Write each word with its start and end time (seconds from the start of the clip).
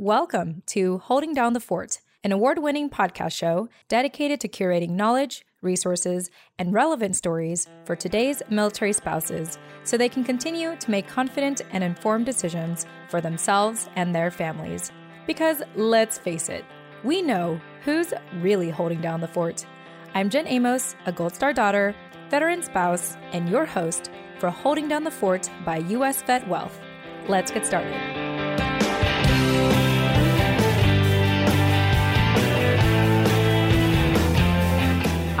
Welcome 0.00 0.62
to 0.66 0.98
Holding 0.98 1.34
Down 1.34 1.54
the 1.54 1.60
Fort, 1.60 1.98
an 2.22 2.30
award 2.30 2.60
winning 2.60 2.88
podcast 2.88 3.32
show 3.32 3.68
dedicated 3.88 4.38
to 4.42 4.48
curating 4.48 4.90
knowledge, 4.90 5.44
resources, 5.60 6.30
and 6.56 6.72
relevant 6.72 7.16
stories 7.16 7.66
for 7.84 7.96
today's 7.96 8.40
military 8.48 8.92
spouses 8.92 9.58
so 9.82 9.96
they 9.96 10.08
can 10.08 10.22
continue 10.22 10.76
to 10.76 10.90
make 10.92 11.08
confident 11.08 11.62
and 11.72 11.82
informed 11.82 12.26
decisions 12.26 12.86
for 13.08 13.20
themselves 13.20 13.88
and 13.96 14.14
their 14.14 14.30
families. 14.30 14.92
Because 15.26 15.62
let's 15.74 16.16
face 16.16 16.48
it, 16.48 16.64
we 17.02 17.20
know 17.20 17.60
who's 17.82 18.14
really 18.34 18.70
holding 18.70 19.00
down 19.00 19.20
the 19.20 19.26
fort. 19.26 19.66
I'm 20.14 20.30
Jen 20.30 20.46
Amos, 20.46 20.94
a 21.06 21.12
Gold 21.12 21.34
Star 21.34 21.52
daughter, 21.52 21.92
veteran 22.30 22.62
spouse, 22.62 23.16
and 23.32 23.48
your 23.48 23.66
host 23.66 24.12
for 24.38 24.48
Holding 24.48 24.86
Down 24.86 25.02
the 25.02 25.10
Fort 25.10 25.50
by 25.64 25.78
US 25.78 26.22
Vet 26.22 26.46
Wealth. 26.46 26.78
Let's 27.26 27.50
get 27.50 27.66
started. 27.66 28.27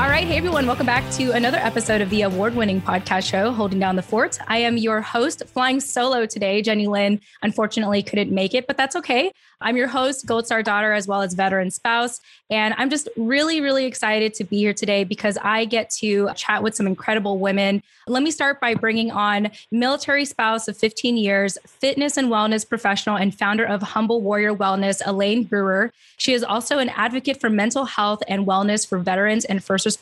All 0.08 0.14
right. 0.14 0.26
Hey, 0.26 0.38
everyone. 0.38 0.66
Welcome 0.66 0.86
back 0.86 1.08
to 1.12 1.32
another 1.32 1.58
episode 1.58 2.00
of 2.00 2.08
the 2.08 2.22
award 2.22 2.54
winning 2.54 2.80
podcast 2.80 3.28
show, 3.28 3.52
Holding 3.52 3.78
Down 3.78 3.94
the 3.94 4.02
Fort. 4.02 4.38
I 4.48 4.56
am 4.56 4.78
your 4.78 5.02
host, 5.02 5.42
flying 5.48 5.80
solo 5.80 6.24
today. 6.24 6.62
Jenny 6.62 6.86
Lynn, 6.86 7.20
unfortunately, 7.42 8.02
couldn't 8.02 8.32
make 8.32 8.54
it, 8.54 8.66
but 8.66 8.78
that's 8.78 8.96
okay. 8.96 9.30
I'm 9.60 9.76
your 9.76 9.88
host, 9.88 10.24
Gold 10.24 10.46
Star 10.46 10.62
daughter, 10.62 10.92
as 10.92 11.06
well 11.06 11.20
as 11.20 11.34
veteran 11.34 11.70
spouse. 11.70 12.20
And 12.48 12.74
I'm 12.78 12.88
just 12.88 13.08
really, 13.16 13.60
really 13.60 13.84
excited 13.84 14.32
to 14.34 14.44
be 14.44 14.58
here 14.58 14.72
today 14.72 15.04
because 15.04 15.36
I 15.42 15.66
get 15.66 15.90
to 15.98 16.30
chat 16.36 16.62
with 16.62 16.74
some 16.74 16.86
incredible 16.86 17.38
women. 17.38 17.82
Let 18.06 18.22
me 18.22 18.30
start 18.30 18.60
by 18.60 18.74
bringing 18.74 19.10
on 19.10 19.50
military 19.70 20.24
spouse 20.24 20.68
of 20.68 20.76
15 20.78 21.16
years, 21.16 21.58
fitness 21.66 22.16
and 22.16 22.28
wellness 22.28 22.66
professional, 22.66 23.16
and 23.16 23.36
founder 23.36 23.64
of 23.64 23.82
Humble 23.82 24.22
Warrior 24.22 24.54
Wellness, 24.54 25.02
Elaine 25.04 25.42
Brewer. 25.42 25.92
She 26.16 26.32
is 26.32 26.42
also 26.42 26.78
an 26.78 26.88
advocate 26.90 27.40
for 27.40 27.50
mental 27.50 27.84
health 27.84 28.22
and 28.28 28.46
wellness 28.46 28.86
for 28.88 28.98
veterans 28.98 29.44
and 29.44 29.62
first 29.62 29.86
responders, 29.86 29.97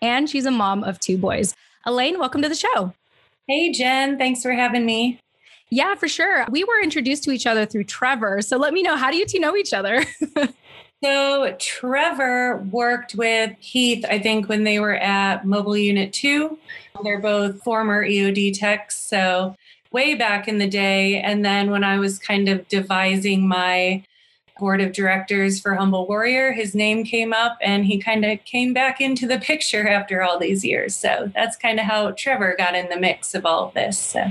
and 0.00 0.28
she's 0.28 0.46
a 0.46 0.50
mom 0.50 0.84
of 0.84 0.98
two 1.00 1.18
boys. 1.18 1.54
Elaine, 1.84 2.18
welcome 2.18 2.42
to 2.42 2.48
the 2.48 2.54
show. 2.54 2.92
Hey, 3.48 3.72
Jen. 3.72 4.18
Thanks 4.18 4.42
for 4.42 4.52
having 4.52 4.86
me. 4.86 5.20
Yeah, 5.70 5.94
for 5.94 6.06
sure. 6.06 6.44
We 6.50 6.64
were 6.64 6.82
introduced 6.82 7.24
to 7.24 7.30
each 7.30 7.46
other 7.46 7.66
through 7.66 7.84
Trevor. 7.84 8.42
So 8.42 8.56
let 8.56 8.72
me 8.72 8.82
know 8.82 8.96
how 8.96 9.10
do 9.10 9.16
you 9.16 9.26
two 9.26 9.40
know 9.40 9.56
each 9.56 9.72
other? 9.72 10.04
so 11.04 11.56
Trevor 11.58 12.58
worked 12.70 13.14
with 13.14 13.56
Heath, 13.58 14.04
I 14.08 14.18
think, 14.18 14.48
when 14.48 14.64
they 14.64 14.78
were 14.78 14.96
at 14.96 15.46
Mobile 15.46 15.76
Unit 15.76 16.12
2. 16.12 16.58
They're 17.02 17.20
both 17.20 17.62
former 17.62 18.06
EOD 18.06 18.58
techs. 18.58 18.96
So 18.96 19.56
way 19.92 20.14
back 20.14 20.46
in 20.46 20.58
the 20.58 20.68
day. 20.68 21.20
And 21.20 21.44
then 21.44 21.70
when 21.70 21.84
I 21.84 21.98
was 21.98 22.18
kind 22.18 22.48
of 22.48 22.68
devising 22.68 23.48
my 23.48 24.04
board 24.58 24.80
of 24.80 24.92
directors 24.92 25.60
for 25.60 25.74
Humble 25.74 26.06
Warrior, 26.06 26.52
his 26.52 26.74
name 26.74 27.04
came 27.04 27.32
up 27.32 27.58
and 27.60 27.84
he 27.84 27.98
kind 27.98 28.24
of 28.24 28.44
came 28.44 28.72
back 28.72 29.00
into 29.00 29.26
the 29.26 29.38
picture 29.52 29.88
after 29.88 30.22
all 30.22 30.38
these 30.38 30.64
years. 30.64 30.94
So 30.94 31.30
that's 31.34 31.56
kind 31.56 31.78
of 31.80 31.86
how 31.86 32.12
Trevor 32.12 32.54
got 32.56 32.74
in 32.74 32.88
the 32.88 32.98
mix 32.98 33.34
of 33.34 33.46
all 33.46 33.66
of 33.66 33.74
this. 33.74 33.98
So. 33.98 34.24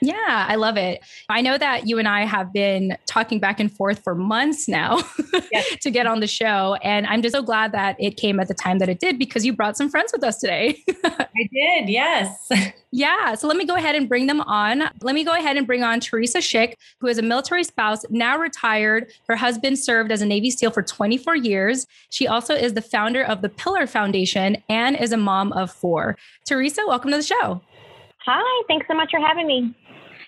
Yeah, 0.00 0.46
I 0.48 0.54
love 0.54 0.76
it. 0.76 1.02
I 1.28 1.40
know 1.40 1.58
that 1.58 1.88
you 1.88 1.98
and 1.98 2.06
I 2.06 2.24
have 2.24 2.52
been 2.52 2.96
talking 3.06 3.40
back 3.40 3.58
and 3.58 3.70
forth 3.70 4.02
for 4.04 4.14
months 4.14 4.68
now 4.68 5.00
yes. 5.52 5.76
to 5.80 5.90
get 5.90 6.06
on 6.06 6.20
the 6.20 6.26
show. 6.26 6.76
And 6.82 7.06
I'm 7.06 7.20
just 7.20 7.34
so 7.34 7.42
glad 7.42 7.72
that 7.72 7.96
it 7.98 8.16
came 8.16 8.38
at 8.38 8.48
the 8.48 8.54
time 8.54 8.78
that 8.78 8.88
it 8.88 9.00
did 9.00 9.18
because 9.18 9.44
you 9.44 9.52
brought 9.52 9.76
some 9.76 9.88
friends 9.88 10.12
with 10.12 10.22
us 10.22 10.38
today. 10.38 10.82
I 11.04 11.48
did, 11.52 11.88
yes. 11.88 12.48
Yeah. 12.90 13.34
So 13.34 13.48
let 13.48 13.56
me 13.56 13.64
go 13.64 13.74
ahead 13.74 13.96
and 13.96 14.08
bring 14.08 14.26
them 14.26 14.40
on. 14.40 14.84
Let 15.02 15.14
me 15.14 15.24
go 15.24 15.34
ahead 15.34 15.56
and 15.56 15.66
bring 15.66 15.82
on 15.82 16.00
Teresa 16.00 16.38
Schick, 16.38 16.74
who 17.00 17.06
is 17.06 17.18
a 17.18 17.22
military 17.22 17.64
spouse, 17.64 18.04
now 18.08 18.38
retired. 18.38 19.12
Her 19.28 19.36
husband 19.36 19.67
served 19.76 20.12
as 20.12 20.22
a 20.22 20.26
Navy 20.26 20.50
SEAL 20.50 20.70
for 20.70 20.82
24 20.82 21.36
years. 21.36 21.86
She 22.10 22.26
also 22.26 22.54
is 22.54 22.74
the 22.74 22.82
founder 22.82 23.22
of 23.22 23.42
the 23.42 23.48
Pillar 23.48 23.86
Foundation 23.86 24.62
and 24.68 24.96
is 24.96 25.12
a 25.12 25.16
mom 25.16 25.52
of 25.52 25.70
four. 25.70 26.16
Teresa, 26.46 26.82
welcome 26.86 27.10
to 27.10 27.16
the 27.16 27.22
show. 27.22 27.60
Hi. 28.24 28.64
Thanks 28.68 28.86
so 28.88 28.94
much 28.94 29.10
for 29.10 29.20
having 29.20 29.46
me. 29.46 29.74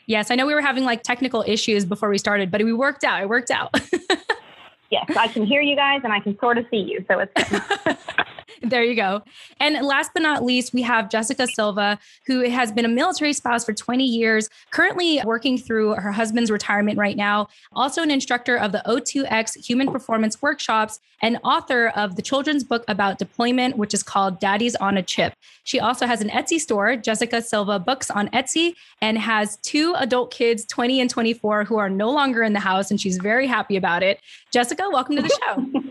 Yes. 0.06 0.30
I 0.30 0.34
know 0.34 0.46
we 0.46 0.54
were 0.54 0.60
having 0.60 0.84
like 0.84 1.02
technical 1.02 1.44
issues 1.46 1.84
before 1.84 2.08
we 2.08 2.18
started, 2.18 2.50
but 2.50 2.62
we 2.62 2.72
worked 2.72 3.04
out. 3.04 3.22
It 3.22 3.28
worked 3.28 3.50
out. 3.50 3.70
yes. 4.90 5.04
I 5.16 5.28
can 5.28 5.44
hear 5.44 5.60
you 5.60 5.76
guys 5.76 6.00
and 6.04 6.12
I 6.12 6.20
can 6.20 6.38
sort 6.38 6.58
of 6.58 6.66
see 6.70 6.78
you. 6.78 7.04
So 7.08 7.20
it's. 7.20 7.86
there 8.62 8.84
you 8.84 8.94
go. 8.94 9.22
And 9.58 9.84
last 9.86 10.10
but 10.12 10.22
not 10.22 10.44
least, 10.44 10.74
we 10.74 10.82
have 10.82 11.08
Jessica 11.08 11.46
Silva, 11.46 11.98
who 12.26 12.48
has 12.48 12.70
been 12.72 12.84
a 12.84 12.88
military 12.88 13.32
spouse 13.32 13.64
for 13.64 13.72
20 13.72 14.04
years, 14.04 14.48
currently 14.70 15.20
working 15.24 15.56
through 15.56 15.94
her 15.94 16.12
husband's 16.12 16.50
retirement 16.50 16.98
right 16.98 17.16
now, 17.16 17.48
also 17.72 18.02
an 18.02 18.10
instructor 18.10 18.56
of 18.56 18.72
the 18.72 18.82
O2X 18.86 19.64
Human 19.64 19.90
Performance 19.90 20.42
Workshops, 20.42 21.00
and 21.22 21.38
author 21.44 21.88
of 21.88 22.16
the 22.16 22.22
children's 22.22 22.64
book 22.64 22.84
about 22.88 23.18
deployment, 23.18 23.76
which 23.76 23.94
is 23.94 24.02
called 24.02 24.40
Daddy's 24.40 24.76
on 24.76 24.96
a 24.96 25.02
Chip. 25.02 25.34
She 25.64 25.80
also 25.80 26.06
has 26.06 26.20
an 26.20 26.28
Etsy 26.28 26.58
store, 26.58 26.96
Jessica 26.96 27.42
Silva 27.42 27.78
Books 27.78 28.10
on 28.10 28.28
Etsy, 28.28 28.74
and 29.00 29.18
has 29.18 29.56
two 29.58 29.94
adult 29.98 30.32
kids, 30.32 30.64
20 30.66 31.00
and 31.00 31.10
24, 31.10 31.64
who 31.64 31.78
are 31.78 31.90
no 31.90 32.10
longer 32.10 32.42
in 32.42 32.52
the 32.52 32.60
house, 32.60 32.90
and 32.90 33.00
she's 33.00 33.18
very 33.18 33.46
happy 33.46 33.76
about 33.76 34.02
it. 34.02 34.20
Jessica, 34.52 34.88
welcome 34.90 35.16
to 35.16 35.22
the 35.22 35.28
show. 35.28 35.82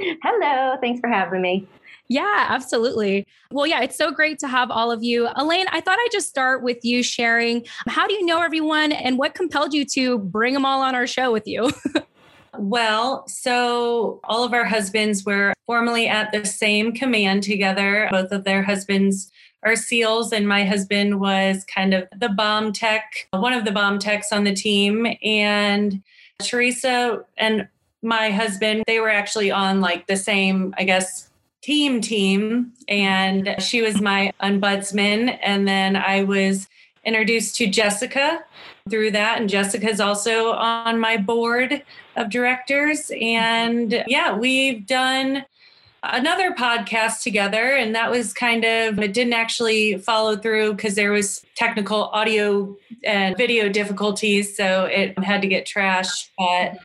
Hello. 0.22 0.76
Thanks 0.80 1.00
for 1.00 1.08
having 1.08 1.42
me. 1.42 1.68
Yeah, 2.10 2.46
absolutely. 2.48 3.24
Well, 3.52 3.68
yeah, 3.68 3.82
it's 3.82 3.96
so 3.96 4.10
great 4.10 4.40
to 4.40 4.48
have 4.48 4.68
all 4.68 4.90
of 4.90 5.04
you. 5.04 5.28
Elaine, 5.36 5.66
I 5.70 5.80
thought 5.80 5.96
I'd 5.96 6.08
just 6.10 6.28
start 6.28 6.60
with 6.60 6.84
you 6.84 7.04
sharing 7.04 7.64
how 7.86 8.08
do 8.08 8.14
you 8.14 8.26
know 8.26 8.42
everyone 8.42 8.90
and 8.90 9.16
what 9.16 9.34
compelled 9.34 9.72
you 9.72 9.84
to 9.94 10.18
bring 10.18 10.52
them 10.52 10.66
all 10.66 10.82
on 10.82 10.96
our 10.96 11.06
show 11.06 11.32
with 11.32 11.46
you? 11.46 11.70
Well, 12.58 13.26
so 13.28 14.20
all 14.24 14.44
of 14.44 14.52
our 14.52 14.64
husbands 14.64 15.24
were 15.24 15.54
formerly 15.66 16.08
at 16.08 16.32
the 16.32 16.44
same 16.44 16.92
command 16.92 17.42
together. 17.42 18.08
Both 18.10 18.32
of 18.32 18.44
their 18.44 18.62
husbands 18.62 19.30
are 19.62 19.76
SEALs, 19.76 20.32
and 20.32 20.48
my 20.48 20.64
husband 20.64 21.20
was 21.20 21.64
kind 21.64 21.94
of 21.94 22.08
the 22.18 22.28
bomb 22.28 22.72
tech, 22.72 23.28
one 23.30 23.52
of 23.52 23.64
the 23.64 23.72
bomb 23.72 23.98
techs 23.98 24.32
on 24.32 24.44
the 24.44 24.52
team. 24.52 25.06
And 25.22 26.02
Teresa 26.42 27.24
and 27.38 27.68
my 28.02 28.30
husband, 28.30 28.84
they 28.86 29.00
were 29.00 29.10
actually 29.10 29.50
on 29.50 29.80
like 29.80 30.06
the 30.06 30.16
same, 30.16 30.74
I 30.76 30.84
guess, 30.84 31.29
team 31.62 32.00
team 32.00 32.72
and 32.88 33.56
she 33.58 33.82
was 33.82 34.00
my 34.00 34.32
ombudsman. 34.42 35.38
And 35.42 35.68
then 35.68 35.96
i 35.96 36.22
was 36.24 36.68
introduced 37.04 37.56
to 37.56 37.66
jessica 37.66 38.44
through 38.88 39.10
that. 39.12 39.40
And 39.40 39.48
jessica's 39.48 40.00
also 40.00 40.52
on 40.52 40.98
my 40.98 41.16
board 41.16 41.82
of 42.16 42.30
directors. 42.30 43.10
And 43.20 44.04
yeah 44.06 44.36
we've 44.36 44.86
done 44.86 45.44
another 46.02 46.52
podcast 46.52 47.22
together. 47.22 47.76
And 47.76 47.94
that 47.94 48.10
was 48.10 48.32
kind 48.32 48.64
of 48.64 48.98
it 48.98 49.12
didn't 49.12 49.34
actually 49.34 49.98
follow 49.98 50.36
through 50.36 50.74
because 50.74 50.94
there 50.94 51.12
was 51.12 51.44
technical 51.56 52.04
audio 52.04 52.74
and 53.04 53.36
video 53.36 53.68
difficulties. 53.68 54.56
So 54.56 54.84
it 54.84 55.18
had 55.18 55.42
to 55.42 55.48
get 55.48 55.66
trashed. 55.66 56.30
But 56.38 56.78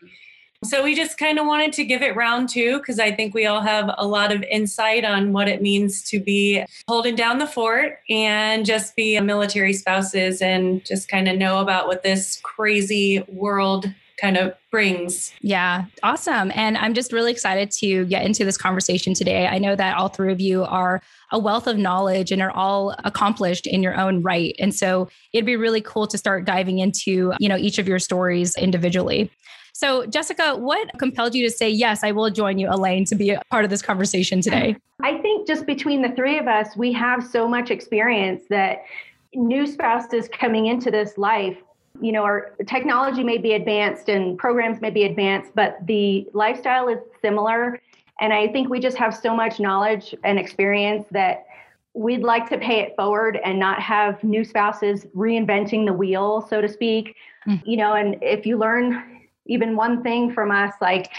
so 0.65 0.83
we 0.83 0.95
just 0.95 1.17
kind 1.17 1.39
of 1.39 1.45
wanted 1.45 1.73
to 1.73 1.83
give 1.83 2.01
it 2.01 2.15
round 2.15 2.49
two 2.49 2.77
because 2.79 2.99
I 2.99 3.11
think 3.11 3.33
we 3.33 3.45
all 3.45 3.61
have 3.61 3.93
a 3.97 4.07
lot 4.07 4.31
of 4.31 4.43
insight 4.43 5.03
on 5.05 5.33
what 5.33 5.47
it 5.47 5.61
means 5.61 6.01
to 6.09 6.19
be 6.19 6.63
holding 6.87 7.15
down 7.15 7.39
the 7.39 7.47
fort 7.47 7.99
and 8.09 8.65
just 8.65 8.95
be 8.95 9.19
military 9.19 9.73
spouses 9.73 10.41
and 10.41 10.83
just 10.85 11.07
kind 11.07 11.27
of 11.27 11.37
know 11.37 11.59
about 11.59 11.87
what 11.87 12.03
this 12.03 12.39
crazy 12.43 13.23
world 13.27 13.93
kind 14.19 14.37
of 14.37 14.53
brings. 14.71 15.33
Yeah, 15.41 15.85
awesome. 16.03 16.51
And 16.55 16.77
I'm 16.77 16.93
just 16.93 17.11
really 17.11 17.31
excited 17.31 17.71
to 17.79 18.05
get 18.05 18.25
into 18.25 18.45
this 18.45 18.57
conversation 18.57 19.13
today. 19.13 19.47
I 19.47 19.57
know 19.57 19.75
that 19.75 19.97
all 19.97 20.07
three 20.07 20.31
of 20.31 20.39
you 20.39 20.63
are 20.63 21.01
a 21.31 21.39
wealth 21.39 21.67
of 21.67 21.77
knowledge 21.77 22.31
and 22.31 22.41
are 22.41 22.51
all 22.51 22.95
accomplished 23.03 23.67
in 23.67 23.83
your 23.83 23.99
own 23.99 24.21
right. 24.21 24.55
And 24.59 24.73
so 24.73 25.09
it'd 25.33 25.45
be 25.45 25.55
really 25.55 25.81
cool 25.81 26.07
to 26.07 26.17
start 26.17 26.45
diving 26.45 26.79
into, 26.79 27.33
you 27.39 27.49
know, 27.49 27.57
each 27.57 27.77
of 27.77 27.87
your 27.87 27.99
stories 27.99 28.55
individually. 28.55 29.29
So, 29.75 30.05
Jessica, 30.05 30.55
what 30.55 30.89
compelled 30.99 31.35
you 31.35 31.43
to 31.43 31.53
say, 31.53 31.69
yes, 31.69 32.01
I 32.01 32.13
will 32.13 32.29
join 32.29 32.57
you, 32.57 32.69
Elaine, 32.71 33.03
to 33.05 33.15
be 33.15 33.31
a 33.31 33.41
part 33.51 33.65
of 33.65 33.69
this 33.69 33.81
conversation 33.81 34.39
today? 34.39 34.77
I 35.03 35.17
think 35.17 35.45
just 35.45 35.65
between 35.65 36.01
the 36.01 36.11
three 36.11 36.37
of 36.37 36.47
us, 36.47 36.77
we 36.77 36.93
have 36.93 37.27
so 37.27 37.45
much 37.45 37.71
experience 37.71 38.43
that 38.49 38.85
new 39.33 39.67
spouses 39.67 40.29
coming 40.29 40.67
into 40.67 40.89
this 40.89 41.17
life 41.17 41.57
you 42.01 42.11
know 42.13 42.23
our 42.23 42.55
technology 42.67 43.23
may 43.23 43.37
be 43.37 43.53
advanced 43.53 44.09
and 44.09 44.37
programs 44.37 44.81
may 44.81 44.89
be 44.89 45.03
advanced 45.03 45.51
but 45.55 45.77
the 45.87 46.27
lifestyle 46.33 46.87
is 46.89 46.99
similar 47.21 47.81
and 48.19 48.33
i 48.33 48.47
think 48.47 48.69
we 48.69 48.79
just 48.79 48.97
have 48.97 49.15
so 49.15 49.35
much 49.35 49.59
knowledge 49.59 50.15
and 50.23 50.37
experience 50.37 51.05
that 51.11 51.45
we'd 51.93 52.21
like 52.21 52.49
to 52.49 52.57
pay 52.57 52.79
it 52.79 52.93
forward 52.97 53.39
and 53.45 53.57
not 53.57 53.81
have 53.81 54.21
new 54.23 54.43
spouses 54.43 55.05
reinventing 55.15 55.85
the 55.85 55.93
wheel 55.93 56.45
so 56.49 56.59
to 56.59 56.67
speak 56.67 57.15
mm. 57.47 57.61
you 57.65 57.77
know 57.77 57.93
and 57.93 58.17
if 58.21 58.45
you 58.45 58.57
learn 58.57 59.14
even 59.45 59.75
one 59.75 60.03
thing 60.03 60.31
from 60.31 60.51
us 60.51 60.73
like 60.81 61.11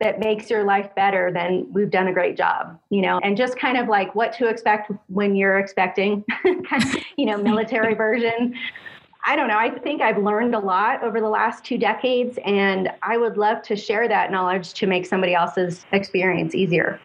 that 0.00 0.20
makes 0.20 0.50
your 0.50 0.64
life 0.64 0.94
better 0.94 1.30
then 1.32 1.66
we've 1.72 1.90
done 1.90 2.08
a 2.08 2.12
great 2.12 2.36
job 2.36 2.78
you 2.90 3.00
know 3.00 3.18
and 3.22 3.36
just 3.36 3.58
kind 3.58 3.76
of 3.76 3.88
like 3.88 4.14
what 4.14 4.32
to 4.32 4.48
expect 4.48 4.90
when 5.08 5.34
you're 5.34 5.58
expecting 5.58 6.24
you 7.16 7.26
know 7.26 7.36
military 7.36 7.94
version 8.06 8.54
I 9.28 9.34
don't 9.34 9.48
know. 9.48 9.58
I 9.58 9.70
think 9.70 10.02
I've 10.02 10.18
learned 10.18 10.54
a 10.54 10.58
lot 10.60 11.02
over 11.02 11.20
the 11.20 11.28
last 11.28 11.64
two 11.64 11.78
decades, 11.78 12.38
and 12.44 12.88
I 13.02 13.16
would 13.16 13.36
love 13.36 13.60
to 13.62 13.74
share 13.74 14.06
that 14.06 14.30
knowledge 14.30 14.72
to 14.74 14.86
make 14.86 15.04
somebody 15.04 15.34
else's 15.34 15.84
experience 15.90 16.54
easier. 16.54 17.00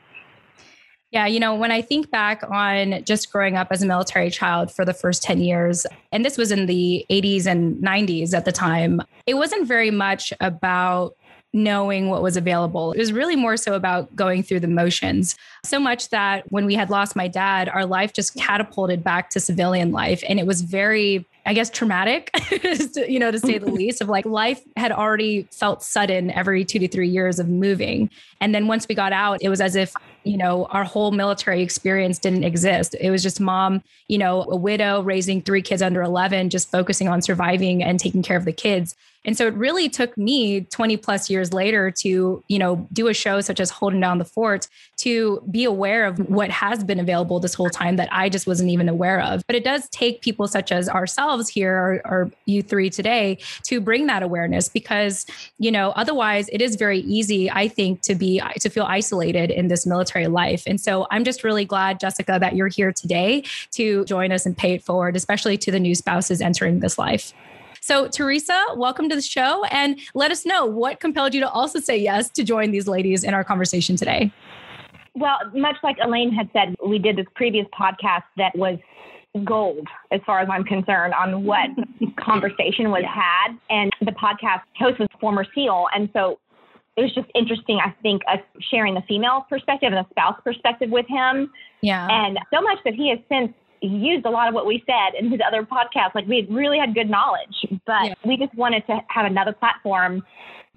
Yeah, 1.12 1.28
you 1.28 1.42
know, 1.42 1.56
when 1.56 1.72
I 1.72 1.82
think 1.82 2.10
back 2.10 2.42
on 2.50 3.04
just 3.04 3.34
growing 3.34 3.58
up 3.58 3.68
as 3.70 3.84
a 3.84 3.86
military 3.86 4.30
child 4.30 4.72
for 4.72 4.86
the 4.86 4.94
first 4.94 5.22
10 5.24 5.42
years, 5.42 5.86
and 6.14 6.24
this 6.24 6.38
was 6.38 6.54
in 6.54 6.68
the 6.68 7.06
80s 7.10 7.46
and 7.46 7.76
90s 7.84 8.34
at 8.34 8.46
the 8.46 8.54
time, 8.54 9.02
it 9.28 9.34
wasn't 9.34 9.68
very 9.68 9.92
much 9.92 10.32
about 10.40 11.16
knowing 11.54 12.08
what 12.08 12.22
was 12.22 12.38
available. 12.38 12.94
It 12.94 13.00
was 13.00 13.12
really 13.12 13.36
more 13.36 13.58
so 13.58 13.74
about 13.74 14.16
going 14.16 14.42
through 14.42 14.62
the 14.62 14.70
motions. 14.70 15.36
So 15.66 15.82
much 15.82 16.08
that 16.10 16.50
when 16.50 16.66
we 16.66 16.76
had 16.76 16.90
lost 16.90 17.14
my 17.14 17.28
dad, 17.28 17.68
our 17.68 17.86
life 17.86 18.14
just 18.14 18.36
catapulted 18.38 19.04
back 19.04 19.30
to 19.32 19.42
civilian 19.42 19.92
life. 19.92 20.24
And 20.30 20.40
it 20.40 20.48
was 20.48 20.62
very, 20.62 21.26
I 21.46 21.54
guess, 21.54 21.70
traumatic, 21.70 22.30
you 22.96 23.18
know, 23.18 23.32
to 23.32 23.40
say 23.40 23.58
the 23.58 23.66
least, 23.72 24.02
of 24.02 24.10
like 24.10 24.26
life 24.26 24.62
had 24.78 24.92
already 24.92 25.48
felt 25.52 25.82
sudden 25.82 26.30
every 26.32 26.64
two 26.64 26.80
to 26.80 26.88
three 26.88 27.10
years 27.10 27.40
of 27.40 27.50
moving. 27.50 28.10
And 28.40 28.54
then 28.54 28.68
once 28.68 28.88
we 28.88 28.94
got 28.94 29.12
out, 29.12 29.40
it 29.42 29.50
was 29.50 29.60
as 29.60 29.76
if, 29.76 29.94
you 30.24 30.38
know, 30.38 30.66
our 30.66 30.84
whole 30.84 31.12
military 31.12 31.64
experience 31.64 32.20
didn't 32.20 32.44
exist. 32.44 32.96
It 33.00 33.10
was 33.10 33.24
just 33.24 33.40
mom, 33.40 33.82
you 34.08 34.20
know, 34.20 34.44
a 34.44 34.56
widow 34.56 35.02
raising 35.02 35.42
three 35.42 35.64
kids 35.64 35.82
under 35.82 36.04
11, 36.04 36.52
just 36.52 36.70
focusing 36.70 37.08
on 37.08 37.24
surviving 37.24 37.82
and 37.84 38.00
taking 38.00 38.22
care 38.22 38.38
of 38.38 38.46
the 38.46 38.54
kids. 38.54 38.96
And 39.24 39.38
so 39.38 39.48
it 39.48 39.54
really 39.54 39.88
took 39.88 40.18
me 40.18 40.62
20 40.62 40.98
plus 40.98 41.30
years 41.30 41.54
later 41.54 41.92
to, 41.92 42.44
you 42.48 42.60
know, 42.60 42.88
do 42.92 43.08
a 43.08 43.14
show 43.14 43.42
such 43.42 43.60
as 43.60 43.70
Holding 43.70 44.00
Down 44.00 44.18
the 44.18 44.26
Fort 44.26 44.68
to 44.98 45.44
be 45.52 45.64
aware 45.64 46.06
of 46.06 46.18
what 46.30 46.50
has 46.50 46.84
been 46.84 47.00
available 47.00 47.40
this 47.40 47.54
whole 47.54 47.70
time 47.70 47.98
that 47.98 48.10
I 48.12 48.30
just 48.30 48.48
wasn't 48.48 48.72
even 48.72 48.90
aware 48.90 49.22
of. 49.22 49.44
But 49.46 49.56
it 49.56 49.64
does 49.64 49.88
take 49.90 50.22
people 50.22 50.48
such 50.48 50.72
as 50.72 50.90
ourselves 50.90 51.50
here 51.50 51.74
or, 51.74 52.02
or 52.06 52.32
you 52.46 52.64
three 52.64 52.90
today 52.90 53.38
to 53.64 53.80
bring 53.80 54.08
that 54.08 54.24
awareness 54.24 54.70
because, 54.70 55.26
you 55.60 55.72
know, 55.72 55.92
otherwise 55.92 56.50
it 56.52 56.62
is 56.62 56.76
very 56.76 57.00
easy, 57.02 57.50
I 57.52 57.68
think, 57.68 58.02
to 58.02 58.16
be 58.16 58.42
to 58.60 58.70
feel 58.70 58.86
isolated 58.86 59.52
in 59.52 59.68
this 59.68 59.86
military 59.86 60.28
life. 60.28 60.64
And 60.66 60.82
so 60.82 61.08
I'm 61.12 61.24
just 61.24 61.44
really 61.44 61.66
glad, 61.66 62.00
Jessica, 62.00 62.38
that 62.40 62.56
you're 62.56 62.68
here 62.68 62.92
today 62.92 63.44
to 63.72 64.04
join 64.06 64.32
us 64.32 64.46
and 64.46 64.58
pay 64.58 64.74
it 64.74 64.84
forward, 64.84 65.16
especially 65.16 65.58
to 65.60 65.72
the 65.72 65.80
new 65.80 65.94
spouses 65.94 66.42
entering 66.42 66.80
this 66.80 66.98
life. 66.98 67.34
So, 67.84 68.08
Teresa, 68.08 68.64
welcome 68.76 69.10
to 69.10 69.16
the 69.16 69.24
show 69.24 69.66
and 69.66 70.00
let 70.14 70.30
us 70.30 70.46
know 70.46 70.68
what 70.68 71.00
compelled 71.00 71.34
you 71.34 71.40
to 71.42 71.50
also 71.50 71.80
say 71.80 71.98
yes 71.98 72.30
to 72.30 72.44
join 72.44 72.70
these 72.70 72.88
ladies 72.88 73.24
in 73.24 73.34
our 73.34 73.44
conversation 73.44 73.96
today. 73.96 74.32
Well, 75.16 75.40
much 75.56 75.78
like 75.82 75.98
Elaine 76.04 76.32
had 76.32 76.48
said, 76.54 76.76
we 76.86 77.00
did 77.00 77.16
this 77.16 77.26
previous 77.34 77.66
podcast 77.78 78.22
that 78.38 78.56
was 78.56 78.78
gold 79.44 79.88
as 80.12 80.22
far 80.28 80.42
as 80.42 80.50
I'm 80.52 80.64
concerned 80.64 81.16
on 81.16 81.44
what 81.44 81.70
conversation 82.20 82.92
was 82.92 83.04
had. 83.04 83.58
And 83.72 83.92
the 84.00 84.12
podcast 84.12 84.62
host 84.78 85.00
was 85.00 85.08
former 85.20 85.44
SEAL. 85.56 85.88
And 85.96 86.08
so 86.14 86.38
it 86.98 87.02
was 87.02 87.16
just 87.16 87.30
interesting, 87.34 87.80
I 87.84 87.96
think, 88.04 88.22
us 88.32 88.42
sharing 88.70 88.94
the 88.94 89.02
female 89.08 89.48
perspective 89.50 89.92
and 89.92 90.06
the 90.06 90.10
spouse 90.12 90.40
perspective 90.44 90.92
with 90.92 91.08
him. 91.08 91.52
Yeah. 91.82 92.08
And 92.12 92.38
so 92.54 92.62
much 92.62 92.78
that 92.86 92.94
he 92.94 93.10
has 93.10 93.18
since 93.28 93.52
he 93.82 93.88
used 93.88 94.26
a 94.26 94.30
lot 94.30 94.48
of 94.48 94.54
what 94.54 94.66
we 94.66 94.84
said 94.86 95.20
in 95.20 95.32
his 95.32 95.42
other 95.46 95.64
podcasts. 95.64 96.14
Like 96.16 96.28
we 96.28 96.48
really 96.50 96.78
had 96.78 96.94
good 96.94 97.10
knowledge, 97.10 97.66
but 97.86 98.06
yeah. 98.06 98.14
we 98.26 98.38
just 98.38 98.54
wanted 98.56 98.86
to 98.88 99.00
have 99.10 99.26
another 99.26 99.54
platform. 99.54 100.24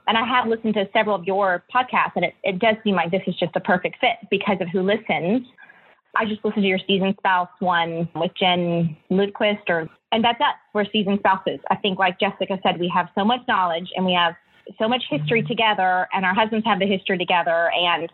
And 0.07 0.19
I 0.19 0.27
have 0.27 0.49
listened 0.49 0.75
to 0.75 0.89
several 0.93 1.15
of 1.17 1.25
your 1.25 1.65
podcasts, 1.75 2.13
and 2.17 2.25
it, 2.25 2.35
it 2.43 2.59
does 2.59 2.77
seem 2.85 2.95
like 2.95 3.11
this 3.11 3.23
is 3.27 3.35
just 3.37 3.57
a 3.57 3.61
perfect 3.61 3.97
fit 4.01 4.29
because 4.31 4.57
of 4.61 4.69
who 4.69 4.83
listens. 4.83 5.47
I 6.17 6.25
just 6.25 6.45
listened 6.45 6.63
to 6.63 6.69
your 6.69 6.79
season 6.87 7.15
spouse 7.19 7.49
one 7.61 8.09
with 8.15 8.31
Jen 8.39 8.97
Ludquist, 9.11 9.69
or 9.69 9.89
and 10.13 10.25
that's 10.25 10.41
us. 10.41 10.55
We're 10.75 10.85
season 10.93 11.19
spouses. 11.19 11.59
I 11.71 11.77
think, 11.77 11.99
like 11.99 12.21
Jessica 12.21 12.59
said, 12.63 12.79
we 12.79 12.91
have 12.95 13.09
so 13.15 13.25
much 13.25 13.41
knowledge 13.49 13.89
and 13.97 14.05
we 14.05 14.13
have 14.13 14.35
so 14.79 14.89
much 14.89 15.03
history 15.11 15.41
mm-hmm. 15.41 15.49
together, 15.49 16.07
and 16.13 16.25
our 16.25 16.35
husbands 16.35 16.67
have 16.67 16.79
the 16.79 16.87
history 16.87 17.19
together, 17.19 17.71
and 17.73 18.11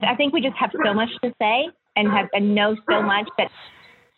I 0.00 0.14
think 0.14 0.32
we 0.32 0.40
just 0.40 0.56
have 0.56 0.70
so 0.84 0.92
much 0.92 1.10
to 1.22 1.32
say 1.40 1.68
and 1.96 2.08
have 2.08 2.28
and 2.32 2.54
know 2.54 2.76
so 2.90 3.02
much 3.02 3.28
that 3.38 3.50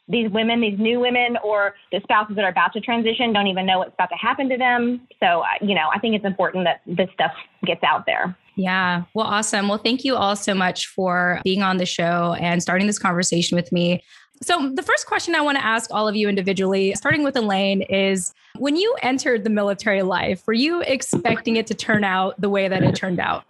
these 0.08 0.30
women, 0.30 0.60
these 0.60 0.78
new 0.78 1.00
women, 1.00 1.36
or 1.44 1.74
the 1.92 2.00
spouses 2.02 2.36
that 2.36 2.44
are 2.44 2.50
about 2.50 2.72
to 2.72 2.80
transition 2.80 3.32
don't 3.32 3.46
even 3.46 3.66
know 3.66 3.78
what's 3.78 3.94
about 3.94 4.08
to 4.10 4.16
happen 4.16 4.48
to 4.48 4.56
them. 4.56 5.00
So, 5.20 5.42
you 5.60 5.74
know, 5.74 5.88
I 5.94 5.98
think 5.98 6.14
it's 6.14 6.24
important 6.24 6.64
that 6.64 6.80
this 6.86 7.08
stuff 7.14 7.32
gets 7.64 7.82
out 7.82 8.06
there. 8.06 8.36
Yeah. 8.56 9.04
Well, 9.14 9.26
awesome. 9.26 9.68
Well, 9.68 9.78
thank 9.78 10.04
you 10.04 10.16
all 10.16 10.34
so 10.34 10.54
much 10.54 10.86
for 10.88 11.40
being 11.44 11.62
on 11.62 11.76
the 11.76 11.86
show 11.86 12.34
and 12.40 12.60
starting 12.62 12.86
this 12.86 12.98
conversation 12.98 13.54
with 13.54 13.70
me. 13.70 14.02
So, 14.42 14.72
the 14.72 14.82
first 14.82 15.06
question 15.06 15.34
I 15.34 15.40
want 15.40 15.58
to 15.58 15.64
ask 15.64 15.92
all 15.92 16.06
of 16.06 16.14
you 16.14 16.28
individually, 16.28 16.94
starting 16.94 17.24
with 17.24 17.36
Elaine, 17.36 17.82
is 17.82 18.32
when 18.56 18.76
you 18.76 18.96
entered 19.02 19.42
the 19.42 19.50
military 19.50 20.02
life, 20.02 20.44
were 20.46 20.52
you 20.52 20.80
expecting 20.82 21.56
it 21.56 21.66
to 21.68 21.74
turn 21.74 22.04
out 22.04 22.40
the 22.40 22.48
way 22.48 22.68
that 22.68 22.84
it 22.84 22.94
turned 22.94 23.18
out? 23.18 23.44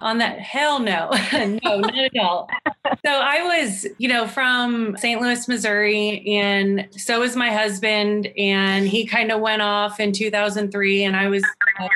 on 0.00 0.18
that. 0.18 0.38
Hell 0.38 0.80
no, 0.80 1.10
no, 1.32 1.80
not 1.80 1.98
at 1.98 2.12
all. 2.18 2.48
So 3.04 3.10
I 3.10 3.42
was, 3.42 3.86
you 3.98 4.08
know, 4.08 4.26
from 4.26 4.96
St. 4.96 5.20
Louis, 5.20 5.46
Missouri, 5.48 6.24
and 6.26 6.88
so 6.96 7.20
was 7.20 7.36
my 7.36 7.50
husband, 7.50 8.28
and 8.36 8.86
he 8.88 9.06
kind 9.06 9.30
of 9.30 9.40
went 9.40 9.62
off 9.62 10.00
in 10.00 10.12
2003, 10.12 11.04
and 11.04 11.16
I 11.16 11.28
was. 11.28 11.44
Uh, 11.80 11.88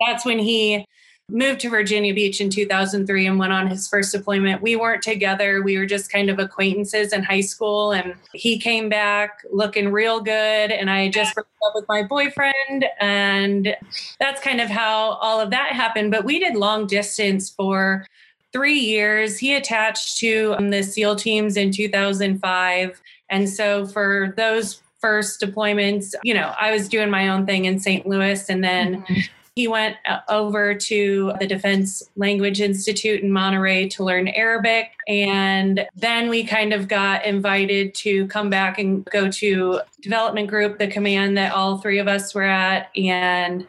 that's 0.00 0.24
when 0.24 0.38
he 0.38 0.86
moved 1.32 1.60
to 1.60 1.70
Virginia 1.70 2.12
Beach 2.12 2.40
in 2.40 2.50
2003 2.50 3.26
and 3.26 3.38
went 3.38 3.52
on 3.52 3.66
his 3.66 3.88
first 3.88 4.12
deployment. 4.12 4.60
We 4.60 4.76
weren't 4.76 5.02
together. 5.02 5.62
We 5.62 5.78
were 5.78 5.86
just 5.86 6.12
kind 6.12 6.28
of 6.28 6.38
acquaintances 6.38 7.12
in 7.12 7.22
high 7.22 7.40
school. 7.40 7.92
And 7.92 8.14
he 8.34 8.58
came 8.58 8.88
back 8.88 9.42
looking 9.50 9.90
real 9.90 10.20
good. 10.20 10.70
And 10.70 10.90
I 10.90 11.08
just 11.08 11.34
broke 11.34 11.46
up 11.66 11.72
with 11.74 11.86
my 11.88 12.02
boyfriend. 12.02 12.84
And 13.00 13.74
that's 14.20 14.42
kind 14.42 14.60
of 14.60 14.68
how 14.68 15.12
all 15.22 15.40
of 15.40 15.50
that 15.50 15.72
happened. 15.72 16.10
But 16.10 16.24
we 16.24 16.38
did 16.38 16.54
long 16.54 16.86
distance 16.86 17.48
for 17.48 18.06
three 18.52 18.78
years. 18.78 19.38
He 19.38 19.54
attached 19.54 20.18
to 20.18 20.54
um, 20.58 20.70
the 20.70 20.82
SEAL 20.82 21.16
teams 21.16 21.56
in 21.56 21.70
2005. 21.70 23.02
And 23.30 23.48
so 23.48 23.86
for 23.86 24.34
those 24.36 24.82
first 25.00 25.40
deployments, 25.40 26.14
you 26.22 26.34
know, 26.34 26.54
I 26.60 26.72
was 26.72 26.88
doing 26.88 27.10
my 27.10 27.28
own 27.28 27.46
thing 27.46 27.64
in 27.64 27.80
St. 27.80 28.06
Louis. 28.06 28.48
And 28.48 28.62
then 28.62 29.02
mm-hmm 29.02 29.20
he 29.54 29.68
went 29.68 29.96
uh, 30.08 30.20
over 30.28 30.74
to 30.74 31.32
the 31.38 31.46
Defense 31.46 32.02
Language 32.16 32.60
Institute 32.60 33.22
in 33.22 33.30
Monterey 33.30 33.88
to 33.90 34.04
learn 34.04 34.28
Arabic. 34.28 34.92
And 35.06 35.86
then 35.94 36.30
we 36.30 36.44
kind 36.44 36.72
of 36.72 36.88
got 36.88 37.24
invited 37.26 37.94
to 37.96 38.26
come 38.28 38.48
back 38.48 38.78
and 38.78 39.04
go 39.06 39.30
to 39.30 39.80
development 40.00 40.48
group, 40.48 40.78
the 40.78 40.88
command 40.88 41.36
that 41.36 41.52
all 41.52 41.78
three 41.78 41.98
of 41.98 42.08
us 42.08 42.34
were 42.34 42.44
at. 42.44 42.90
And 42.96 43.66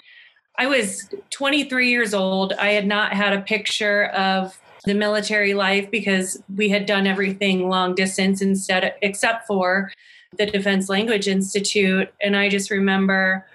I 0.58 0.68
was 0.68 1.10
23 1.32 1.90
years 1.90 2.14
old. 2.14 2.54
I 2.54 2.70
had 2.70 2.88
not 2.88 3.12
had 3.12 3.34
a 3.34 3.42
picture 3.42 4.06
of 4.06 4.58
the 4.86 4.94
military 4.94 5.54
life 5.54 5.90
because 5.90 6.42
we 6.56 6.70
had 6.70 6.86
done 6.86 7.08
everything 7.08 7.70
long 7.70 7.96
distance 7.96 8.42
instead, 8.42 8.94
except 9.02 9.48
for 9.48 9.92
the 10.38 10.46
Defense 10.46 10.90
Language 10.90 11.28
Institute. 11.28 12.14
And 12.22 12.36
I 12.36 12.50
just 12.50 12.70
remember 12.70 13.46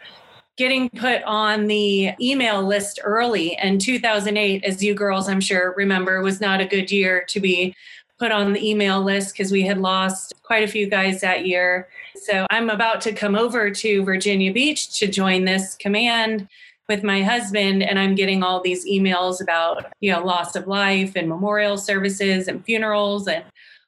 getting 0.57 0.91
put 0.91 1.23
on 1.23 1.67
the 1.67 2.11
email 2.21 2.67
list 2.67 3.01
early. 3.05 3.57
And 3.57 3.81
2008, 3.81 4.65
as 4.65 4.83
you 4.83 4.95
girls, 4.95 5.29
I'm 5.29 5.41
sure, 5.41 5.75
remember, 5.77 6.21
was 6.23 6.41
not 6.41 6.61
a 6.61 6.67
good 6.67 6.91
year 6.91 7.25
to 7.29 7.41
be 7.41 7.75
put 8.19 8.33
on 8.33 8.53
the 8.53 8.69
email 8.69 9.01
list 9.01 9.33
because 9.33 9.53
we 9.53 9.63
had 9.63 9.79
lost 9.79 10.35
quite 10.43 10.65
a 10.65 10.69
few 10.69 10.89
guys 10.89 11.21
that 11.21 11.47
year. 11.47 11.89
So 12.17 12.47
I'm 12.51 12.71
about 12.71 13.01
to 13.03 13.13
come 13.13 13.37
over 13.37 13.71
to 13.71 14.05
Virginia 14.05 14.53
Beach 14.53 14.99
to 14.99 15.07
join 15.07 15.45
this 15.45 15.77
command 15.77 16.49
with 16.89 17.03
my 17.03 17.23
husband 17.23 17.83
and 17.83 17.99
I'm 17.99 18.15
getting 18.15 18.43
all 18.43 18.61
these 18.61 18.87
emails 18.87 19.43
about, 19.43 19.93
you 20.01 20.11
know, 20.11 20.25
loss 20.25 20.57
of 20.57 20.67
life 20.67 21.13
and 21.17 21.29
memorial 21.29 21.77
services 21.77 22.49
and 22.49 22.65
funerals 22.65 23.29
and 23.29 23.45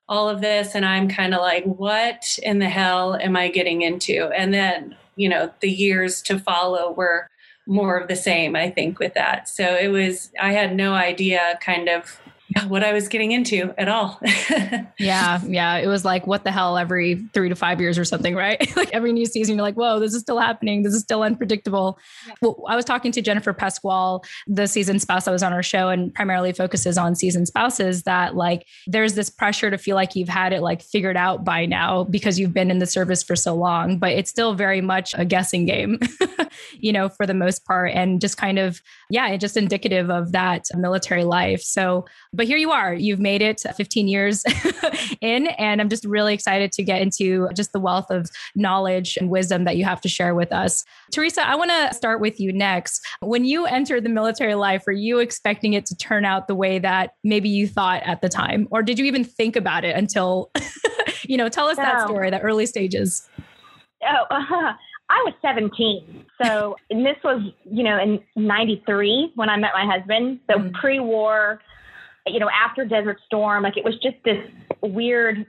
all 0.09 0.29
of 0.29 0.41
this 0.41 0.75
and 0.75 0.85
I'm 0.85 1.09
kind 1.09 1.35
of 1.35 1.41
like 1.41 1.65
what 1.65 2.39
in 2.43 2.59
the 2.59 2.69
hell 2.69 3.15
am 3.17 3.37
I 3.37 3.49
getting 3.49 3.83
into? 3.83 4.29
And 4.31 4.53
then 4.53 4.97
you 5.21 5.29
know 5.29 5.53
the 5.61 5.71
years 5.71 6.23
to 6.23 6.39
follow 6.39 6.93
were 6.93 7.29
more 7.67 7.99
of 7.99 8.09
the 8.09 8.17
same 8.17 8.57
i 8.57 8.71
think 8.71 8.99
with 8.99 9.13
that 9.15 9.49
so 9.49 9.77
it 9.77 9.89
was 9.89 10.33
i 10.41 10.53
had 10.53 10.75
no 10.75 10.95
idea 10.95 11.59
kind 11.61 11.89
of 11.89 12.21
what 12.69 12.83
I 12.83 12.93
was 12.93 13.09
getting 13.09 13.33
into 13.33 13.73
at 13.79 13.89
all. 13.89 14.21
yeah. 14.99 15.41
Yeah. 15.47 15.77
It 15.77 15.87
was 15.87 16.05
like, 16.05 16.27
what 16.27 16.45
the 16.45 16.51
hell, 16.51 16.77
every 16.77 17.17
three 17.33 17.49
to 17.49 17.55
five 17.55 17.81
years 17.81 17.99
or 17.99 18.05
something, 18.05 18.35
right? 18.35 18.77
like 18.77 18.91
every 18.93 19.13
new 19.13 19.27
season, 19.27 19.57
you're 19.57 19.63
like, 19.63 19.77
whoa, 19.77 20.01
this 20.01 20.15
is 20.15 20.23
still 20.23 20.39
happening. 20.39 20.83
This 20.83 20.95
is 20.95 21.03
still 21.03 21.23
unpredictable. 21.23 21.99
Yeah. 22.27 22.35
Well, 22.43 22.65
I 22.69 22.77
was 22.77 22.85
talking 22.85 23.13
to 23.13 23.23
Jennifer 23.23 23.53
Pasquale, 23.53 24.21
the 24.47 24.67
season 24.67 24.99
spouse 24.99 25.27
that 25.27 25.31
was 25.31 25.43
on 25.43 25.53
our 25.53 25.63
show 25.63 25.89
and 25.89 26.13
primarily 26.15 26.53
focuses 26.53 26.99
on 26.99 27.15
season 27.15 27.47
spouses, 27.47 28.03
that 28.05 28.35
like 28.35 28.67
there's 28.87 29.15
this 29.15 29.31
pressure 29.31 29.71
to 29.71 29.79
feel 29.79 29.97
like 29.97 30.17
you've 30.17 30.29
had 30.29 30.53
it 30.53 30.63
like 30.63 30.83
figured 30.83 31.17
out 31.17 31.45
by 31.45 31.67
now 31.67 32.05
because 32.05 32.39
you've 32.39 32.55
been 32.55 32.71
in 32.71 32.79
the 32.79 32.87
service 32.87 33.23
for 33.23 33.37
so 33.37 33.55
long, 33.55 33.99
but 33.99 34.13
it's 34.13 34.31
still 34.31 34.55
very 34.55 34.81
much 34.81 35.15
a 35.17 35.25
guessing 35.25 35.67
game, 35.67 35.99
you 36.79 36.93
know, 36.93 37.09
for 37.09 37.27
the 37.27 37.35
most 37.35 37.65
part. 37.65 37.93
And 37.93 38.21
just 38.21 38.37
kind 38.37 38.59
of 38.59 38.81
yeah, 39.11 39.37
just 39.37 39.57
indicative 39.57 40.11
of 40.11 40.33
that 40.33 40.67
military 40.75 41.25
life. 41.25 41.61
So, 41.61 42.07
but 42.41 42.47
here 42.47 42.57
you 42.57 42.71
are, 42.71 42.95
you've 42.95 43.21
made 43.21 43.43
it 43.43 43.61
15 43.77 44.09
years 44.09 44.43
in, 45.21 45.49
and 45.49 45.79
I'm 45.79 45.91
just 45.91 46.07
really 46.07 46.33
excited 46.33 46.73
to 46.73 46.83
get 46.83 47.03
into 47.03 47.51
just 47.53 47.75
the 47.75 47.79
wealth 47.79 48.11
of 48.11 48.31
knowledge 48.55 49.19
and 49.19 49.29
wisdom 49.29 49.65
that 49.65 49.77
you 49.77 49.85
have 49.85 50.01
to 50.01 50.09
share 50.09 50.35
with 50.35 50.51
us. 50.51 50.87
Teresa, 51.13 51.47
I 51.47 51.55
want 51.55 51.71
to 51.71 51.95
start 51.95 52.19
with 52.19 52.41
you 52.41 52.51
next. 52.51 53.07
When 53.21 53.45
you 53.45 53.67
entered 53.67 54.05
the 54.05 54.09
military 54.09 54.55
life, 54.55 54.85
were 54.87 54.95
you 54.95 55.19
expecting 55.19 55.75
it 55.75 55.85
to 55.85 55.95
turn 55.95 56.25
out 56.25 56.49
the 56.49 56.55
way 56.55 56.79
that 56.79 57.11
maybe 57.23 57.51
you 57.51 57.69
thought 57.69 58.03
at 58.05 58.23
the 58.23 58.31
time? 58.31 58.69
Or 58.71 58.83
did 58.83 58.99
you 58.99 59.05
even 59.05 59.23
think 59.23 59.55
about 59.55 59.85
it 59.85 59.95
until, 59.95 60.51
you 61.25 61.37
know, 61.37 61.51
tell 61.51 61.67
us 61.67 61.77
no. 61.77 61.83
that 61.83 62.07
story, 62.07 62.31
the 62.31 62.41
early 62.41 62.65
stages? 62.65 63.29
Oh, 64.03 64.25
uh, 64.31 64.73
I 65.11 65.25
was 65.27 65.35
17. 65.43 66.25
So, 66.43 66.75
and 66.89 67.05
this 67.05 67.17
was, 67.23 67.43
you 67.71 67.83
know, 67.83 68.01
in 68.01 68.19
93 68.35 69.33
when 69.35 69.51
I 69.51 69.59
met 69.59 69.73
my 69.75 69.85
husband. 69.85 70.41
So 70.51 70.57
mm-hmm. 70.57 70.73
pre 70.81 71.01
war, 71.01 71.61
you 72.27 72.39
know, 72.39 72.51
after 72.51 72.85
Desert 72.85 73.19
Storm, 73.27 73.63
like 73.63 73.77
it 73.77 73.85
was 73.85 73.95
just 74.03 74.17
this 74.25 74.39
weird 74.83 75.47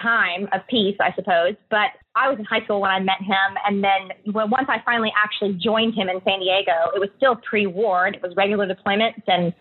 time 0.00 0.48
of 0.52 0.60
peace, 0.68 0.96
I 1.00 1.12
suppose. 1.14 1.54
But 1.70 1.90
I 2.14 2.28
was 2.28 2.38
in 2.38 2.44
high 2.44 2.62
school 2.64 2.80
when 2.80 2.90
I 2.90 3.00
met 3.00 3.20
him. 3.20 3.56
And 3.66 3.82
then 3.82 4.32
when, 4.32 4.50
once 4.50 4.66
I 4.68 4.82
finally 4.84 5.12
actually 5.16 5.54
joined 5.54 5.94
him 5.94 6.08
in 6.08 6.20
San 6.24 6.40
Diego, 6.40 6.90
it 6.94 7.00
was 7.00 7.08
still 7.16 7.36
pre 7.36 7.66
war 7.66 8.06
and 8.06 8.14
it 8.14 8.22
was 8.22 8.32
regular 8.36 8.66
deployments 8.66 9.22
and, 9.26 9.52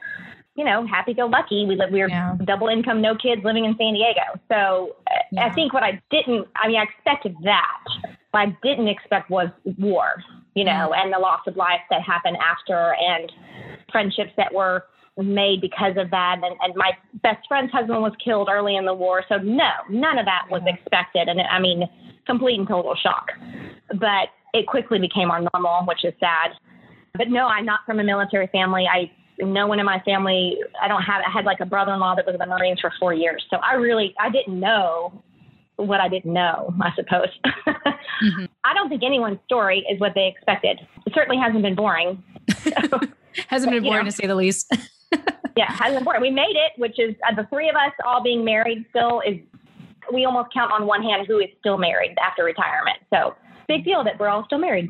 you 0.56 0.64
know, 0.64 0.86
happy 0.86 1.14
go 1.14 1.26
lucky. 1.26 1.66
We 1.66 1.76
live, 1.76 1.92
we 1.92 2.02
were 2.02 2.10
yeah. 2.10 2.36
double 2.46 2.68
income, 2.68 3.02
no 3.02 3.16
kids 3.16 3.42
living 3.44 3.66
in 3.66 3.76
San 3.78 3.94
Diego. 3.94 4.40
So 4.50 4.96
yeah. 5.32 5.46
I 5.46 5.54
think 5.54 5.74
what 5.74 5.84
I 5.84 6.02
didn't, 6.12 6.48
I 6.56 6.68
mean, 6.68 6.78
I 6.78 6.84
expected 6.84 7.36
that 7.44 7.84
what 8.32 8.42
I 8.42 8.58
didn't 8.62 8.88
expect 8.88 9.30
was 9.30 9.50
war, 9.78 10.24
you 10.54 10.64
know, 10.64 10.94
and 10.94 11.12
the 11.12 11.18
loss 11.18 11.42
of 11.48 11.56
life 11.56 11.82
that 11.90 12.02
happened 12.02 12.38
after 12.38 12.94
and 12.96 13.32
friendships 13.92 14.32
that 14.38 14.54
were 14.54 14.84
made 15.26 15.62
because 15.62 15.98
of 15.98 16.10
that. 16.12 16.36
And, 16.44 16.56
and 16.62 16.74
my 16.76 16.92
best 17.22 17.48
friend's 17.48 17.72
husband 17.72 18.02
was 18.02 18.14
killed 18.24 18.50
early 18.52 18.76
in 18.76 18.86
the 18.86 18.94
war. 18.94 19.24
So, 19.30 19.38
no, 19.38 19.72
none 19.90 20.18
of 20.18 20.26
that 20.26 20.48
was 20.50 20.62
expected. 20.66 21.28
And 21.28 21.40
I 21.42 21.60
mean, 21.60 21.84
complete 22.26 22.60
and 22.60 22.68
total 22.68 22.96
shock. 22.96 23.28
But 23.90 24.30
it 24.54 24.68
quickly 24.68 25.00
became 25.00 25.32
our 25.32 25.42
normal, 25.54 25.86
which 25.86 26.04
is 26.04 26.14
sad. 26.20 26.52
But 27.16 27.30
no, 27.30 27.48
I'm 27.48 27.66
not 27.66 27.82
from 27.86 28.00
a 28.00 28.04
military 28.04 28.48
family. 28.48 28.86
I 28.92 29.12
no 29.42 29.68
one 29.68 29.80
in 29.80 29.86
my 29.86 30.02
family 30.02 30.58
i 30.82 30.88
don't 30.90 31.02
have 31.02 31.22
i 31.26 31.32
had 31.32 31.46
like 31.46 31.62
a 31.62 31.66
brother-in-law 31.66 32.14
that 32.14 32.26
was 32.26 32.36
in 32.36 32.40
the 32.40 32.46
marines 32.46 32.78
for 32.82 32.92
four 33.00 33.14
years 33.14 33.42
so 33.50 33.56
i 33.64 33.74
really 33.76 34.14
i 34.20 34.30
didn't 34.30 34.60
know 34.60 35.24
what 35.80 36.00
I 36.02 36.10
didn't 36.10 36.34
know, 36.34 36.74
I 36.82 36.92
suppose. 36.96 37.30
mm-hmm. 37.68 38.46
I 38.64 38.74
don't 38.74 38.90
think 38.90 39.04
anyone's 39.04 39.40
story 39.46 39.86
is 39.92 40.00
what 40.00 40.14
they 40.14 40.28
expected. 40.28 40.80
It 41.06 41.14
certainly 41.16 41.42
hasn't 41.42 41.64
been 41.64 41.76
boring. 41.76 42.22
So, 42.58 43.00
hasn't 43.48 43.72
been 43.72 43.84
boring 43.84 44.06
know. 44.06 44.10
to 44.10 44.16
say 44.16 44.28
the 44.28 44.36
least. 44.36 44.72
yeah, 45.60 45.94
been 45.94 46.06
boring. 46.06 46.22
We 46.22 46.32
made 46.32 46.56
it, 46.56 46.72
which 46.78 46.98
is 46.98 47.16
uh, 47.28 47.36
the 47.36 47.46
three 47.50 47.68
of 47.68 47.76
us 47.76 47.92
all 48.06 48.24
being 48.24 48.46
married 48.46 48.86
still 48.92 49.22
is, 49.28 49.36
we 50.14 50.24
almost 50.24 50.54
count 50.54 50.72
on 50.72 50.88
one 50.88 51.04
hand 51.04 51.28
who 51.28 51.40
is 51.40 51.50
still 51.60 51.78
married 51.78 52.16
after 52.24 52.46
retirement. 52.46 52.98
So 53.14 53.36
big 53.68 53.84
deal 53.84 54.02
that 54.06 54.18
we're 54.18 54.30
all 54.30 54.46
still 54.46 54.58
married. 54.58 54.90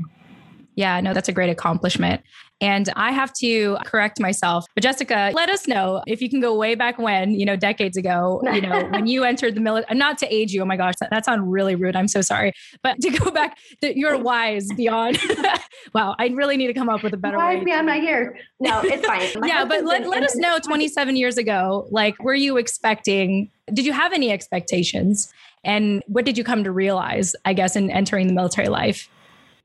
Yeah, 0.75 1.01
no, 1.01 1.13
that's 1.13 1.27
a 1.27 1.31
great 1.31 1.49
accomplishment. 1.49 2.21
And 2.61 2.89
I 2.95 3.11
have 3.11 3.31
to 3.35 3.77
correct 3.85 4.19
myself. 4.19 4.65
But 4.75 4.83
Jessica, 4.83 5.31
let 5.33 5.49
us 5.49 5.67
know 5.67 6.03
if 6.07 6.21
you 6.21 6.29
can 6.29 6.41
go 6.41 6.55
way 6.55 6.75
back 6.75 6.97
when, 6.99 7.31
you 7.31 7.45
know, 7.45 7.55
decades 7.55 7.95
ago, 7.95 8.41
you 8.53 8.61
know, 8.61 8.85
when 8.89 9.07
you 9.07 9.23
entered 9.25 9.55
the 9.55 9.61
military, 9.61 9.97
not 9.97 10.17
to 10.17 10.33
age 10.33 10.51
you. 10.51 10.61
Oh 10.61 10.65
my 10.65 10.75
gosh, 10.75 10.95
that, 10.99 11.09
that 11.09 11.25
sounds 11.25 11.41
really 11.45 11.75
rude. 11.75 11.95
I'm 11.95 12.09
so 12.09 12.21
sorry. 12.21 12.51
But 12.83 12.99
to 13.01 13.11
go 13.11 13.31
back, 13.31 13.57
that 13.81 13.95
you're 13.95 14.17
wise 14.17 14.67
beyond. 14.75 15.19
wow, 15.93 16.15
I 16.19 16.27
really 16.27 16.57
need 16.57 16.67
to 16.67 16.73
come 16.73 16.89
up 16.89 17.01
with 17.01 17.13
a 17.13 17.17
better 17.17 17.37
wise 17.37 17.59
way. 17.59 17.65
beyond 17.65 17.87
my 17.87 17.95
years. 17.95 18.37
No, 18.59 18.81
it's 18.83 19.05
fine. 19.05 19.29
My 19.39 19.47
yeah, 19.47 19.63
but 19.63 19.85
let, 19.85 20.07
let 20.07 20.23
us 20.23 20.35
know 20.35 20.59
27 20.59 21.15
years 21.15 21.37
ago, 21.37 21.87
like, 21.91 22.21
were 22.21 22.33
you 22.33 22.57
expecting, 22.57 23.49
did 23.73 23.85
you 23.85 23.93
have 23.93 24.11
any 24.11 24.31
expectations? 24.31 25.31
And 25.63 26.03
what 26.07 26.25
did 26.25 26.37
you 26.37 26.43
come 26.43 26.63
to 26.63 26.71
realize, 26.71 27.35
I 27.45 27.53
guess, 27.53 27.75
in 27.75 27.89
entering 27.89 28.27
the 28.27 28.33
military 28.33 28.67
life? 28.67 29.09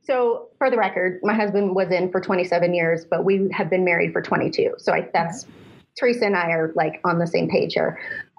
So, 0.05 0.49
for 0.59 0.71
the 0.71 0.77
record, 0.77 1.21
my 1.23 1.33
husband 1.33 1.75
was 1.75 1.91
in 1.91 2.11
for 2.11 2.21
27 2.21 2.75
years, 2.75 3.07
but 3.07 3.25
we 3.25 3.49
have 3.53 3.71
been 3.71 3.85
married 3.85 4.13
for 4.13 4.21
22. 4.21 4.75
So, 4.77 4.93
I, 4.93 5.09
that's 5.15 5.47
Teresa 5.99 6.27
and 6.27 6.37
I 6.37 6.51
are 6.51 6.73
like 6.75 7.01
on 7.05 7.19
the 7.19 7.27
same 7.27 7.49
page 7.49 7.73
here. 7.73 7.99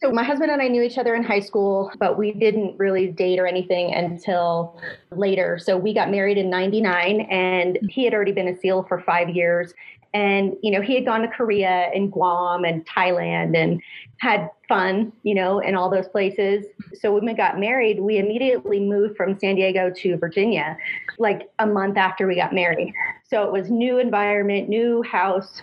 so, 0.00 0.12
my 0.12 0.22
husband 0.22 0.52
and 0.52 0.62
I 0.62 0.68
knew 0.68 0.82
each 0.82 0.98
other 0.98 1.16
in 1.16 1.24
high 1.24 1.40
school, 1.40 1.90
but 1.98 2.16
we 2.16 2.30
didn't 2.32 2.78
really 2.78 3.08
date 3.08 3.40
or 3.40 3.46
anything 3.48 3.92
until 3.92 4.80
later. 5.10 5.58
So, 5.58 5.76
we 5.76 5.92
got 5.92 6.12
married 6.12 6.38
in 6.38 6.48
99, 6.48 7.22
and 7.22 7.78
he 7.90 8.04
had 8.04 8.14
already 8.14 8.32
been 8.32 8.48
a 8.48 8.56
SEAL 8.56 8.84
for 8.84 9.00
five 9.00 9.28
years. 9.28 9.74
And, 10.14 10.56
you 10.62 10.70
know, 10.70 10.80
he 10.80 10.94
had 10.94 11.04
gone 11.04 11.22
to 11.22 11.28
Korea 11.28 11.90
and 11.94 12.10
Guam 12.10 12.64
and 12.64 12.86
Thailand 12.86 13.56
and 13.56 13.82
had 14.18 14.50
fun, 14.68 15.12
you 15.22 15.34
know, 15.34 15.58
in 15.60 15.74
all 15.74 15.90
those 15.90 16.08
places. 16.08 16.64
So 16.94 17.12
when 17.12 17.24
we 17.24 17.34
got 17.34 17.58
married, 17.58 18.00
we 18.00 18.18
immediately 18.18 18.80
moved 18.80 19.16
from 19.16 19.38
San 19.38 19.56
Diego 19.56 19.90
to 19.90 20.16
Virginia, 20.16 20.76
like 21.18 21.50
a 21.58 21.66
month 21.66 21.96
after 21.96 22.26
we 22.26 22.34
got 22.34 22.54
married. 22.54 22.92
So 23.28 23.44
it 23.44 23.52
was 23.52 23.70
new 23.70 23.98
environment, 23.98 24.68
new 24.68 25.02
house, 25.02 25.60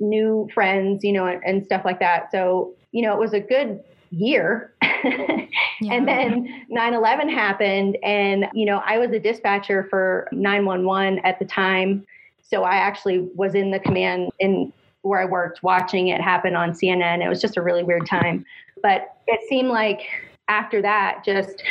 new 0.00 0.48
friends, 0.52 1.04
you 1.04 1.12
know, 1.12 1.26
and, 1.26 1.42
and 1.44 1.64
stuff 1.64 1.82
like 1.84 2.00
that. 2.00 2.30
So, 2.32 2.74
you 2.92 3.02
know, 3.02 3.14
it 3.14 3.20
was 3.20 3.32
a 3.32 3.40
good 3.40 3.82
year. 4.10 4.74
yeah. 4.82 5.92
And 5.92 6.06
then 6.06 6.66
9 6.68 6.94
11 6.94 7.28
happened. 7.28 7.96
And, 8.02 8.46
you 8.52 8.66
know, 8.66 8.82
I 8.84 8.98
was 8.98 9.10
a 9.12 9.18
dispatcher 9.18 9.86
for 9.88 10.28
911 10.32 11.20
at 11.20 11.38
the 11.38 11.44
time. 11.44 12.04
So 12.50 12.64
I 12.64 12.76
actually 12.76 13.28
was 13.34 13.54
in 13.54 13.70
the 13.70 13.78
command 13.78 14.30
in 14.40 14.72
where 15.02 15.20
I 15.20 15.24
worked 15.24 15.62
watching 15.62 16.08
it 16.08 16.20
happen 16.20 16.56
on 16.56 16.72
CNN. 16.72 17.24
It 17.24 17.28
was 17.28 17.40
just 17.40 17.56
a 17.56 17.62
really 17.62 17.82
weird 17.82 18.06
time. 18.06 18.44
But 18.82 19.14
it 19.26 19.40
seemed 19.48 19.68
like 19.68 20.00
after 20.48 20.82
that, 20.82 21.22
just 21.24 21.62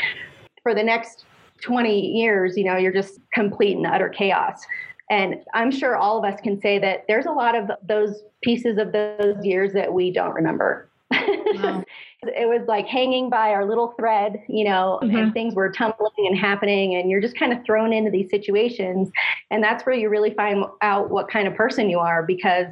for 0.64 0.74
the 0.74 0.84
next 0.84 1.26
20 1.62 2.00
years, 2.00 2.58
you 2.58 2.64
know, 2.64 2.78
you're 2.78 2.94
just 2.94 3.20
complete 3.34 3.76
and 3.78 3.86
utter 3.86 4.10
chaos. 4.10 4.66
And 5.10 5.36
I'm 5.54 5.72
sure 5.72 5.96
all 5.96 6.18
of 6.18 6.32
us 6.32 6.40
can 6.42 6.60
say 6.62 6.80
that 6.80 7.04
there's 7.08 7.26
a 7.26 7.32
lot 7.32 7.56
of 7.56 7.70
those 7.86 8.24
pieces 8.42 8.78
of 8.78 8.92
those 8.92 9.44
years 9.44 9.74
that 9.74 9.92
we 9.92 10.12
don't 10.12 10.34
remember. 10.34 10.90
Wow. 11.56 11.84
It 12.24 12.50
was 12.50 12.68
like 12.68 12.86
hanging 12.86 13.30
by 13.30 13.52
our 13.52 13.66
little 13.66 13.94
thread, 13.98 14.44
you 14.48 14.66
know, 14.66 15.00
mm-hmm. 15.02 15.16
and 15.16 15.34
things 15.34 15.56
were 15.56 15.72
tumbling 15.72 16.12
and 16.18 16.38
happening, 16.38 16.96
and 16.96 17.10
you're 17.10 17.22
just 17.22 17.38
kind 17.38 17.54
of 17.54 17.64
thrown 17.64 17.94
into 17.94 18.12
these 18.12 18.30
situations. 18.30 19.10
And 19.52 19.64
that's 19.64 19.86
where 19.86 19.96
you 19.96 20.10
really 20.10 20.34
find 20.34 20.66
out 20.82 21.10
what 21.10 21.30
kind 21.30 21.48
of 21.48 21.56
person 21.56 21.90
you 21.90 22.00
are 22.00 22.24
because 22.24 22.68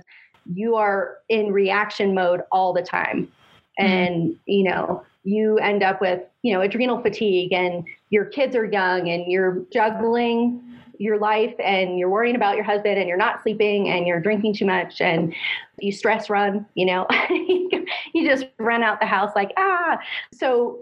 you 0.54 0.76
are 0.76 1.20
in 1.30 1.52
reaction 1.54 2.14
mode 2.14 2.42
all 2.52 2.74
the 2.74 2.82
time. 2.82 3.32
Mm-hmm. 3.80 3.86
And, 3.86 4.36
you 4.46 4.64
know, 4.64 5.04
you 5.24 5.58
end 5.60 5.84
up 5.84 6.02
with, 6.02 6.22
you 6.42 6.54
know, 6.54 6.62
adrenal 6.62 7.02
fatigue 7.02 7.54
and 7.54 7.86
your 8.10 8.26
kids 8.26 8.56
are 8.56 8.66
young 8.66 9.10
and 9.10 9.32
you're 9.32 9.64
juggling 9.72 10.62
your 10.98 11.18
life 11.18 11.54
and 11.60 11.98
you're 11.98 12.10
worrying 12.10 12.36
about 12.36 12.56
your 12.56 12.64
husband 12.64 12.98
and 13.00 13.08
you're 13.08 13.18
not 13.18 13.42
sleeping 13.42 13.90
and 13.90 14.08
you're 14.08 14.20
drinking 14.20 14.56
too 14.56 14.66
much 14.66 15.02
and 15.02 15.34
you 15.80 15.92
stress 15.92 16.30
run, 16.30 16.66
you 16.76 16.86
know, 16.86 17.06
you 17.30 18.28
just 18.28 18.46
run 18.58 18.84
out 18.84 19.00
the 19.00 19.06
house 19.06 19.32
like, 19.36 19.52
ah. 19.58 20.00
So 20.34 20.80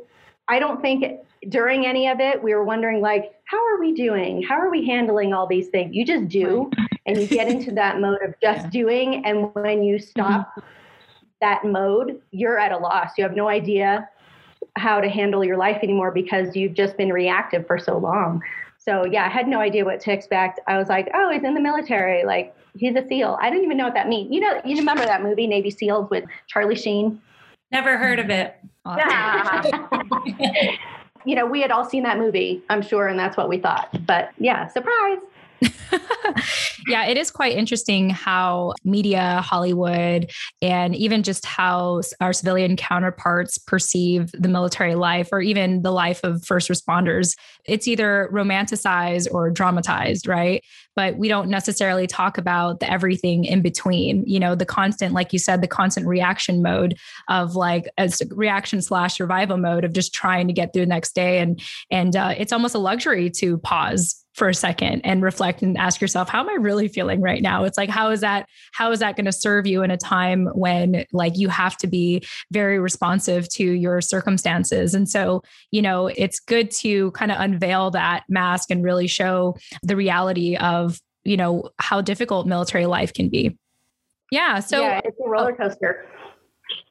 I 0.47 0.59
don't 0.59 0.81
think 0.81 1.19
during 1.49 1.85
any 1.85 2.07
of 2.07 2.19
it, 2.19 2.41
we 2.41 2.53
were 2.53 2.63
wondering, 2.63 3.01
like, 3.01 3.35
how 3.45 3.57
are 3.57 3.79
we 3.79 3.93
doing? 3.93 4.41
How 4.41 4.55
are 4.55 4.69
we 4.69 4.85
handling 4.85 5.33
all 5.33 5.47
these 5.47 5.67
things? 5.67 5.95
You 5.95 6.05
just 6.05 6.27
do 6.27 6.69
and 7.05 7.17
you 7.17 7.27
get 7.27 7.47
into 7.47 7.71
that 7.73 7.99
mode 7.99 8.21
of 8.23 8.33
just 8.41 8.69
doing. 8.69 9.25
And 9.25 9.53
when 9.53 9.83
you 9.83 9.99
stop 9.99 10.51
mm-hmm. 10.51 10.61
that 11.41 11.65
mode, 11.65 12.21
you're 12.31 12.57
at 12.57 12.71
a 12.71 12.77
loss. 12.77 13.11
You 13.17 13.23
have 13.23 13.35
no 13.35 13.47
idea 13.47 14.09
how 14.77 14.99
to 14.99 15.07
handle 15.07 15.43
your 15.43 15.57
life 15.57 15.79
anymore 15.83 16.11
because 16.11 16.55
you've 16.55 16.73
just 16.73 16.97
been 16.97 17.11
reactive 17.11 17.65
for 17.67 17.77
so 17.77 17.97
long. 17.97 18.41
So 18.85 19.03
yeah, 19.03 19.25
I 19.25 19.29
had 19.29 19.47
no 19.47 19.59
idea 19.59 19.83
what 19.83 19.99
to 20.01 20.11
expect. 20.11 20.59
I 20.67 20.77
was 20.77 20.89
like, 20.89 21.09
oh, 21.15 21.31
he's 21.31 21.43
in 21.43 21.55
the 21.55 21.59
military. 21.59 22.23
Like 22.23 22.55
he's 22.77 22.95
a 22.95 23.05
SEAL. 23.07 23.37
I 23.41 23.49
didn't 23.49 23.65
even 23.65 23.77
know 23.77 23.85
what 23.85 23.95
that 23.95 24.07
means. 24.07 24.31
You 24.31 24.41
know, 24.41 24.61
you 24.63 24.77
remember 24.77 25.03
that 25.05 25.23
movie 25.23 25.47
Navy 25.47 25.71
SEALs 25.71 26.09
with 26.11 26.23
Charlie 26.45 26.75
Sheen? 26.75 27.19
Never 27.71 27.97
heard 27.97 28.19
of 28.19 28.29
it. 28.29 28.55
you 31.25 31.35
know, 31.35 31.47
we 31.47 31.61
had 31.61 31.71
all 31.71 31.83
seen 31.83 32.03
that 32.03 32.19
movie, 32.19 32.61
I'm 32.69 32.83
sure, 32.83 33.07
and 33.07 33.17
that's 33.17 33.35
what 33.35 33.49
we 33.49 33.57
thought. 33.57 33.89
But 34.05 34.29
yeah, 34.37 34.67
surprise. 34.67 35.17
yeah, 36.87 37.05
it 37.05 37.17
is 37.17 37.31
quite 37.31 37.55
interesting 37.55 38.09
how 38.09 38.73
media, 38.83 39.41
Hollywood, 39.41 40.31
and 40.61 40.95
even 40.95 41.23
just 41.23 41.45
how 41.45 42.01
our 42.21 42.33
civilian 42.33 42.75
counterparts 42.75 43.57
perceive 43.57 44.31
the 44.33 44.47
military 44.47 44.95
life 44.95 45.29
or 45.31 45.41
even 45.41 45.81
the 45.81 45.91
life 45.91 46.21
of 46.23 46.43
first 46.45 46.69
responders. 46.69 47.35
It's 47.65 47.87
either 47.87 48.29
romanticized 48.31 49.27
or 49.31 49.49
dramatized, 49.49 50.27
right? 50.27 50.63
But 50.95 51.17
we 51.17 51.27
don't 51.27 51.49
necessarily 51.49 52.07
talk 52.07 52.37
about 52.37 52.79
the 52.79 52.89
everything 52.89 53.43
in 53.45 53.61
between. 53.61 54.23
You 54.25 54.39
know, 54.39 54.55
the 54.55 54.65
constant, 54.65 55.13
like 55.13 55.33
you 55.33 55.39
said, 55.39 55.61
the 55.61 55.67
constant 55.67 56.07
reaction 56.07 56.61
mode 56.61 56.97
of 57.29 57.55
like 57.55 57.85
as 57.97 58.21
reaction 58.31 58.81
slash 58.81 59.17
survival 59.17 59.57
mode 59.57 59.83
of 59.83 59.93
just 59.93 60.13
trying 60.13 60.47
to 60.47 60.53
get 60.53 60.71
through 60.73 60.83
the 60.83 60.87
next 60.87 61.13
day. 61.13 61.39
And 61.39 61.61
and 61.91 62.15
uh, 62.15 62.33
it's 62.37 62.53
almost 62.53 62.75
a 62.75 62.79
luxury 62.79 63.29
to 63.31 63.57
pause 63.57 64.24
for 64.35 64.49
a 64.49 64.53
second 64.53 65.01
and 65.03 65.23
reflect 65.23 65.61
and 65.61 65.77
ask 65.77 66.01
yourself 66.01 66.27
how 66.27 66.41
am 66.41 66.49
i 66.49 66.53
really 66.53 66.87
feeling 66.87 67.21
right 67.21 67.41
now? 67.41 67.63
It's 67.63 67.77
like 67.77 67.89
how 67.89 68.11
is 68.11 68.21
that 68.21 68.47
how 68.73 68.91
is 68.91 68.99
that 68.99 69.15
going 69.15 69.25
to 69.25 69.31
serve 69.31 69.65
you 69.65 69.81
in 69.81 69.91
a 69.91 69.97
time 69.97 70.47
when 70.53 71.05
like 71.13 71.37
you 71.37 71.47
have 71.49 71.77
to 71.77 71.87
be 71.87 72.23
very 72.51 72.77
responsive 72.79 73.47
to 73.49 73.63
your 73.63 74.01
circumstances? 74.01 74.93
And 74.93 75.09
so 75.09 75.41
you 75.71 75.81
know 75.81 76.07
it's 76.07 76.39
good 76.39 76.69
to 76.71 77.11
kind 77.11 77.31
of 77.31 77.39
unveil 77.39 77.91
that 77.91 78.23
mask 78.29 78.69
and 78.69 78.83
really 78.83 79.07
show 79.07 79.55
the 79.81 79.95
reality 79.95 80.57
of 80.57 80.99
you 81.23 81.37
know 81.37 81.69
how 81.79 82.01
difficult 82.01 82.45
military 82.45 82.85
life 82.85 83.13
can 83.13 83.29
be. 83.29 83.57
Yeah 84.31 84.59
so 84.59 84.81
yeah, 84.81 85.01
it's 85.03 85.17
a 85.25 85.29
roller 85.29 85.55
coaster 85.55 86.05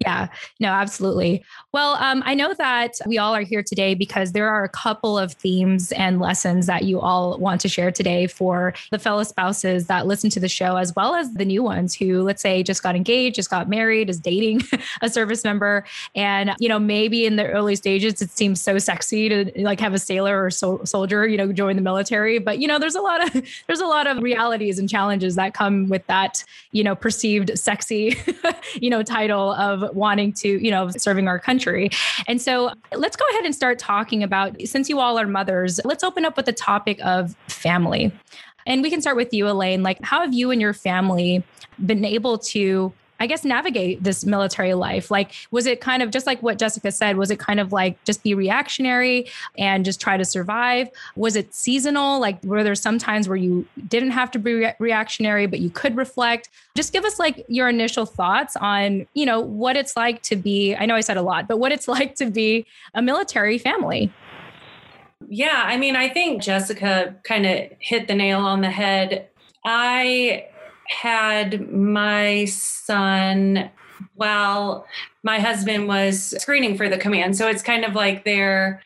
yeah, 0.00 0.28
no, 0.60 0.68
absolutely. 0.68 1.44
Well, 1.72 1.94
um, 1.94 2.22
I 2.26 2.34
know 2.34 2.52
that 2.54 2.92
we 3.06 3.16
all 3.16 3.34
are 3.34 3.42
here 3.42 3.62
today 3.62 3.94
because 3.94 4.32
there 4.32 4.48
are 4.48 4.64
a 4.64 4.68
couple 4.68 5.16
of 5.18 5.32
themes 5.32 5.92
and 5.92 6.20
lessons 6.20 6.66
that 6.66 6.84
you 6.84 7.00
all 7.00 7.38
want 7.38 7.60
to 7.62 7.68
share 7.68 7.90
today 7.90 8.26
for 8.26 8.74
the 8.90 8.98
fellow 8.98 9.22
spouses 9.22 9.86
that 9.86 10.06
listen 10.06 10.30
to 10.30 10.40
the 10.40 10.48
show, 10.48 10.76
as 10.76 10.94
well 10.94 11.14
as 11.14 11.32
the 11.34 11.44
new 11.44 11.62
ones 11.62 11.94
who, 11.94 12.22
let's 12.22 12.42
say, 12.42 12.62
just 12.62 12.82
got 12.82 12.94
engaged, 12.94 13.36
just 13.36 13.50
got 13.50 13.68
married, 13.68 14.10
is 14.10 14.20
dating 14.20 14.62
a 15.02 15.08
service 15.08 15.42
member. 15.42 15.84
And, 16.14 16.54
you 16.58 16.68
know, 16.68 16.78
maybe 16.78 17.24
in 17.24 17.36
the 17.36 17.46
early 17.46 17.76
stages, 17.76 18.20
it 18.20 18.30
seems 18.30 18.60
so 18.60 18.78
sexy 18.78 19.28
to 19.28 19.52
like 19.56 19.80
have 19.80 19.94
a 19.94 19.98
sailor 19.98 20.44
or 20.44 20.50
so- 20.50 20.84
soldier, 20.84 21.26
you 21.26 21.36
know, 21.36 21.52
join 21.52 21.76
the 21.76 21.82
military. 21.82 22.38
But, 22.38 22.58
you 22.58 22.68
know, 22.68 22.78
there's 22.78 22.96
a 22.96 23.00
lot 23.00 23.24
of, 23.24 23.32
there's 23.66 23.80
a 23.80 23.86
lot 23.86 24.06
of 24.06 24.22
realities 24.22 24.78
and 24.78 24.88
challenges 24.88 25.36
that 25.36 25.54
come 25.54 25.88
with 25.88 26.06
that, 26.08 26.44
you 26.72 26.84
know, 26.84 26.94
perceived 26.94 27.58
sexy, 27.58 28.16
you 28.74 28.90
know, 28.90 29.02
title 29.02 29.52
of 29.52 29.73
wanting 29.92 30.32
to, 30.34 30.62
you 30.64 30.70
know, 30.70 30.90
serving 30.90 31.28
our 31.28 31.38
country. 31.38 31.90
And 32.26 32.40
so 32.40 32.72
let's 32.92 33.16
go 33.16 33.24
ahead 33.32 33.44
and 33.44 33.54
start 33.54 33.78
talking 33.78 34.22
about, 34.22 34.60
since 34.62 34.88
you 34.88 35.00
all 35.00 35.18
are 35.18 35.26
mothers, 35.26 35.80
let's 35.84 36.04
open 36.04 36.24
up 36.24 36.36
with 36.36 36.46
the 36.46 36.52
topic 36.52 36.98
of 37.04 37.34
family. 37.48 38.12
And 38.66 38.82
we 38.82 38.90
can 38.90 39.00
start 39.00 39.16
with 39.16 39.32
you, 39.32 39.48
Elaine. 39.48 39.82
Like, 39.82 39.98
how 40.02 40.20
have 40.20 40.32
you 40.32 40.50
and 40.50 40.60
your 40.60 40.72
family 40.72 41.44
been 41.84 42.04
able 42.04 42.38
to 42.38 42.92
I 43.20 43.26
guess, 43.26 43.44
navigate 43.44 44.02
this 44.02 44.24
military 44.24 44.74
life? 44.74 45.10
Like, 45.10 45.32
was 45.50 45.66
it 45.66 45.80
kind 45.80 46.02
of 46.02 46.10
just 46.10 46.26
like 46.26 46.42
what 46.42 46.58
Jessica 46.58 46.90
said? 46.90 47.16
Was 47.16 47.30
it 47.30 47.38
kind 47.38 47.60
of 47.60 47.72
like 47.72 48.02
just 48.04 48.22
be 48.22 48.34
reactionary 48.34 49.30
and 49.56 49.84
just 49.84 50.00
try 50.00 50.16
to 50.16 50.24
survive? 50.24 50.88
Was 51.16 51.36
it 51.36 51.54
seasonal? 51.54 52.20
Like, 52.20 52.42
were 52.42 52.64
there 52.64 52.74
some 52.74 52.98
times 52.98 53.28
where 53.28 53.36
you 53.36 53.66
didn't 53.88 54.10
have 54.10 54.30
to 54.32 54.38
be 54.38 54.54
re- 54.54 54.74
reactionary, 54.78 55.46
but 55.46 55.60
you 55.60 55.70
could 55.70 55.96
reflect? 55.96 56.50
Just 56.74 56.92
give 56.92 57.04
us 57.04 57.18
like 57.18 57.44
your 57.48 57.68
initial 57.68 58.04
thoughts 58.04 58.56
on, 58.56 59.06
you 59.14 59.26
know, 59.26 59.40
what 59.40 59.76
it's 59.76 59.96
like 59.96 60.22
to 60.22 60.36
be, 60.36 60.74
I 60.74 60.86
know 60.86 60.96
I 60.96 61.00
said 61.00 61.16
a 61.16 61.22
lot, 61.22 61.46
but 61.46 61.58
what 61.58 61.72
it's 61.72 61.88
like 61.94 62.16
to 62.16 62.26
be 62.26 62.66
a 62.94 63.02
military 63.02 63.58
family. 63.58 64.12
Yeah, 65.28 65.62
I 65.64 65.76
mean, 65.76 65.96
I 65.96 66.08
think 66.08 66.42
Jessica 66.42 67.14
kind 67.22 67.46
of 67.46 67.70
hit 67.78 68.08
the 68.08 68.14
nail 68.14 68.40
on 68.40 68.60
the 68.60 68.70
head. 68.70 69.28
I 69.64 70.46
had 70.94 71.70
my 71.70 72.44
son 72.46 73.70
while 74.14 74.86
my 75.22 75.38
husband 75.38 75.88
was 75.88 76.34
screening 76.40 76.76
for 76.76 76.88
the 76.88 76.98
command. 76.98 77.36
So 77.36 77.48
it's 77.48 77.62
kind 77.62 77.84
of 77.84 77.94
like 77.94 78.24
their 78.24 78.82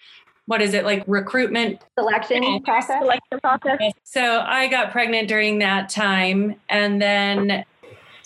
what 0.46 0.62
is 0.62 0.72
it 0.72 0.84
like 0.84 1.04
recruitment 1.06 1.82
selection 1.98 2.62
process? 2.62 3.02
selection 3.02 3.40
process. 3.40 3.92
So 4.04 4.40
i 4.46 4.66
got 4.66 4.90
pregnant 4.90 5.28
during 5.28 5.58
that 5.58 5.90
time. 5.90 6.56
And 6.70 7.02
then 7.02 7.64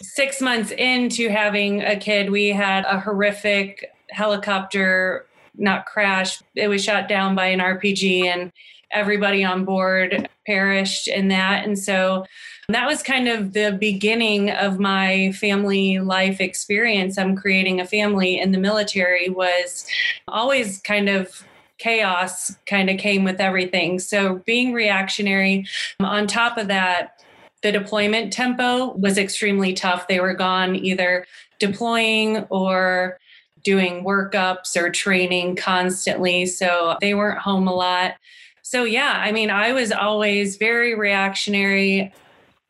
six 0.01 0.41
months 0.41 0.71
into 0.73 1.29
having 1.29 1.83
a 1.83 1.97
kid 1.97 2.31
we 2.31 2.49
had 2.49 2.85
a 2.85 3.01
horrific 3.01 3.91
helicopter 4.11 5.27
not 5.55 5.85
crash. 5.87 6.43
It 6.55 6.69
was 6.69 6.83
shot 6.83 7.09
down 7.09 7.35
by 7.35 7.47
an 7.47 7.59
rpg 7.59 8.25
and 8.25 8.53
everybody 8.93 9.43
on 9.43 9.65
board 9.65 10.29
perished 10.47 11.09
in 11.09 11.29
that. 11.29 11.65
And 11.67 11.79
so 11.79 12.25
that 12.69 12.87
was 12.87 13.03
kind 13.03 13.29
of 13.29 13.53
the 13.53 13.77
beginning 13.79 14.51
of 14.51 14.79
my 14.79 15.33
family 15.33 15.99
life 15.99 16.41
experience. 16.41 17.19
I'm 17.19 17.37
creating 17.37 17.81
a 17.81 17.87
family 17.87 18.39
in 18.39 18.53
the 18.53 18.59
military 18.59 19.29
was 19.29 19.87
always 20.29 20.81
kind 20.81 21.09
of 21.09 21.45
chaos 21.79 22.57
kind 22.67 22.89
of 22.89 22.99
came 22.99 23.25
with 23.25 23.41
everything. 23.41 23.99
So 23.99 24.37
being 24.47 24.73
reactionary 24.73 25.67
on 25.99 26.29
top 26.29 26.57
of 26.57 26.69
that, 26.69 27.21
the 27.63 27.73
deployment 27.73 28.33
tempo 28.33 28.93
was 28.93 29.19
extremely 29.19 29.73
tough. 29.73 30.07
They 30.07 30.21
were 30.21 30.35
gone 30.35 30.77
either 30.77 31.27
deploying 31.59 32.39
or 32.51 33.19
doing 33.65 34.05
workups 34.05 34.77
or 34.77 34.91
training 34.91 35.57
constantly. 35.57 36.47
So 36.47 36.97
they 37.01 37.15
weren't 37.15 37.39
home 37.39 37.69
a 37.69 37.75
lot. 37.75 38.15
So, 38.63 38.85
yeah, 38.85 39.15
I 39.17 39.33
mean, 39.33 39.51
I 39.51 39.73
was 39.73 39.93
always 39.93 40.57
very 40.57 40.95
reactionary. 40.95 42.13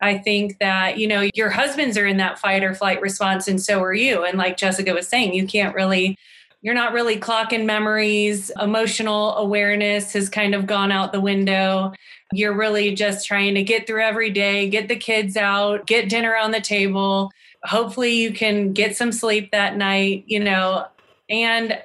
I 0.03 0.19
think 0.19 0.59
that, 0.59 0.99
you 0.99 1.07
know, 1.07 1.31
your 1.35 1.49
husbands 1.49 1.97
are 1.97 2.07
in 2.07 2.17
that 2.17 2.39
fight 2.39 2.65
or 2.65 2.75
flight 2.75 3.01
response, 3.01 3.47
and 3.47 3.63
so 3.63 3.81
are 3.83 3.95
you. 3.95 4.25
And 4.25 4.37
like 4.37 4.57
Jessica 4.57 4.93
was 4.93 5.07
saying, 5.07 5.33
you 5.33 5.47
can't 5.47 5.75
really, 5.75 6.19
you're 6.61 6.75
not 6.75 6.93
really 6.93 7.19
clocking 7.19 7.65
memories. 7.65 8.51
Emotional 8.61 9.37
awareness 9.37 10.13
has 10.13 10.29
kind 10.29 10.55
of 10.55 10.67
gone 10.67 10.91
out 10.91 11.13
the 11.13 11.21
window. 11.21 11.93
You're 12.33 12.53
really 12.57 12.95
just 12.95 13.27
trying 13.27 13.55
to 13.55 13.63
get 13.63 13.87
through 13.87 14.03
every 14.03 14.31
day, 14.31 14.69
get 14.69 14.89
the 14.89 14.97
kids 14.97 15.37
out, 15.37 15.87
get 15.87 16.09
dinner 16.09 16.37
on 16.37 16.51
the 16.51 16.61
table. 16.61 17.31
Hopefully, 17.65 18.13
you 18.13 18.33
can 18.33 18.73
get 18.73 18.97
some 18.97 19.13
sleep 19.13 19.53
that 19.53 19.77
night, 19.77 20.25
you 20.27 20.41
know. 20.41 20.87
And 21.31 21.79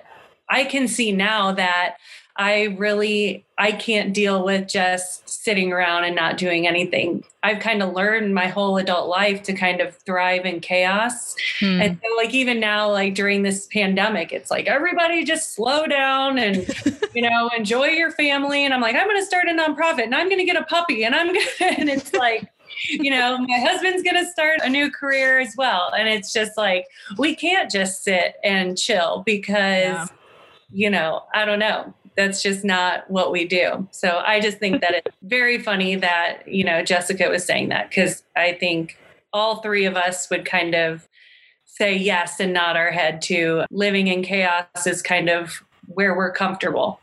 I 0.49 0.63
can 0.63 0.87
see 0.87 1.11
now 1.11 1.51
that 1.51 1.97
I 2.37 2.75
really 2.77 3.45
I 3.57 3.71
can't 3.71 4.13
deal 4.13 4.43
with 4.43 4.67
just 4.67 5.27
sitting 5.27 5.73
around 5.73 6.03
and 6.03 6.15
not 6.15 6.37
doing 6.37 6.67
anything. 6.67 7.23
I've 7.41 7.59
kind 7.59 7.81
of 7.81 7.93
learned 7.93 8.35
my 8.35 8.47
whole 8.47 8.77
adult 8.77 9.09
life 9.09 9.41
to 9.43 9.53
kind 9.53 9.81
of 9.81 9.95
thrive 9.95 10.45
in 10.45 10.59
chaos. 10.59 11.35
Hmm. 11.59 11.81
And 11.81 11.99
so 12.03 12.15
like 12.15 12.35
even 12.35 12.59
now 12.59 12.91
like 12.91 13.15
during 13.15 13.41
this 13.41 13.67
pandemic 13.67 14.31
it's 14.31 14.51
like 14.51 14.67
everybody 14.67 15.23
just 15.23 15.53
slow 15.53 15.87
down 15.87 16.37
and 16.37 16.67
you 17.15 17.23
know 17.23 17.49
enjoy 17.57 17.87
your 17.87 18.11
family 18.11 18.63
and 18.63 18.73
I'm 18.73 18.81
like 18.81 18.95
I'm 18.95 19.07
going 19.07 19.19
to 19.19 19.25
start 19.25 19.47
a 19.47 19.51
nonprofit 19.51 20.03
and 20.03 20.13
I'm 20.13 20.27
going 20.27 20.39
to 20.39 20.45
get 20.45 20.55
a 20.55 20.65
puppy 20.65 21.03
and 21.03 21.15
I'm 21.15 21.33
to 21.33 21.41
and 21.79 21.89
it's 21.89 22.13
like 22.13 22.51
you 22.89 23.09
know, 23.09 23.39
my 23.39 23.57
husband's 23.57 24.03
going 24.03 24.23
to 24.23 24.29
start 24.29 24.59
a 24.61 24.69
new 24.69 24.91
career 24.91 25.39
as 25.39 25.55
well. 25.57 25.91
And 25.97 26.07
it's 26.07 26.31
just 26.31 26.57
like, 26.57 26.85
we 27.17 27.35
can't 27.35 27.71
just 27.71 28.03
sit 28.03 28.35
and 28.43 28.77
chill 28.77 29.23
because, 29.25 29.47
yeah. 29.49 30.07
you 30.71 30.89
know, 30.91 31.23
I 31.33 31.45
don't 31.45 31.57
know 31.57 31.95
that's 32.17 32.41
just 32.41 32.65
not 32.65 33.09
what 33.09 33.31
we 33.31 33.45
do. 33.45 33.87
So 33.91 34.21
I 34.25 34.41
just 34.41 34.57
think 34.57 34.81
that 34.81 34.95
it's 34.95 35.15
very 35.21 35.61
funny 35.61 35.95
that, 35.95 36.47
you 36.47 36.63
know, 36.63 36.83
Jessica 36.83 37.29
was 37.29 37.45
saying 37.45 37.69
that 37.69 37.89
because 37.89 38.23
I 38.35 38.53
think 38.53 38.97
all 39.31 39.61
three 39.61 39.85
of 39.85 39.95
us 39.95 40.29
would 40.29 40.43
kind 40.43 40.73
of 40.73 41.07
say 41.65 41.95
yes 41.95 42.39
and 42.39 42.53
nod 42.53 42.75
our 42.75 42.91
head 42.91 43.21
to 43.21 43.63
living 43.69 44.07
in 44.07 44.23
chaos 44.23 44.65
is 44.87 45.01
kind 45.03 45.29
of 45.29 45.63
where 45.85 46.17
we're 46.17 46.31
comfortable. 46.31 46.99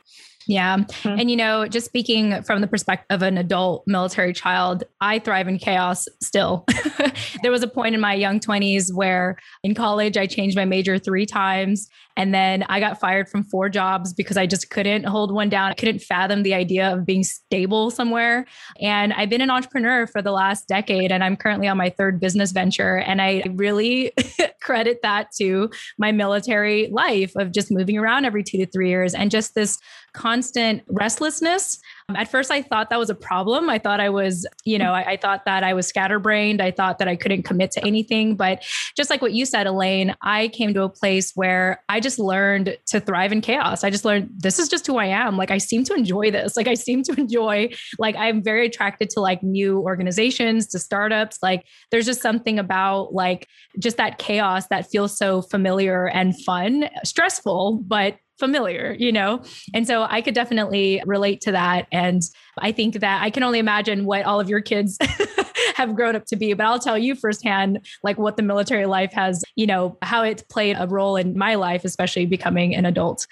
Yeah. 0.47 0.79
Mm-hmm. 0.79 1.21
And, 1.21 1.31
you 1.31 1.37
know, 1.37 1.67
just 1.67 1.87
speaking 1.87 2.43
from 2.43 2.61
the 2.61 2.67
perspective 2.67 3.07
of 3.11 3.23
an 3.23 3.39
adult 3.39 3.85
military 3.87 4.33
child, 4.33 4.85
I 5.01 5.19
thrive 5.19 5.49
in 5.49 5.59
chaos 5.59 6.07
still. 6.21 6.67
there 7.43 7.51
was 7.51 7.63
a 7.63 7.69
point 7.69 7.95
in 7.95 8.01
my 8.01 8.15
young 8.15 8.41
20s 8.41 8.93
where 8.93 9.39
in 9.63 9.75
college 9.75 10.17
I 10.17 10.27
changed 10.27 10.57
my 10.57 10.65
major 10.65 10.99
three 10.99 11.25
times. 11.25 11.89
And 12.17 12.35
then 12.35 12.65
I 12.69 12.81
got 12.81 13.01
fired 13.01 13.29
from 13.29 13.45
four 13.45 13.69
jobs 13.69 14.13
because 14.13 14.37
I 14.37 14.47
just 14.47 14.71
couldn't 14.71 15.05
hold 15.05 15.33
one 15.33 15.49
down. 15.49 15.71
I 15.71 15.75
couldn't 15.75 16.01
fathom 16.01 16.43
the 16.43 16.55
idea 16.55 16.93
of 16.93 17.05
being 17.05 17.25
stable 17.25 17.91
somewhere. 17.91 18.47
And 18.81 19.13
I've 19.13 19.31
been 19.31 19.41
an 19.41 19.51
entrepreneur 19.51 20.07
for 20.07 20.23
the 20.23 20.31
last 20.31 20.69
decade, 20.69 21.11
and 21.11 21.25
I'm 21.25 21.37
currently 21.37 21.67
on 21.67 21.77
my 21.77 21.91
third 21.91 22.21
business 22.21 22.53
venture. 22.53 22.99
And 22.99 23.21
I 23.21 23.43
really 23.55 24.13
credit 24.61 25.01
that 25.03 25.29
to 25.39 25.71
my 25.99 26.13
military 26.13 26.89
life 26.93 27.33
of 27.37 27.53
just 27.53 27.71
moving 27.71 27.99
around 27.99 28.25
every 28.25 28.43
two 28.43 28.59
to 28.59 28.67
three 28.67 28.89
years 28.89 29.15
and 29.15 29.31
just 29.31 29.55
this 29.55 29.79
constant 30.13 30.83
restlessness 30.89 31.79
Um, 32.11 32.17
at 32.17 32.31
first, 32.31 32.51
I 32.51 32.61
thought 32.61 32.91
that 32.91 32.99
was 32.99 33.09
a 33.09 33.15
problem. 33.15 33.71
I 33.71 33.79
thought 33.79 33.99
I 33.99 34.11
was, 34.11 34.47
you 34.65 34.79
know, 34.79 34.93
I, 34.93 35.13
I, 35.13 35.17
thought 35.17 35.47
that 35.47 35.65
I 35.65 35.73
was 35.73 35.87
scatterbrained. 35.87 36.61
I 36.61 36.71
thought 36.71 36.99
that 36.99 37.09
I 37.09 37.17
couldn't 37.17 37.45
commit 37.45 37.71
to 37.73 37.87
anything. 37.87 38.37
But 38.37 38.63
just 38.95 39.09
like 39.09 39.23
what 39.23 39.33
you 39.33 39.47
said, 39.47 39.67
Elaine, 39.67 40.15
I 40.21 40.49
came 40.49 40.75
to 40.75 40.83
a 40.83 40.89
place 40.91 41.33
where 41.35 41.83
I 41.89 42.01
just 42.01 42.19
learned 42.19 42.77
to 42.89 43.01
thrive 43.01 43.33
in 43.33 43.41
chaos. 43.41 43.85
I 43.85 43.89
just 43.89 44.05
learned 44.05 44.29
this 44.37 44.59
is 44.59 44.69
just 44.69 44.87
who 44.87 44.99
I 44.99 45.07
am. 45.07 45.39
Like 45.39 45.51
I 45.51 45.57
seem 45.57 45.83
to 45.85 45.95
enjoy 45.95 46.31
this. 46.31 46.59
Like 46.59 46.69
I 46.69 46.75
seem 46.75 47.03
to 47.05 47.13
enjoy, 47.19 47.71
like 47.99 48.17
I'm 48.17 48.43
very 48.43 48.67
attracted 48.67 49.09
to 49.11 49.21
like 49.21 49.43
new 49.43 49.81
organizations, 49.81 50.67
to 50.69 50.79
startups. 50.79 51.39
Like 51.43 51.65
there's 51.91 52.05
just 52.05 52.21
something 52.21 52.59
about 52.59 53.15
like 53.15 53.49
just 53.79 53.97
that 53.97 54.19
chaos 54.19 54.67
that 54.67 54.91
feels 54.91 55.17
so 55.17 55.41
familiar 55.41 56.09
and 56.09 56.39
fun, 56.45 56.91
stressful, 57.03 57.83
but 57.87 58.19
familiar, 58.39 58.97
you 58.99 59.13
know? 59.13 59.43
And 59.73 59.87
so 59.87 60.07
I 60.09 60.21
could 60.21 60.35
definitely 60.35 61.03
relate 61.07 61.41
to 61.43 61.53
that. 61.53 61.87
And 61.93 62.23
I 62.59 62.73
think 62.73 63.01
that 63.01 63.23
I 63.23 63.31
can 63.31 63.43
only 63.43 63.59
imagine 63.59 64.05
what 64.05 64.25
all 64.25 64.41
of 64.41 64.49
your 64.49 64.61
kids 64.61 64.99
have 65.75 65.95
grown 65.95 66.17
up 66.17 66.25
to 66.27 66.37
be, 66.37 66.53
but 66.53 66.67
I'll 66.67 66.79
tell 66.79 66.99
you 66.99 67.15
firsthand, 67.15 67.87
like 68.03 68.19
what 68.19 68.37
the 68.37 68.43
military 68.43 68.87
life 68.87 69.13
has, 69.13 69.43
you 69.57 69.67
know, 69.67 69.99
how 70.03 70.23
it's 70.23 70.43
played 70.43 70.77
a 70.79 70.87
role 70.87 71.17
in 71.17 71.37
my 71.37 71.55
life, 71.55 71.85
especially 71.85 72.27
becoming 72.27 72.75
an 72.75 72.85
adult. 72.87 73.27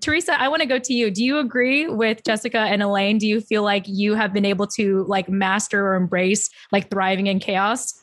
Teresa, 0.00 0.40
I 0.40 0.48
want 0.48 0.62
to 0.62 0.68
go 0.68 0.78
to 0.78 0.94
you. 0.94 1.10
Do 1.10 1.24
you 1.24 1.38
agree 1.38 1.88
with 1.88 2.22
Jessica 2.24 2.58
and 2.58 2.82
Elaine? 2.82 3.18
Do 3.18 3.26
you 3.26 3.40
feel 3.40 3.62
like 3.62 3.84
you 3.86 4.14
have 4.14 4.32
been 4.32 4.44
able 4.44 4.66
to 4.68 5.04
like 5.08 5.28
master 5.28 5.86
or 5.86 5.96
embrace 5.96 6.50
like 6.70 6.90
thriving 6.90 7.26
in 7.26 7.40
chaos? 7.40 8.00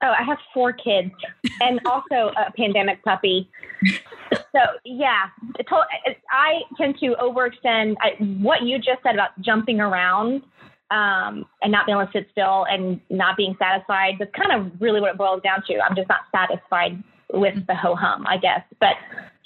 Oh, 0.00 0.12
I 0.16 0.22
have 0.22 0.38
four 0.54 0.72
kids 0.72 1.10
and 1.60 1.80
also 1.86 2.32
a 2.36 2.52
pandemic 2.56 3.02
puppy. 3.02 3.50
So 4.32 4.60
yeah, 4.84 5.26
I 6.30 6.60
tend 6.76 6.98
to 7.00 7.16
overextend. 7.20 7.96
I, 8.00 8.10
what 8.40 8.62
you 8.62 8.78
just 8.78 9.02
said 9.02 9.14
about 9.14 9.30
jumping 9.40 9.80
around 9.80 10.42
um, 10.90 11.46
and 11.62 11.72
not 11.72 11.86
being 11.86 11.98
able 11.98 12.06
to 12.06 12.12
sit 12.12 12.28
still 12.30 12.64
and 12.70 13.00
not 13.10 13.36
being 13.36 13.56
satisfied. 13.58 14.14
That's 14.18 14.30
kind 14.34 14.52
of 14.52 14.80
really 14.80 15.00
what 15.00 15.10
it 15.10 15.18
boils 15.18 15.42
down 15.42 15.62
to. 15.66 15.78
I'm 15.80 15.96
just 15.96 16.08
not 16.08 16.20
satisfied 16.32 17.02
with 17.32 17.66
the 17.66 17.74
ho 17.74 17.94
hum, 17.94 18.24
I 18.26 18.36
guess. 18.36 18.62
But 18.80 18.94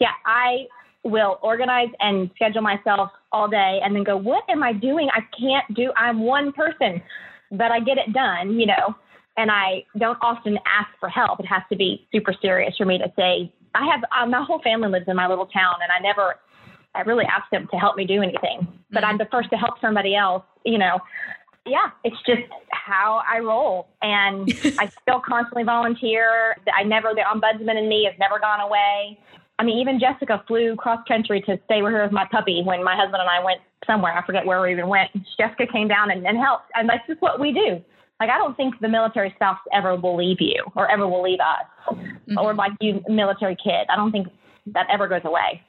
yeah, 0.00 0.12
I 0.26 0.66
will 1.02 1.38
organize 1.42 1.88
and 1.98 2.30
schedule 2.34 2.62
myself 2.62 3.10
all 3.32 3.48
day 3.48 3.80
and 3.82 3.96
then 3.96 4.04
go, 4.04 4.16
what 4.16 4.44
am 4.50 4.62
I 4.62 4.72
doing? 4.72 5.08
I 5.14 5.20
can't 5.36 5.74
do, 5.74 5.92
I'm 5.96 6.20
one 6.20 6.52
person, 6.52 7.02
but 7.50 7.72
I 7.72 7.80
get 7.80 7.98
it 7.98 8.12
done, 8.12 8.60
you 8.60 8.66
know 8.66 8.94
and 9.36 9.50
I 9.50 9.84
don't 9.98 10.18
often 10.20 10.58
ask 10.66 10.88
for 11.00 11.08
help. 11.08 11.40
It 11.40 11.46
has 11.46 11.62
to 11.70 11.76
be 11.76 12.06
super 12.12 12.34
serious 12.40 12.76
for 12.76 12.84
me 12.84 12.98
to 12.98 13.12
say, 13.16 13.52
I 13.74 13.86
have 13.86 14.02
uh, 14.16 14.26
my 14.26 14.44
whole 14.44 14.60
family 14.62 14.88
lives 14.88 15.06
in 15.08 15.16
my 15.16 15.26
little 15.26 15.46
town, 15.46 15.76
and 15.82 15.90
I 15.90 15.98
never, 15.98 16.36
I 16.94 17.00
really 17.02 17.24
ask 17.24 17.50
them 17.50 17.68
to 17.70 17.78
help 17.78 17.96
me 17.96 18.04
do 18.04 18.22
anything. 18.22 18.68
But 18.90 19.04
I'm 19.04 19.16
the 19.16 19.28
first 19.30 19.50
to 19.50 19.56
help 19.56 19.80
somebody 19.80 20.14
else, 20.14 20.44
you 20.64 20.78
know. 20.78 21.00
Yeah, 21.64 21.90
it's 22.02 22.16
just 22.26 22.42
how 22.70 23.22
I 23.26 23.38
roll, 23.38 23.88
and 24.02 24.52
I 24.78 24.90
still 25.00 25.20
constantly 25.20 25.62
volunteer. 25.62 26.56
I 26.76 26.82
never, 26.82 27.12
the 27.14 27.22
ombudsman 27.22 27.78
in 27.78 27.88
me 27.88 28.04
has 28.10 28.18
never 28.18 28.38
gone 28.38 28.60
away. 28.60 29.18
I 29.58 29.64
mean, 29.64 29.78
even 29.78 30.00
Jessica 30.00 30.42
flew 30.48 30.74
cross 30.76 31.00
country 31.06 31.40
to 31.42 31.58
stay 31.66 31.82
with 31.82 31.92
her 31.92 32.02
with 32.02 32.12
my 32.12 32.26
puppy 32.30 32.62
when 32.64 32.82
my 32.82 32.96
husband 32.96 33.20
and 33.20 33.30
I 33.30 33.42
went 33.42 33.60
somewhere. 33.86 34.12
I 34.12 34.26
forget 34.26 34.44
where 34.44 34.60
we 34.60 34.72
even 34.72 34.88
went. 34.88 35.10
Jessica 35.38 35.66
came 35.72 35.88
down 35.88 36.10
and, 36.10 36.26
and 36.26 36.36
helped, 36.36 36.66
and 36.74 36.88
that's 36.88 37.06
just 37.06 37.22
what 37.22 37.38
we 37.38 37.52
do. 37.52 37.80
Like, 38.22 38.30
I 38.30 38.38
don't 38.38 38.56
think 38.56 38.78
the 38.78 38.86
military 38.86 39.32
spouse 39.34 39.58
ever 39.72 39.96
will 39.96 40.16
leave 40.16 40.40
you 40.40 40.62
or 40.76 40.88
ever 40.88 41.08
will 41.08 41.24
leave 41.24 41.40
us 41.40 41.96
mm-hmm. 41.98 42.38
or 42.38 42.54
like 42.54 42.70
you 42.80 43.02
military 43.08 43.56
kid. 43.56 43.88
I 43.88 43.96
don't 43.96 44.12
think 44.12 44.28
that 44.66 44.86
ever 44.92 45.08
goes 45.08 45.22
away. 45.24 45.60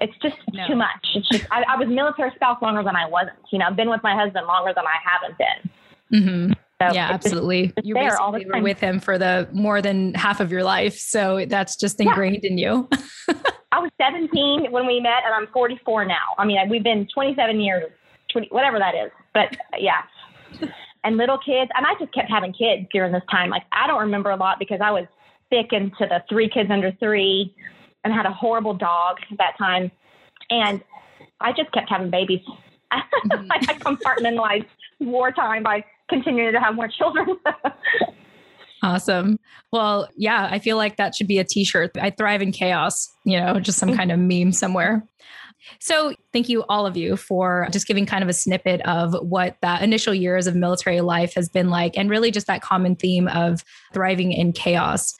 It's 0.00 0.12
just 0.20 0.34
no. 0.52 0.66
too 0.66 0.74
much. 0.74 1.06
It's 1.14 1.28
just, 1.28 1.46
I, 1.52 1.62
I, 1.68 1.76
was 1.76 1.86
military 1.86 2.32
spouse 2.34 2.60
longer 2.60 2.82
than 2.82 2.96
I 2.96 3.06
wasn't. 3.06 3.36
You 3.52 3.60
know, 3.60 3.66
I've 3.66 3.76
been 3.76 3.90
with 3.90 4.02
my 4.02 4.16
husband 4.16 4.44
longer 4.48 4.72
than 4.74 4.84
I 4.86 4.96
haven't 5.08 5.38
been. 5.38 6.20
Mm-hmm. 6.20 6.52
So 6.82 6.92
yeah, 6.92 7.10
absolutely. 7.12 7.68
Just, 7.68 7.86
you 7.86 7.94
there 7.94 8.20
all 8.20 8.32
the 8.32 8.40
time. 8.40 8.58
were 8.60 8.60
with 8.60 8.80
him 8.80 8.98
for 8.98 9.16
the 9.16 9.48
more 9.52 9.80
than 9.80 10.12
half 10.14 10.40
of 10.40 10.50
your 10.50 10.64
life. 10.64 10.98
So 10.98 11.46
that's 11.46 11.76
just 11.76 12.00
ingrained 12.00 12.40
yeah. 12.42 12.50
in 12.50 12.58
you. 12.58 12.88
I 13.70 13.78
was 13.78 13.92
17 14.02 14.72
when 14.72 14.84
we 14.88 14.98
met 14.98 15.22
and 15.24 15.32
I'm 15.32 15.46
44 15.52 16.06
now. 16.06 16.16
I 16.38 16.44
mean, 16.44 16.58
we've 16.68 16.82
been 16.82 17.06
27 17.14 17.60
years, 17.60 17.88
20, 18.32 18.48
whatever 18.50 18.80
that 18.80 18.96
is. 18.96 19.12
But 19.32 19.56
yeah 19.78 20.02
and 21.04 21.16
little 21.16 21.38
kids. 21.38 21.70
And 21.76 21.86
I 21.86 21.94
just 21.98 22.12
kept 22.12 22.30
having 22.30 22.52
kids 22.52 22.86
during 22.92 23.12
this 23.12 23.22
time. 23.30 23.50
Like 23.50 23.64
I 23.72 23.86
don't 23.86 24.00
remember 24.00 24.30
a 24.30 24.36
lot 24.36 24.58
because 24.58 24.80
I 24.82 24.90
was 24.90 25.06
sick 25.52 25.72
into 25.72 26.06
the 26.06 26.22
three 26.28 26.48
kids 26.48 26.70
under 26.70 26.92
three 27.00 27.54
and 28.04 28.12
had 28.12 28.26
a 28.26 28.32
horrible 28.32 28.74
dog 28.74 29.16
at 29.30 29.38
that 29.38 29.58
time. 29.58 29.90
And 30.50 30.82
I 31.40 31.52
just 31.52 31.72
kept 31.72 31.90
having 31.90 32.10
babies. 32.10 32.40
Mm-hmm. 32.92 33.46
like 33.46 33.68
I 33.70 33.74
compartmentalized 33.74 34.66
wartime 34.98 35.62
by 35.62 35.84
continuing 36.08 36.52
to 36.52 36.58
have 36.58 36.74
more 36.74 36.88
children. 36.88 37.36
Awesome. 38.82 39.38
Well, 39.72 40.08
yeah, 40.16 40.48
I 40.50 40.58
feel 40.58 40.76
like 40.76 40.96
that 40.96 41.14
should 41.14 41.26
be 41.26 41.38
a 41.38 41.44
t 41.44 41.64
shirt. 41.64 41.90
I 42.00 42.10
thrive 42.10 42.40
in 42.42 42.52
chaos, 42.52 43.10
you 43.24 43.38
know, 43.38 43.60
just 43.60 43.78
some 43.78 43.90
mm-hmm. 43.90 43.98
kind 43.98 44.12
of 44.12 44.18
meme 44.18 44.52
somewhere. 44.52 45.06
So, 45.78 46.14
thank 46.32 46.48
you, 46.48 46.64
all 46.68 46.86
of 46.86 46.96
you, 46.96 47.16
for 47.16 47.68
just 47.70 47.86
giving 47.86 48.06
kind 48.06 48.22
of 48.22 48.28
a 48.28 48.32
snippet 48.32 48.80
of 48.82 49.14
what 49.20 49.56
that 49.62 49.82
initial 49.82 50.14
years 50.14 50.46
of 50.46 50.54
military 50.54 51.00
life 51.00 51.34
has 51.34 51.48
been 51.48 51.70
like, 51.70 51.96
and 51.96 52.10
really 52.10 52.30
just 52.30 52.46
that 52.46 52.62
common 52.62 52.96
theme 52.96 53.28
of 53.28 53.64
thriving 53.92 54.32
in 54.32 54.52
chaos. 54.52 55.14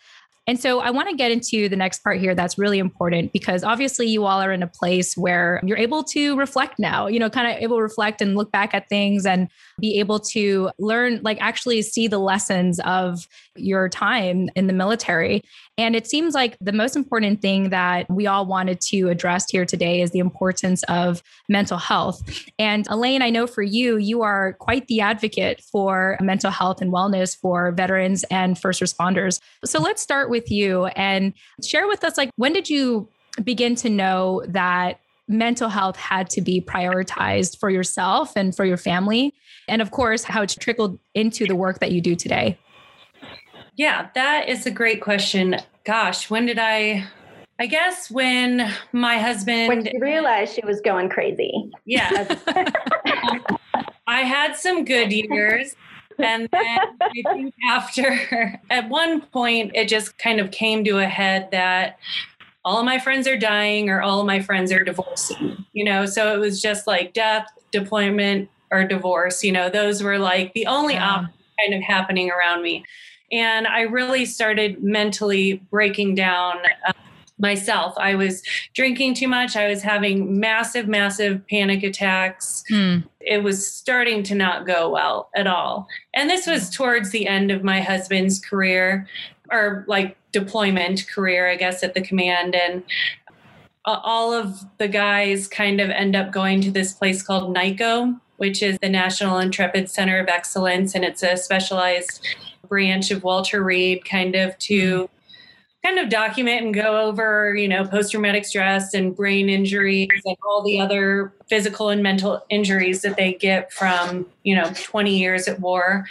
And 0.50 0.58
so 0.58 0.80
I 0.80 0.90
want 0.90 1.08
to 1.08 1.14
get 1.14 1.30
into 1.30 1.68
the 1.68 1.76
next 1.76 2.02
part 2.02 2.18
here 2.18 2.34
that's 2.34 2.58
really 2.58 2.80
important 2.80 3.32
because 3.32 3.62
obviously 3.62 4.08
you 4.08 4.24
all 4.24 4.42
are 4.42 4.50
in 4.50 4.64
a 4.64 4.66
place 4.66 5.16
where 5.16 5.60
you're 5.62 5.78
able 5.78 6.02
to 6.02 6.36
reflect 6.36 6.76
now, 6.76 7.06
you 7.06 7.20
know, 7.20 7.30
kind 7.30 7.46
of 7.46 7.62
able 7.62 7.76
to 7.76 7.82
reflect 7.82 8.20
and 8.20 8.34
look 8.36 8.50
back 8.50 8.74
at 8.74 8.88
things 8.88 9.24
and 9.24 9.48
be 9.78 10.00
able 10.00 10.18
to 10.18 10.72
learn, 10.80 11.20
like 11.22 11.40
actually 11.40 11.82
see 11.82 12.08
the 12.08 12.18
lessons 12.18 12.80
of 12.80 13.28
your 13.54 13.88
time 13.88 14.48
in 14.56 14.66
the 14.66 14.72
military. 14.72 15.44
And 15.78 15.94
it 15.94 16.08
seems 16.08 16.34
like 16.34 16.58
the 16.60 16.72
most 16.72 16.96
important 16.96 17.40
thing 17.40 17.70
that 17.70 18.10
we 18.10 18.26
all 18.26 18.44
wanted 18.44 18.80
to 18.88 19.08
address 19.08 19.46
here 19.50 19.64
today 19.64 20.02
is 20.02 20.10
the 20.10 20.18
importance 20.18 20.82
of 20.84 21.22
mental 21.48 21.78
health. 21.78 22.22
And 22.58 22.86
Elaine, 22.90 23.22
I 23.22 23.30
know 23.30 23.46
for 23.46 23.62
you, 23.62 23.98
you 23.98 24.22
are 24.22 24.54
quite 24.54 24.88
the 24.88 25.00
advocate 25.00 25.62
for 25.70 26.18
mental 26.20 26.50
health 26.50 26.82
and 26.82 26.92
wellness 26.92 27.38
for 27.38 27.70
veterans 27.70 28.24
and 28.24 28.58
first 28.58 28.82
responders. 28.82 29.40
So 29.64 29.80
let's 29.80 30.02
start 30.02 30.28
with 30.28 30.39
you 30.48 30.87
and 30.87 31.33
share 31.64 31.88
with 31.88 32.05
us 32.05 32.16
like 32.16 32.31
when 32.37 32.53
did 32.53 32.70
you 32.70 33.09
begin 33.42 33.74
to 33.76 33.88
know 33.88 34.44
that 34.48 35.00
mental 35.29 35.68
health 35.68 35.96
had 35.96 36.29
to 36.31 36.40
be 36.40 36.61
prioritized 36.61 37.59
for 37.59 37.70
yourself 37.70 38.33
and 38.37 38.55
for 38.55 38.64
your 38.64 38.76
family? 38.76 39.35
And 39.68 39.81
of 39.81 39.90
course, 39.90 40.24
how 40.24 40.42
it's 40.42 40.55
trickled 40.55 40.98
into 41.14 41.46
the 41.46 41.55
work 41.55 41.79
that 41.81 41.92
you 41.92 42.00
do 42.00 42.16
today. 42.16 42.59
Yeah, 43.76 44.09
that 44.14 44.48
is 44.48 44.66
a 44.66 44.70
great 44.70 45.00
question. 45.00 45.57
Gosh, 45.85 46.29
when 46.29 46.46
did 46.46 46.59
I? 46.59 47.07
I 47.59 47.66
guess 47.66 48.11
when 48.11 48.72
my 48.92 49.18
husband. 49.18 49.68
When 49.68 49.85
she 49.85 49.98
realized 49.98 50.55
she 50.55 50.64
was 50.64 50.81
going 50.81 51.09
crazy. 51.09 51.70
Yeah. 51.85 52.37
I 54.07 54.22
had 54.22 54.57
some 54.57 54.85
good 54.85 55.12
years. 55.12 55.76
And 56.22 56.48
then 56.52 56.78
I 57.00 57.22
think 57.33 57.54
after, 57.68 58.61
at 58.70 58.88
one 58.88 59.20
point, 59.20 59.72
it 59.74 59.88
just 59.88 60.18
kind 60.18 60.40
of 60.40 60.50
came 60.50 60.85
to 60.85 60.98
a 60.98 61.06
head 61.06 61.50
that 61.50 61.98
all 62.64 62.78
of 62.78 62.85
my 62.85 62.98
friends 62.98 63.26
are 63.26 63.38
dying 63.38 63.88
or 63.88 64.02
all 64.02 64.20
of 64.20 64.26
my 64.26 64.40
friends 64.40 64.70
are 64.72 64.85
divorcing, 64.85 65.64
you 65.72 65.85
know? 65.85 66.06
So 66.06 66.35
it 66.35 66.38
was 66.38 66.61
just 66.61 66.87
like 66.87 67.14
death, 67.14 67.46
deployment, 67.72 68.48
or 68.70 68.85
divorce, 68.85 69.42
you 69.42 69.52
know, 69.52 69.68
those 69.68 70.02
were 70.02 70.18
like 70.18 70.52
the 70.54 70.66
only 70.66 70.94
yeah. 70.94 71.11
options 71.11 71.35
kind 71.59 71.74
of 71.74 71.83
happening 71.83 72.30
around 72.30 72.62
me. 72.62 72.85
And 73.33 73.66
I 73.66 73.83
really 73.83 74.24
started 74.24 74.83
mentally 74.83 75.54
breaking 75.70 76.14
down. 76.14 76.59
Uh, 76.87 76.92
myself. 77.40 77.94
I 77.96 78.14
was 78.14 78.42
drinking 78.74 79.14
too 79.14 79.29
much. 79.29 79.57
I 79.57 79.68
was 79.68 79.83
having 79.83 80.38
massive, 80.38 80.87
massive 80.87 81.46
panic 81.48 81.83
attacks. 81.83 82.62
Mm. 82.70 83.05
It 83.20 83.42
was 83.42 83.66
starting 83.66 84.22
to 84.24 84.35
not 84.35 84.66
go 84.66 84.90
well 84.90 85.31
at 85.35 85.46
all. 85.46 85.88
And 86.14 86.29
this 86.31 86.46
was 86.46 86.70
towards 86.70 87.11
the 87.11 87.26
end 87.26 87.50
of 87.50 87.64
my 87.64 87.81
husband's 87.81 88.38
career 88.38 89.09
or 89.50 89.85
like 89.88 90.16
deployment 90.33 91.09
career, 91.09 91.50
I 91.50 91.57
guess, 91.57 91.83
at 91.83 91.94
the 91.94 92.00
command. 92.00 92.55
And 92.55 92.83
all 93.85 94.33
of 94.33 94.64
the 94.79 94.88
guys 94.88 95.48
kind 95.48 95.81
of 95.81 95.90
end 95.90 96.14
up 96.14 96.31
going 96.31 96.61
to 96.61 96.70
this 96.70 96.92
place 96.92 97.22
called 97.22 97.55
NICoE, 97.55 98.20
which 98.37 98.62
is 98.62 98.79
the 98.81 98.88
National 98.88 99.38
Intrepid 99.38 99.90
Center 99.90 100.18
of 100.18 100.29
Excellence. 100.29 100.94
And 100.94 101.05
it's 101.05 101.22
a 101.22 101.37
specialized 101.37 102.26
branch 102.68 103.11
of 103.11 103.24
Walter 103.24 103.64
Reed 103.64 104.05
kind 104.05 104.37
of 104.37 104.57
to 104.59 105.11
kind 105.84 105.98
of 105.98 106.10
document 106.10 106.62
and 106.62 106.74
go 106.74 107.00
over, 107.00 107.54
you 107.54 107.66
know, 107.66 107.86
post 107.86 108.10
traumatic 108.10 108.44
stress 108.44 108.92
and 108.92 109.16
brain 109.16 109.48
injuries 109.48 110.08
and 110.26 110.36
all 110.44 110.62
the 110.62 110.78
other 110.78 111.32
physical 111.48 111.88
and 111.88 112.02
mental 112.02 112.44
injuries 112.50 113.00
that 113.00 113.16
they 113.16 113.32
get 113.32 113.72
from, 113.72 114.26
you 114.42 114.54
know, 114.54 114.70
20 114.74 115.18
years 115.18 115.48
at 115.48 115.58
war. 115.58 116.06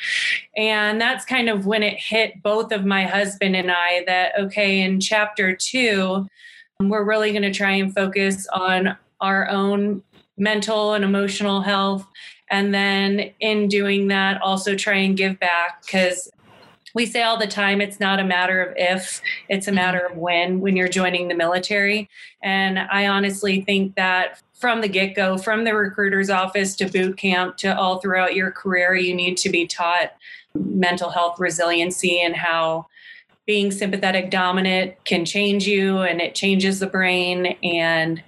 And 0.58 1.00
that's 1.00 1.24
kind 1.24 1.50
of 1.50 1.68
when 1.68 1.84
it 1.84 2.00
hit 2.00 2.42
both 2.42 2.72
of 2.72 2.84
my 2.84 3.04
husband 3.04 3.56
and 3.56 3.70
I 3.70 4.04
that, 4.08 4.34
okay, 4.40 4.82
in 4.82 5.00
chapter 5.00 5.56
two, 5.56 6.28
we're 6.80 7.04
really 7.04 7.32
going 7.32 7.44
to 7.44 7.54
try 7.54 7.72
and 7.72 7.94
focus 7.94 8.48
on 8.52 8.98
our 9.22 9.48
own 9.50 10.02
mental 10.38 10.94
and 10.94 11.04
emotional 11.04 11.62
health. 11.62 12.08
And 12.50 12.74
then 12.74 13.32
in 13.40 13.68
doing 13.68 14.08
that, 14.08 14.42
also 14.42 14.76
try 14.76 14.96
and 14.96 15.16
give 15.16 15.40
back 15.40 15.86
because 15.86 16.32
we 16.94 17.06
say 17.06 17.22
all 17.24 17.38
the 17.38 17.48
time 17.48 17.82
it's 17.82 18.00
not 18.00 18.20
a 18.20 18.24
matter 18.24 18.64
of 18.64 18.74
if 18.78 19.22
it's 19.48 19.68
a 19.68 19.70
mm-hmm. 19.70 19.76
matter 19.76 20.06
of 20.06 20.18
when 20.18 20.60
when 20.60 20.76
you're 20.76 20.88
joining 20.88 21.28
the 21.28 21.36
military. 21.36 22.10
And 22.42 22.80
i 22.80 23.08
honestly 23.08 23.62
think 23.62 23.96
that 23.96 24.42
from 24.54 24.82
the 24.82 24.88
get-go 24.88 25.38
from 25.38 25.64
the 25.64 25.74
recruiter's 25.74 26.30
office 26.30 26.76
to 26.78 26.86
boot 26.86 27.18
camp 27.18 27.58
to 27.58 27.78
all 27.78 28.00
throughout 28.00 28.36
your 28.36 28.52
career 28.52 28.94
you 28.96 29.14
need 29.14 29.38
to 29.38 29.50
be 29.50 29.66
taught 29.66 30.14
mental 30.54 31.10
health 31.10 31.40
resiliency 31.40 32.20
and 32.22 32.36
how 32.36 32.86
being 33.50 33.72
sympathetic 33.72 34.30
dominant 34.30 34.94
can 35.06 35.26
change 35.26 35.68
you 35.68 36.02
and 36.02 36.22
it 36.22 36.36
changes 36.36 36.80
the 36.80 36.86
brain. 36.86 37.58
And 37.64 38.22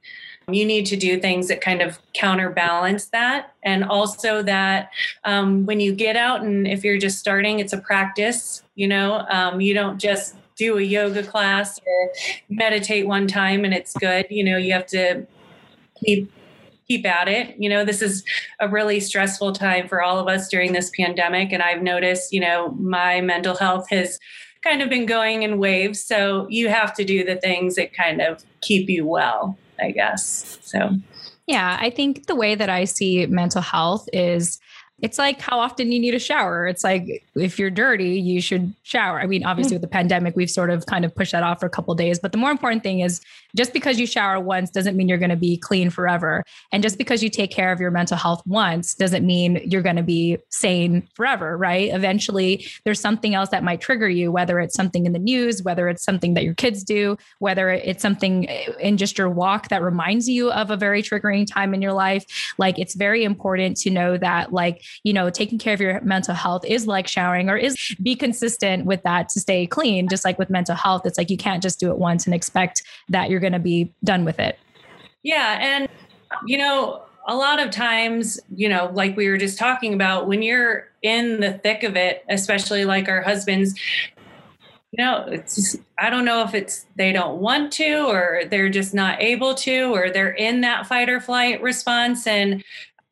you 0.54 0.66
need 0.66 0.86
to 0.88 0.96
do 0.96 1.20
things 1.20 1.48
that 1.48 1.62
kind 1.62 1.82
of 1.82 2.00
counterbalance 2.14 3.06
that. 3.08 3.54
And 3.64 3.84
also 3.84 4.42
that 4.44 4.92
um, 5.24 5.66
when 5.66 5.80
you 5.80 5.94
get 5.94 6.16
out 6.16 6.42
and 6.42 6.68
if 6.68 6.84
you're 6.84 6.98
just 6.98 7.20
starting, 7.20 7.60
it's 7.60 7.74
a 7.74 7.78
practice, 7.78 8.64
you 8.76 8.88
know, 8.88 9.26
um, 9.30 9.62
you 9.62 9.74
don't 9.74 10.00
just 10.00 10.36
do 10.56 10.78
a 10.78 10.82
yoga 10.82 11.24
class 11.24 11.80
or 11.80 12.12
meditate 12.50 13.08
one 13.08 13.28
time 13.28 13.66
and 13.66 13.74
it's 13.74 13.94
good. 13.98 14.26
You 14.30 14.44
know, 14.44 14.58
you 14.58 14.74
have 14.74 14.86
to 14.88 15.26
keep 16.04 16.32
keep 16.88 17.06
at 17.06 17.30
it. 17.30 17.56
You 17.58 17.70
know, 17.70 17.86
this 17.86 18.02
is 18.02 18.24
a 18.60 18.68
really 18.68 19.00
stressful 19.00 19.54
time 19.54 19.88
for 19.88 20.02
all 20.02 20.20
of 20.20 20.28
us 20.28 20.50
during 20.50 20.74
this 20.74 20.92
pandemic. 20.98 21.54
And 21.54 21.64
I've 21.64 21.82
noticed, 21.82 22.34
you 22.34 22.42
know, 22.42 22.72
my 22.80 23.22
mental 23.22 23.56
health 23.56 23.90
has 23.92 24.20
kind 24.62 24.82
of 24.82 24.90
been 24.90 25.06
going 25.06 25.44
in 25.44 25.58
waves. 25.58 26.04
So 26.04 26.48
you 26.50 26.70
have 26.70 26.94
to 26.96 27.06
do 27.06 27.24
the 27.24 27.38
things 27.38 27.76
that 27.76 27.94
kind 27.94 28.22
of 28.22 28.44
keep 28.62 28.90
you 28.90 29.06
well, 29.06 29.58
I 29.82 29.91
guess. 29.91 30.60
So, 30.62 30.91
yeah, 31.48 31.78
I 31.80 31.89
think 31.89 32.28
the 32.28 32.36
way 32.36 32.56
that 32.56 32.70
I 32.70 32.86
see 32.86 33.26
mental 33.26 33.62
health 33.62 34.08
is 34.13 34.60
it's 35.02 35.17
like 35.17 35.41
how 35.41 35.60
often 35.60 35.91
you 35.91 36.00
need 36.00 36.13
a 36.13 36.20
shower. 36.20 36.67
It's 36.67 36.84
like 36.84 37.24
if 37.36 37.58
you're 37.58 37.72
dirty, 37.72 38.20
you 38.20 38.39
should 38.39 38.74
shower. 38.84 39.20
I 39.20 39.26
mean, 39.26 39.44
obviously 39.44 39.72
hmm. 39.72 39.82
with 39.82 39.82
the 39.82 39.88
pandemic, 39.88 40.36
we've 40.36 40.50
sort 40.50 40.70
of 40.70 40.86
kind 40.86 41.04
of 41.06 41.15
pushed 41.15 41.32
that 41.32 41.44
off 41.44 41.60
for 41.60 41.65
a 41.65 41.70
couple 41.70 41.94
days, 41.96 42.20
but 42.20 42.32
the 42.32 42.38
more 42.38 42.52
important 42.52 42.84
thing 42.84 43.00
is 43.00 43.22
just 43.56 43.74
because 43.74 44.00
you 44.00 44.06
shower 44.06 44.40
once 44.40 44.70
doesn't 44.70 44.96
mean 44.96 45.08
you're 45.08 45.18
going 45.18 45.30
to 45.30 45.36
be 45.36 45.58
clean 45.58 45.90
forever. 45.90 46.44
And 46.72 46.84
just 46.84 46.98
because 46.98 47.22
you 47.24 47.30
take 47.30 47.52
care 47.52 47.72
of 47.72 47.80
your 47.80 47.92
mental 47.92 48.18
health 48.18 48.42
once 48.46 48.94
doesn't 48.96 49.26
mean 49.26 49.62
you're 49.66 49.82
going 49.82 49.96
to 49.96 50.04
be 50.04 50.38
sane 50.50 51.08
forever, 51.14 51.58
right? 51.58 51.94
Eventually, 51.94 52.66
there's 52.86 53.00
something 53.00 53.36
else 53.36 53.50
that 53.50 53.64
might 53.64 53.82
trigger 53.82 54.10
you, 54.10 54.32
whether 54.32 54.60
it's 54.60 54.76
something 54.76 55.06
in 55.06 55.14
the 55.14 55.20
news, 55.20 55.64
whether 55.64 55.90
it's 55.90 56.04
something 56.04 56.34
that 56.36 56.44
your 56.44 56.54
kids 56.54 56.84
do, 56.84 57.18
whether 57.40 57.70
it's 57.70 58.02
something 58.02 58.44
in 58.80 58.98
just 58.98 59.18
your 59.18 59.30
walk 59.30 59.68
that 59.70 59.82
reminds 59.82 60.30
you 60.30 60.52
of 60.52 60.72
a 60.72 60.78
very 60.78 61.02
triggering 61.02 61.46
time 61.46 61.74
in 61.74 61.82
your 61.82 61.94
life. 61.94 62.26
Like 62.58 62.80
it's 62.80 62.96
very 62.96 63.24
important 63.24 63.78
to 63.78 63.90
know 63.90 64.18
that, 64.18 64.54
like, 64.54 64.84
you 65.04 65.14
know, 65.14 65.30
taking 65.30 65.58
care 65.58 65.74
of 65.74 65.82
your 65.82 66.00
mental 66.02 66.36
health 66.36 66.64
is 66.66 66.88
like 66.88 67.08
showering 67.08 67.50
or 67.50 67.58
is 67.58 67.96
be 68.02 68.16
consistent 68.16 68.86
with 68.86 69.04
that 69.04 69.30
to 69.30 69.40
stay 69.40 69.68
clean. 69.68 70.08
Just 70.08 70.24
like 70.24 70.40
with 70.40 70.50
mental 70.50 70.76
health, 70.76 71.06
it's 71.06 71.18
like 71.18 71.30
you 71.30 71.38
can't 71.38 71.62
just 71.62 71.80
do 71.80 71.92
it 71.92 71.98
once 71.98 72.26
and 72.26 72.34
expect 72.34 72.84
that 73.10 73.30
you're 73.30 73.40
going 73.41 73.54
to 73.54 73.60
be 73.60 73.93
done 74.04 74.23
with 74.23 74.39
it. 74.39 74.58
Yeah. 75.23 75.58
And, 75.60 75.89
you 76.45 76.58
know, 76.58 77.04
a 77.27 77.36
lot 77.36 77.60
of 77.60 77.69
times, 77.69 78.39
you 78.56 78.69
know, 78.69 78.89
like 78.93 79.17
we 79.17 79.27
were 79.27 79.38
just 79.38 79.60
talking 79.60 79.93
about, 79.93 80.27
when 80.27 80.41
you're 80.41 80.89
in 81.01 81.41
the 81.41 81.54
thick 81.54 81.84
of 81.84 81.95
it, 81.95 82.23
especially 82.30 82.86
like 82.86 83.10
our 83.10 83.21
husbands, 83.21 83.80
you 84.91 85.04
know, 85.04 85.25
it's 85.27 85.56
just, 85.56 85.77
I 85.97 86.10
don't 86.10 86.25
know 86.25 86.43
if 86.43 86.54
it's 86.54 86.86
they 86.95 87.12
don't 87.12 87.39
want 87.39 87.71
to 87.73 88.08
or 88.08 88.43
they're 88.49 88.69
just 88.69 88.93
not 88.93 89.21
able 89.21 89.56
to 89.56 89.93
or 89.93 90.10
they're 90.10 90.32
in 90.34 90.62
that 90.62 90.88
fight 90.88 91.10
or 91.10 91.19
flight 91.19 91.62
response 91.62 92.27
and 92.27 92.63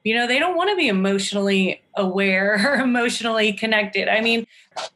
you 0.03 0.15
know 0.15 0.27
they 0.27 0.39
don't 0.39 0.55
want 0.55 0.69
to 0.69 0.75
be 0.75 0.87
emotionally 0.87 1.81
aware 1.95 2.59
or 2.73 2.81
emotionally 2.81 3.53
connected 3.53 4.07
i 4.07 4.21
mean 4.21 4.45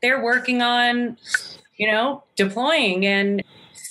they're 0.01 0.23
working 0.23 0.61
on 0.61 1.17
you 1.77 1.87
know 1.87 2.23
deploying 2.35 3.05
and 3.05 3.43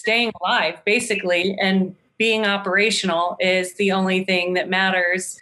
staying 0.02 0.32
alive 0.40 0.82
basically 0.84 1.56
and 1.60 1.94
being 2.18 2.44
operational 2.44 3.36
is 3.38 3.74
the 3.74 3.92
only 3.92 4.24
thing 4.24 4.54
that 4.54 4.68
matters 4.68 5.38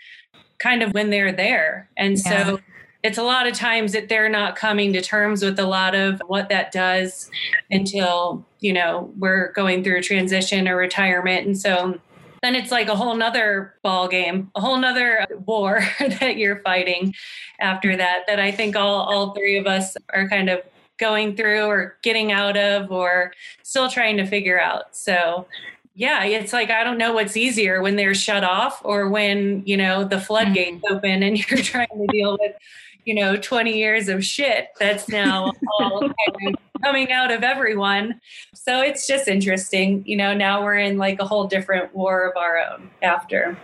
kind 0.59 0.83
of 0.83 0.93
when 0.93 1.09
they're 1.09 1.33
there 1.33 1.89
and 1.97 2.19
yeah. 2.19 2.45
so 2.45 2.61
it's 3.03 3.17
a 3.17 3.23
lot 3.23 3.47
of 3.47 3.55
times 3.55 3.93
that 3.93 4.11
they're 4.11 4.29
not 4.29 4.55
coming 4.55 4.93
to 4.93 5.01
terms 5.01 5.43
with 5.43 5.59
a 5.59 5.65
lot 5.65 5.95
of 5.95 6.21
what 6.27 6.51
that 6.51 6.71
does 6.71 7.31
until 7.71 8.47
you 8.61 8.75
know 8.75 9.11
we're 9.19 9.51
going 9.53 9.83
through 9.83 9.97
a 9.97 10.03
transition 10.03 10.69
or 10.69 10.77
retirement 10.77 11.47
and 11.47 11.59
so 11.59 11.99
then 12.43 12.55
it's 12.55 12.71
like 12.71 12.89
a 12.89 12.97
whole 12.97 13.15
nother 13.15 13.75
ball 13.83 14.09
game, 14.09 14.51
a 14.55 14.61
whole 14.61 14.79
nother 14.79 15.27
war 15.45 15.83
that 16.01 16.37
you're 16.37 16.61
fighting 16.61 17.15
after 17.61 17.97
that. 17.97 18.23
That 18.27 18.41
I 18.41 18.51
think 18.51 18.77
all 18.77 19.03
all 19.03 19.35
three 19.35 19.59
of 19.59 19.67
us 19.67 19.97
are 20.15 20.29
kind 20.29 20.49
of 20.49 20.61
going 21.01 21.35
through 21.35 21.65
or 21.65 21.97
getting 22.03 22.31
out 22.31 22.57
of 22.57 22.93
or 22.93 23.33
still 23.63 23.91
trying 23.91 24.17
to 24.19 24.27
figure 24.27 24.61
out. 24.61 24.95
So 24.95 25.47
yeah, 25.95 26.25
it's 26.25 26.53
like 26.53 26.71
I 26.71 26.85
don't 26.85 26.99
know 26.99 27.13
what's 27.13 27.37
easier 27.37 27.83
when 27.83 27.97
they're 27.97 28.15
shut 28.15 28.45
off 28.45 28.81
or 28.85 29.09
when, 29.09 29.63
you 29.67 29.77
know, 29.77 30.05
the 30.05 30.21
floodgates 30.21 30.77
mm-hmm. 30.77 30.95
open 30.95 31.23
and 31.23 31.37
you're 31.51 31.61
trying 31.61 31.89
to 31.89 32.07
deal 32.07 32.39
with 32.41 32.55
you 33.07 33.15
know 33.15 33.35
20 33.35 33.77
years 33.77 34.09
of 34.09 34.25
shit 34.25 34.69
that's 34.79 35.09
now 35.09 35.51
all 35.79 36.01
kind 36.01 36.49
of 36.49 36.83
coming 36.83 37.11
out 37.11 37.33
of 37.33 37.43
everyone 37.43 38.21
so 38.55 38.83
it's 38.83 39.07
just 39.07 39.27
interesting 39.27 40.03
you 40.07 40.17
know 40.17 40.35
now 40.35 40.63
we're 40.63 40.77
in 40.77 40.99
like 40.99 41.19
a 41.19 41.25
whole 41.25 41.47
different 41.47 41.95
war 41.95 42.29
of 42.29 42.37
our 42.37 42.59
own 42.59 42.91
after 43.03 43.57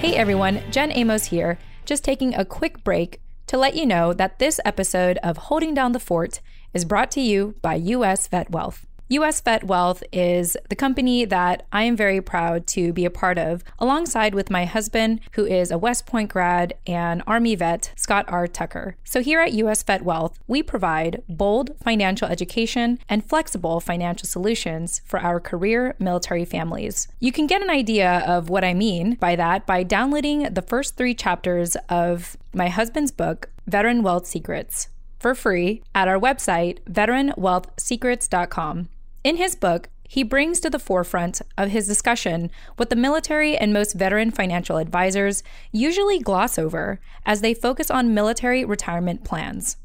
Hey 0.00 0.16
everyone, 0.16 0.62
Jen 0.70 0.90
Amos 0.92 1.26
here, 1.26 1.58
just 1.84 2.04
taking 2.04 2.34
a 2.34 2.46
quick 2.46 2.82
break 2.82 3.20
to 3.48 3.58
let 3.58 3.76
you 3.76 3.84
know 3.84 4.14
that 4.14 4.38
this 4.38 4.58
episode 4.64 5.18
of 5.18 5.36
Holding 5.36 5.74
Down 5.74 5.92
the 5.92 6.00
Fort 6.00 6.40
is 6.72 6.86
brought 6.86 7.10
to 7.10 7.20
you 7.20 7.56
by 7.60 7.74
US 7.74 8.26
Vet 8.26 8.50
Wealth. 8.50 8.86
US 9.12 9.40
Vet 9.40 9.64
Wealth 9.64 10.04
is 10.12 10.56
the 10.68 10.76
company 10.76 11.24
that 11.24 11.66
I 11.72 11.82
am 11.82 11.96
very 11.96 12.20
proud 12.20 12.68
to 12.68 12.92
be 12.92 13.04
a 13.04 13.10
part 13.10 13.38
of, 13.38 13.64
alongside 13.80 14.36
with 14.36 14.50
my 14.50 14.66
husband, 14.66 15.18
who 15.32 15.44
is 15.44 15.72
a 15.72 15.78
West 15.78 16.06
Point 16.06 16.30
grad 16.30 16.74
and 16.86 17.20
Army 17.26 17.56
vet, 17.56 17.92
Scott 17.96 18.24
R. 18.28 18.46
Tucker. 18.46 18.94
So, 19.02 19.20
here 19.20 19.40
at 19.40 19.52
US 19.54 19.82
Vet 19.82 20.04
Wealth, 20.04 20.38
we 20.46 20.62
provide 20.62 21.24
bold 21.28 21.72
financial 21.82 22.28
education 22.28 23.00
and 23.08 23.28
flexible 23.28 23.80
financial 23.80 24.28
solutions 24.28 25.02
for 25.04 25.18
our 25.18 25.40
career 25.40 25.96
military 25.98 26.44
families. 26.44 27.08
You 27.18 27.32
can 27.32 27.48
get 27.48 27.62
an 27.62 27.70
idea 27.70 28.22
of 28.28 28.48
what 28.48 28.62
I 28.62 28.74
mean 28.74 29.16
by 29.16 29.34
that 29.34 29.66
by 29.66 29.82
downloading 29.82 30.54
the 30.54 30.62
first 30.62 30.96
three 30.96 31.14
chapters 31.14 31.76
of 31.88 32.36
my 32.54 32.68
husband's 32.68 33.10
book, 33.10 33.50
Veteran 33.66 34.04
Wealth 34.04 34.28
Secrets 34.28 34.86
for 35.18 35.34
free 35.34 35.82
at 35.96 36.06
our 36.06 36.18
website, 36.18 36.78
veteranwealthsecrets.com. 36.84 38.88
In 39.22 39.36
his 39.36 39.54
book, 39.54 39.90
he 40.02 40.22
brings 40.22 40.60
to 40.60 40.70
the 40.70 40.78
forefront 40.78 41.42
of 41.56 41.70
his 41.70 41.86
discussion 41.86 42.50
what 42.76 42.90
the 42.90 42.96
military 42.96 43.56
and 43.56 43.72
most 43.72 43.94
veteran 43.94 44.30
financial 44.30 44.78
advisors 44.78 45.42
usually 45.70 46.18
gloss 46.18 46.58
over 46.58 46.98
as 47.26 47.42
they 47.42 47.54
focus 47.54 47.90
on 47.90 48.14
military 48.14 48.64
retirement 48.64 49.22
plans. 49.22 49.76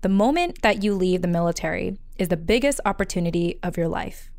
The 0.00 0.08
moment 0.08 0.62
that 0.62 0.82
you 0.82 0.94
leave 0.94 1.22
the 1.22 1.28
military 1.28 1.98
is 2.18 2.28
the 2.28 2.36
biggest 2.36 2.80
opportunity 2.84 3.58
of 3.62 3.76
your 3.76 3.88
life, 3.88 4.30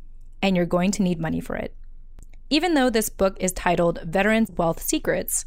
and 0.42 0.56
you're 0.56 0.66
going 0.66 0.90
to 0.92 1.02
need 1.02 1.20
money 1.20 1.40
for 1.40 1.56
it. 1.56 1.74
Even 2.50 2.74
though 2.74 2.90
this 2.90 3.08
book 3.08 3.36
is 3.40 3.52
titled 3.52 4.00
Veterans 4.02 4.50
Wealth 4.56 4.82
Secrets, 4.82 5.46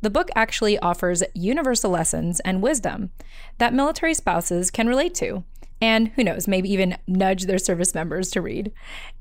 the 0.00 0.10
book 0.10 0.30
actually 0.34 0.78
offers 0.80 1.22
universal 1.32 1.90
lessons 1.92 2.40
and 2.40 2.60
wisdom 2.60 3.12
that 3.58 3.72
military 3.72 4.14
spouses 4.14 4.70
can 4.70 4.88
relate 4.88 5.14
to 5.14 5.44
and 5.82 6.08
who 6.14 6.22
knows, 6.22 6.46
maybe 6.46 6.72
even 6.72 6.96
nudge 7.08 7.46
their 7.46 7.58
service 7.58 7.92
members 7.92 8.30
to 8.30 8.40
read. 8.40 8.72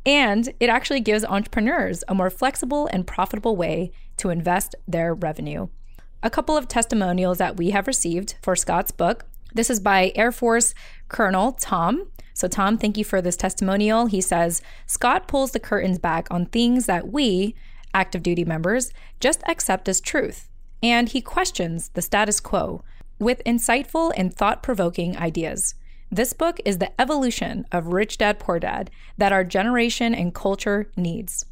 And 0.05 0.53
it 0.59 0.69
actually 0.69 0.99
gives 0.99 1.25
entrepreneurs 1.25 2.03
a 2.07 2.13
more 2.13 2.29
flexible 2.29 2.87
and 2.93 3.07
profitable 3.07 3.55
way 3.55 3.91
to 4.17 4.29
invest 4.29 4.75
their 4.87 5.15
revenue. 5.15 5.69
A 6.21 6.29
couple 6.29 6.55
of 6.55 6.67
testimonials 6.67 7.39
that 7.39 7.57
we 7.57 7.71
have 7.71 7.87
received 7.87 8.35
for 8.43 8.55
Scott's 8.55 8.91
book. 8.91 9.25
This 9.55 9.71
is 9.71 9.79
by 9.79 10.11
Air 10.15 10.31
Force 10.31 10.75
Colonel 11.09 11.53
Tom. 11.53 12.07
So, 12.35 12.47
Tom, 12.47 12.77
thank 12.77 12.95
you 12.95 13.03
for 13.03 13.23
this 13.23 13.35
testimonial. 13.35 14.05
He 14.05 14.21
says 14.21 14.61
Scott 14.85 15.27
pulls 15.27 15.51
the 15.51 15.59
curtains 15.59 15.97
back 15.97 16.27
on 16.29 16.45
things 16.45 16.85
that 16.85 17.11
we, 17.11 17.55
active 17.91 18.21
duty 18.21 18.45
members, 18.45 18.93
just 19.19 19.41
accept 19.47 19.89
as 19.89 19.99
truth. 19.99 20.47
And 20.83 21.09
he 21.09 21.21
questions 21.21 21.89
the 21.89 22.03
status 22.03 22.39
quo 22.39 22.83
with 23.17 23.41
insightful 23.45 24.11
and 24.15 24.31
thought 24.33 24.61
provoking 24.61 25.17
ideas. 25.17 25.73
This 26.13 26.33
book 26.33 26.59
is 26.65 26.79
the 26.79 26.91
evolution 26.99 27.65
of 27.71 27.93
Rich 27.93 28.17
Dad 28.17 28.37
Poor 28.37 28.59
Dad 28.59 28.91
that 29.17 29.31
our 29.31 29.45
generation 29.45 30.13
and 30.13 30.35
culture 30.35 30.91
needs. 30.97 31.45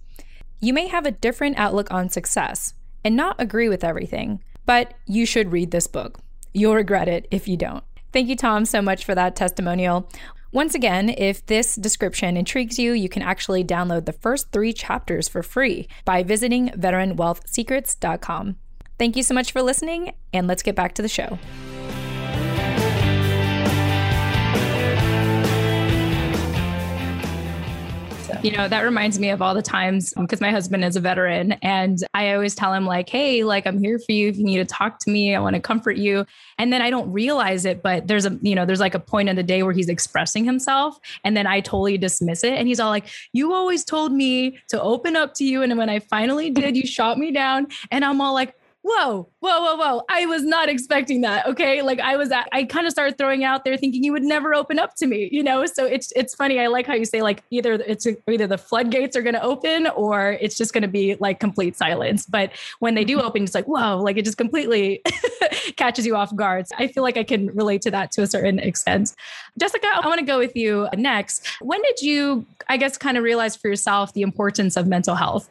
You 0.60 0.74
may 0.74 0.88
have 0.88 1.06
a 1.06 1.12
different 1.12 1.58
outlook 1.58 1.93
on 1.93 2.10
success 2.10 2.74
and 3.06 3.15
not 3.15 3.39
agree 3.39 3.69
with 3.69 3.86
everything, 3.86 4.43
but 4.65 4.95
you 5.06 5.26
should 5.26 5.54
read 5.54 5.72
this 5.72 5.88
book. 5.88 6.19
You'll 6.54 6.76
regret 6.76 7.08
it 7.08 7.26
if 7.32 7.48
you 7.48 7.56
don't. 7.56 7.86
Thank 8.12 8.28
you, 8.28 8.36
Tom, 8.36 8.65
so 8.65 8.82
much 8.82 9.06
for 9.06 9.15
that 9.15 9.38
testimonial. 9.38 10.10
Once 10.52 10.76
again, 10.76 11.08
if 11.17 11.45
this 11.45 11.76
description 11.76 12.36
intrigues 12.36 12.78
you, 12.78 12.91
you 12.91 13.08
can 13.08 13.22
actually 13.22 13.63
download 13.63 14.06
the 14.06 14.12
first 14.12 14.52
three 14.52 14.74
chapters 14.74 15.30
for 15.30 15.41
free 15.41 15.88
by 16.04 16.22
visiting 16.22 16.67
veteranwealthsecrets.com. 16.69 18.58
Thank 18.98 19.15
you 19.15 19.24
so 19.24 19.34
much 19.34 19.54
for 19.54 19.62
listening, 19.62 20.12
and 20.34 20.48
let's 20.48 20.63
get 20.63 20.76
back 20.76 20.95
to 20.95 21.02
the 21.02 21.08
show. 21.08 21.39
You 28.41 28.52
know, 28.52 28.69
that 28.69 28.82
reminds 28.82 29.19
me 29.19 29.30
of 29.32 29.41
all 29.41 29.54
the 29.54 29.62
times 29.62 30.13
um, 30.15 30.25
because 30.25 30.39
my 30.39 30.52
husband 30.52 30.86
is 30.86 30.95
a 30.95 31.02
veteran 31.02 31.54
and 31.62 31.97
I 32.13 32.34
always 32.34 32.56
tell 32.56 32.73
him, 32.73 32.86
like, 32.86 33.10
hey, 33.10 33.43
like, 33.43 33.67
I'm 33.67 33.80
here 33.80 33.99
for 33.99 34.13
you. 34.13 34.30
If 34.30 34.38
you 34.38 34.45
need 34.45 34.58
to 34.58 34.65
talk 34.65 34.99
to 34.99 35.12
me, 35.12 35.36
I 35.36 35.39
want 35.39 35.56
to 35.56 35.62
comfort 35.62 35.97
you. 35.97 36.25
And 36.58 36.71
then 36.71 36.82
I 36.82 36.89
don't 36.89 37.12
realize 37.12 37.65
it, 37.65 37.82
but 37.84 38.08
there's 38.08 38.25
a, 38.25 38.38
you 38.41 38.56
know, 38.56 38.65
there's 38.65 38.80
like 38.80 38.95
a 38.95 38.99
point 38.99 39.28
in 39.28 39.36
the 39.36 39.43
day 39.43 39.63
where 39.63 39.73
he's 39.73 39.89
expressing 39.89 40.45
himself. 40.45 40.97
And 41.23 41.36
then 41.36 41.47
I 41.47 41.60
totally 41.60 41.97
dismiss 41.97 42.43
it. 42.43 42.54
And 42.54 42.67
he's 42.67 42.80
all 42.80 42.89
like, 42.89 43.08
you 43.34 43.54
always 43.54 43.84
told 43.84 44.13
me 44.13 44.58
to 44.69 44.82
open 44.82 45.15
up 45.15 45.34
to 45.36 45.43
you. 45.43 45.62
And 45.62 45.78
when 45.78 45.89
I 45.89 45.99
finally 45.99 46.49
did, 46.49 46.78
you 46.78 46.88
shot 46.88 47.17
me 47.17 47.32
down. 47.32 47.67
And 47.91 48.06
I'm 48.06 48.21
all 48.21 48.34
like, 48.34 48.56
whoa, 48.91 49.30
whoa, 49.39 49.62
whoa, 49.62 49.75
whoa. 49.75 50.02
I 50.10 50.25
was 50.25 50.43
not 50.43 50.67
expecting 50.67 51.21
that. 51.21 51.45
Okay. 51.45 51.82
Like 51.84 51.99
I 51.99 52.17
was 52.17 52.32
at, 52.32 52.49
I 52.52 52.63
kind 52.63 52.88
of 52.88 52.91
started 52.91 53.17
throwing 53.17 53.43
out 53.43 53.63
there 53.63 53.78
thinking 53.78 54.04
you 54.04 54.12
would 54.12 54.23
never 54.23 54.56
open 54.56 54.80
up 54.80 54.95
to 54.95 55.06
me, 55.06 55.30
you 55.32 55.43
know? 55.43 55.65
So 55.67 55.86
it's, 55.86 56.12
it's 56.15 56.34
funny. 56.34 56.60
I 56.60 56.67
like 56.67 56.88
how 56.88 56.95
you 56.95 57.06
say 57.06 57.21
like 57.21 57.43
either 57.52 57.73
it's 57.73 58.08
either 58.28 58.47
the 58.47 58.58
floodgates 58.58 59.15
are 59.15 59.21
going 59.21 59.36
to 59.36 59.43
open 59.43 59.88
or 59.88 60.38
it's 60.41 60.58
just 60.58 60.73
going 60.73 60.82
to 60.82 60.88
be 60.88 61.15
like 61.19 61.39
complete 61.39 61.75
silence. 61.75 62.25
But 62.25 62.52
when 62.80 62.95
they 62.95 63.06
do 63.06 63.17
mm-hmm. 63.17 63.28
open, 63.28 63.43
it's 63.43 63.54
like, 63.54 63.65
whoa, 63.65 64.02
like 64.02 64.17
it 64.17 64.25
just 64.25 64.38
completely 64.38 65.04
catches 65.75 66.06
you 66.06 66.15
off 66.15 66.36
guard. 66.36 66.67
So 66.67 66.75
I 66.80 66.88
feel 66.88 67.04
like 67.04 67.17
I 67.17 67.23
can 67.23 67.47
relate 67.56 67.84
to 67.84 67.91
that 67.91 68.12
to 68.13 68.23
a 68.23 68.28
certain 68.28 68.58
extent. 68.58 69.13
Jessica, 69.60 69.88
I 69.93 70.08
want 70.08 70.19
to 70.19 70.25
go 70.25 70.39
with 70.39 70.56
you 70.56 70.88
next. 70.95 71.47
When 71.62 71.82
did 71.84 72.02
you, 72.02 72.45
I 72.67 72.78
guess, 72.78 72.97
kind 72.97 73.17
of 73.17 73.23
realize 73.23 73.56
for 73.56 73.67
yourself 73.67 74.13
the 74.13 74.23
importance 74.23 74.75
of 74.75 74.88
mental 74.88 75.15
health? 75.15 75.47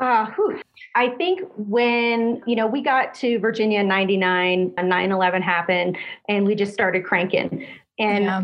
Uh, 0.00 0.26
whew. 0.32 0.60
I 0.94 1.10
think 1.10 1.42
when, 1.56 2.42
you 2.46 2.56
know, 2.56 2.66
we 2.66 2.82
got 2.82 3.14
to 3.16 3.38
Virginia 3.38 3.80
in 3.80 3.88
99, 3.88 4.74
9 4.76 5.12
11 5.12 5.42
happened, 5.42 5.96
and 6.28 6.44
we 6.44 6.54
just 6.54 6.72
started 6.72 7.04
cranking. 7.04 7.66
And 7.98 8.24
yeah. 8.24 8.42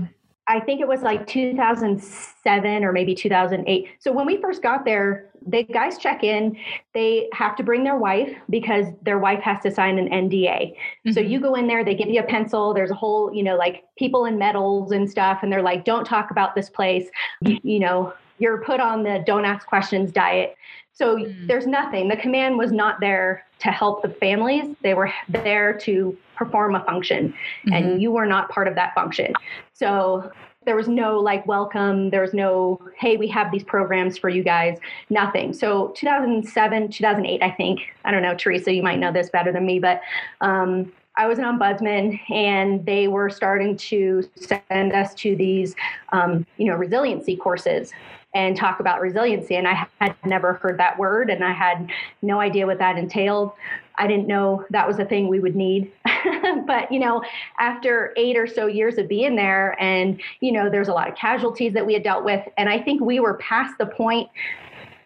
I 0.49 0.61
think 0.61 0.81
it 0.81 0.87
was 0.87 1.03
like 1.03 1.27
2007 1.27 2.85
or 2.85 2.93
maybe 2.93 3.15
2008. 3.15 3.89
So 3.99 4.13
when 4.13 4.27
we 4.27 4.41
first 4.41 4.63
got 4.63 4.85
there, 4.85 5.31
the 5.45 5.65
guys 5.65 5.99
check 5.99 6.23
in, 6.23 6.57
they 6.95 7.29
have 7.33 7.57
to 7.57 7.65
bring 7.65 7.83
their 7.83 7.97
wife 7.97 8.33
because 8.49 8.87
their 9.03 9.19
wife 9.19 9.41
has 9.41 9.61
to 9.63 9.73
sign 9.73 9.99
an 9.99 10.09
NDA. 10.09 10.49
Mm-hmm. 10.49 11.13
So 11.13 11.21
you 11.21 11.41
go 11.41 11.55
in 11.55 11.67
there, 11.67 11.85
they 11.85 11.95
give 11.95 12.09
you 12.09 12.21
a 12.21 12.27
pencil, 12.27 12.73
there's 12.75 12.93
a 12.93 12.95
whole, 12.95 13.35
you 13.35 13.43
know, 13.43 13.57
like 13.57 13.85
people 13.99 14.27
in 14.27 14.39
medals 14.39 14.93
and 14.93 15.11
stuff, 15.11 15.41
and 15.43 15.53
they're 15.53 15.63
like, 15.63 15.85
don't 15.85 16.05
talk 16.05 16.31
about 16.31 16.55
this 16.55 16.71
place. 16.71 17.09
You, 17.41 17.59
you 17.65 17.79
know, 17.81 18.13
you're 18.39 18.63
put 18.63 18.81
on 18.81 19.03
the 19.03 19.23
don't 19.27 19.45
ask 19.45 19.67
questions 19.67 20.13
diet. 20.13 20.57
So 20.97 21.19
mm. 21.19 21.47
there's 21.47 21.67
nothing. 21.67 22.09
The 22.09 22.17
command 22.17 22.57
was 22.57 22.73
not 22.73 23.01
there 23.01 23.45
to 23.59 23.69
help 23.69 24.03
the 24.03 24.09
families. 24.09 24.75
They 24.83 24.95
were 24.95 25.13
there 25.29 25.75
to 25.81 26.17
perform 26.35 26.75
a 26.75 26.85
function, 26.85 27.29
mm-hmm. 27.29 27.73
and 27.73 28.03
you 28.03 28.11
were 28.11 28.27
not 28.27 28.49
part 28.49 28.67
of 28.67 28.75
that 28.77 28.95
function. 28.95 29.33
So 29.75 30.31
there 30.65 30.75
was 30.75 30.89
no 30.89 31.19
like 31.19 31.47
welcome. 31.47 32.11
There 32.11 32.23
was 32.23 32.33
no, 32.35 32.81
hey, 32.99 33.17
we 33.19 33.29
have 33.29 33.53
these 33.53 33.63
programs 33.63 34.17
for 34.19 34.29
you 34.31 34.43
guys. 34.43 34.79
Nothing. 35.11 35.53
So 35.53 35.89
2007, 35.97 36.91
2008, 36.91 37.43
I 37.43 37.51
think. 37.53 37.81
I 38.05 38.11
don't 38.11 38.23
know, 38.23 38.35
Teresa, 38.35 38.73
you 38.73 38.83
might 38.83 38.99
know 38.99 39.13
this 39.13 39.31
better 39.31 39.53
than 39.53 39.65
me, 39.65 39.79
but 39.79 40.01
um, 40.41 40.93
I 41.19 41.27
was 41.27 41.39
an 41.39 41.45
ombudsman, 41.45 42.19
and 42.31 42.85
they 42.85 43.09
were 43.09 43.31
starting 43.31 43.77
to 43.77 44.29
send 44.35 44.93
us 44.93 45.15
to 45.17 45.37
these, 45.37 45.75
um, 46.13 46.47
you 46.57 46.67
know, 46.67 46.75
resiliency 46.75 47.37
courses 47.37 47.93
and 48.37 48.55
talk 48.55 48.81
about 48.81 49.01
resiliency. 49.01 49.57
And 49.57 49.67
I 49.67 49.87
had 49.99 50.15
never 50.27 50.53
heard 50.53 50.79
that 50.79 50.99
word 50.99 51.31
and 51.31 51.43
I 51.43 51.53
had 51.53 51.91
no 52.21 52.39
idea 52.39 52.67
what 52.67 52.79
that 52.79 52.99
entailed. 52.99 53.53
I 53.97 54.07
didn't 54.07 54.27
know 54.27 54.63
that 54.69 54.87
was 54.87 54.99
a 54.99 55.07
thing 55.07 55.29
we 55.29 55.41
would 55.41 55.57
need. 55.57 55.91
but, 56.67 56.93
you 56.93 56.99
know, 56.99 57.23
after 57.59 58.13
eight 58.19 58.37
or 58.37 58.47
so 58.47 58.67
years 58.67 58.99
of 58.99 59.09
being 59.09 59.37
there, 59.37 59.75
and, 59.81 60.21
you 60.41 60.53
know, 60.53 60.69
there's 60.69 60.89
a 60.89 60.93
lot 60.93 61.09
of 61.09 61.17
casualties 61.17 61.73
that 61.73 61.87
we 61.87 61.95
had 61.95 62.03
dealt 62.03 62.27
with. 62.27 62.47
And 62.59 62.69
I 62.69 62.79
think 62.79 63.01
we 63.01 63.21
were 63.21 63.35
past 63.39 63.79
the 63.79 63.87
point 63.87 64.29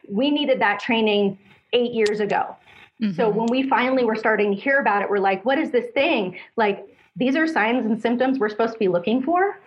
we 0.08 0.32
needed 0.32 0.60
that 0.60 0.80
training 0.80 1.38
eight 1.72 1.92
years 1.92 2.18
ago. 2.18 2.56
Mm-hmm. 3.00 3.14
So 3.14 3.28
when 3.28 3.46
we 3.48 3.68
finally 3.68 4.02
were 4.02 4.16
starting 4.16 4.52
to 4.52 4.60
hear 4.60 4.80
about 4.80 5.02
it, 5.02 5.08
we're 5.08 5.18
like, 5.18 5.44
what 5.44 5.56
is 5.56 5.70
this 5.70 5.86
thing? 5.94 6.36
Like, 6.56 6.84
these 7.14 7.36
are 7.36 7.46
signs 7.46 7.86
and 7.86 8.00
symptoms 8.02 8.40
we're 8.40 8.48
supposed 8.48 8.72
to 8.72 8.78
be 8.80 8.88
looking 8.88 9.22
for. 9.22 9.60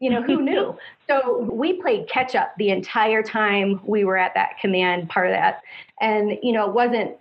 You 0.00 0.10
know, 0.10 0.22
who 0.22 0.42
knew? 0.42 0.76
So 1.08 1.48
we 1.52 1.74
played 1.74 2.08
catch 2.08 2.34
up 2.34 2.52
the 2.58 2.70
entire 2.70 3.22
time 3.22 3.80
we 3.84 4.02
were 4.02 4.16
at 4.16 4.34
that 4.34 4.58
command 4.60 5.08
part 5.08 5.28
of 5.28 5.34
that. 5.34 5.62
And, 6.00 6.36
you 6.42 6.50
know, 6.50 6.66
it 6.66 6.74
wasn't, 6.74 7.12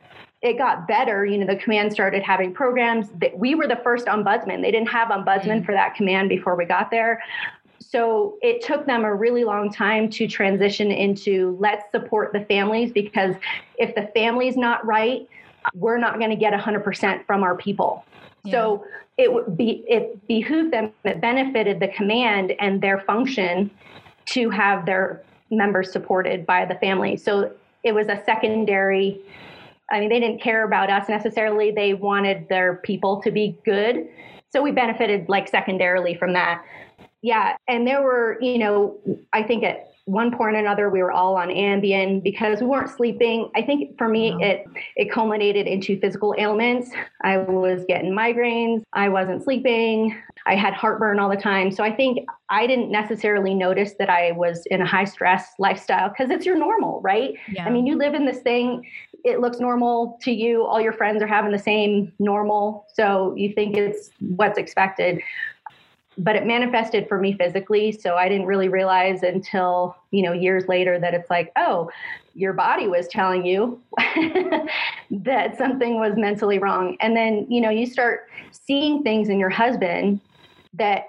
it 0.41 0.57
got 0.57 0.87
better. 0.87 1.23
You 1.23 1.37
know, 1.37 1.45
the 1.45 1.55
command 1.55 1.93
started 1.93 2.23
having 2.23 2.51
programs 2.51 3.09
that 3.21 3.37
we 3.37 3.53
were 3.53 3.67
the 3.67 3.79
first 3.83 4.07
ombudsman. 4.07 4.63
They 4.63 4.71
didn't 4.71 4.89
have 4.89 5.09
ombudsman 5.09 5.61
mm. 5.61 5.65
for 5.67 5.73
that 5.73 5.93
command 5.93 6.29
before 6.29 6.55
we 6.55 6.65
got 6.65 6.89
there. 6.89 7.21
So 7.79 8.37
it 8.41 8.63
took 8.63 8.87
them 8.87 9.05
a 9.05 9.13
really 9.13 9.43
long 9.43 9.71
time 9.71 10.09
to 10.09 10.27
transition 10.27 10.91
into 10.91 11.55
let's 11.59 11.83
support 11.91 12.33
the 12.33 12.41
families 12.45 12.91
because 12.91 13.35
if 13.77 13.93
the 13.93 14.09
family's 14.15 14.57
not 14.57 14.83
right, 14.83 15.27
we're 15.73 15.99
not 15.99 16.17
going 16.17 16.31
to 16.31 16.35
get 16.35 16.53
100% 16.53 17.25
from 17.25 17.43
our 17.43 17.55
people. 17.55 18.03
Yeah. 18.43 18.51
So 18.51 18.85
it 19.17 19.31
would 19.31 19.55
be 19.55 19.83
it 19.87 20.27
behooved 20.27 20.71
them 20.73 20.91
it 21.03 21.21
benefited 21.21 21.79
the 21.79 21.87
command 21.89 22.53
and 22.59 22.81
their 22.81 22.99
function 23.01 23.71
to 24.25 24.49
have 24.49 24.85
their 24.85 25.23
members 25.51 25.91
supported 25.91 26.45
by 26.45 26.65
the 26.65 26.75
family. 26.75 27.15
So 27.15 27.51
it 27.83 27.93
was 27.93 28.07
a 28.07 28.21
secondary 28.25 29.21
i 29.91 29.99
mean 29.99 30.09
they 30.09 30.19
didn't 30.19 30.41
care 30.41 30.65
about 30.65 30.89
us 30.89 31.07
necessarily. 31.07 31.71
They 31.71 31.93
wanted 31.93 32.49
their 32.49 32.77
people 32.77 33.21
to 33.21 33.31
be 33.31 33.57
good. 33.65 34.07
So 34.51 34.61
we 34.61 34.71
benefited 34.71 35.29
like 35.29 35.47
secondarily 35.47 36.15
from 36.15 36.33
that. 36.33 36.63
Yeah 37.21 37.55
and 37.67 37.87
there 37.87 38.01
were 38.01 38.37
you 38.41 38.57
know 38.57 38.97
i 39.33 39.43
think 39.43 39.63
at 39.63 39.94
one 40.05 40.31
point 40.31 40.55
or 40.55 40.59
another 40.59 40.89
we 40.89 41.01
were 41.01 41.11
all 41.11 41.35
on 41.35 41.49
ambien. 41.49 42.23
Because 42.23 42.61
we 42.61 42.67
weren't 42.67 42.89
sleeping 42.89 43.49
i 43.55 43.61
think 43.61 43.97
for 43.97 44.07
me 44.07 44.35
it 44.41 44.65
it 44.95 45.11
culminated 45.11 45.67
into 45.67 45.99
physical 45.99 46.35
ailments. 46.37 46.91
I 47.23 47.37
was 47.37 47.83
getting 47.87 48.11
migraines. 48.11 48.83
I 48.93 49.09
wasn't 49.09 49.43
sleeping. 49.43 50.15
I 50.47 50.55
had 50.55 50.73
heartburn 50.73 51.19
all 51.19 51.29
the 51.29 51.35
time. 51.35 51.71
So 51.71 51.83
i 51.83 51.91
think 51.91 52.19
i 52.49 52.67
didn't 52.67 52.91
necessarily 52.91 53.53
notice 53.53 53.93
that 53.97 54.09
i 54.09 54.31
was 54.31 54.65
in 54.67 54.81
a 54.81 54.85
high 54.85 55.03
stress 55.03 55.53
lifestyle 55.57 56.09
because 56.09 56.29
it's 56.29 56.45
your 56.45 56.57
normal 56.57 57.01
right? 57.01 57.33
Yeah. 57.51 57.65
i 57.65 57.69
mean 57.69 57.87
you 57.87 57.97
live 57.97 58.13
in 58.13 58.25
this 58.25 58.39
thing 58.39 58.83
it 59.25 59.39
looks 59.39 59.59
normal 59.59 60.19
to 60.21 60.31
you. 60.31 60.63
All 60.63 60.79
your 60.79 60.93
friends 60.93 61.21
are 61.23 61.27
having 61.27 61.51
the 61.51 61.59
same 61.59 62.13
normal. 62.19 62.85
So 62.93 63.33
you 63.35 63.51
think 63.51 63.75
it's 63.75 64.11
what's 64.19 64.59
expected 64.59 65.19
but 66.17 66.35
it 66.35 66.45
manifested 66.45 67.07
for 67.07 67.19
me 67.19 67.33
physically 67.33 67.91
so 67.91 68.15
i 68.15 68.29
didn't 68.29 68.45
really 68.45 68.69
realize 68.69 69.23
until 69.23 69.95
you 70.11 70.23
know 70.23 70.31
years 70.31 70.67
later 70.67 70.99
that 70.99 71.13
it's 71.13 71.29
like 71.29 71.51
oh 71.55 71.89
your 72.33 72.53
body 72.53 72.87
was 72.87 73.07
telling 73.07 73.45
you 73.45 73.81
that 75.11 75.57
something 75.57 75.99
was 75.99 76.13
mentally 76.15 76.59
wrong 76.59 76.97
and 76.99 77.15
then 77.15 77.45
you 77.49 77.61
know 77.61 77.69
you 77.69 77.85
start 77.85 78.27
seeing 78.51 79.03
things 79.03 79.29
in 79.29 79.39
your 79.39 79.49
husband 79.49 80.19
that 80.73 81.07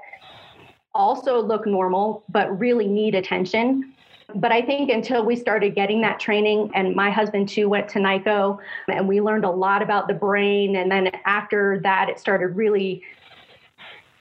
also 0.94 1.40
look 1.40 1.66
normal 1.66 2.24
but 2.28 2.58
really 2.58 2.86
need 2.86 3.14
attention 3.14 3.92
but 4.34 4.50
I 4.50 4.60
think 4.60 4.90
until 4.90 5.24
we 5.24 5.36
started 5.36 5.74
getting 5.74 6.00
that 6.00 6.18
training, 6.18 6.70
and 6.74 6.94
my 6.96 7.10
husband 7.10 7.48
too 7.48 7.68
went 7.68 7.88
to 7.90 8.00
NICoE, 8.00 8.58
and 8.88 9.06
we 9.06 9.20
learned 9.20 9.44
a 9.44 9.50
lot 9.50 9.82
about 9.82 10.08
the 10.08 10.14
brain. 10.14 10.76
And 10.76 10.90
then 10.90 11.12
after 11.24 11.80
that, 11.84 12.08
it 12.08 12.18
started 12.18 12.48
really 12.48 13.02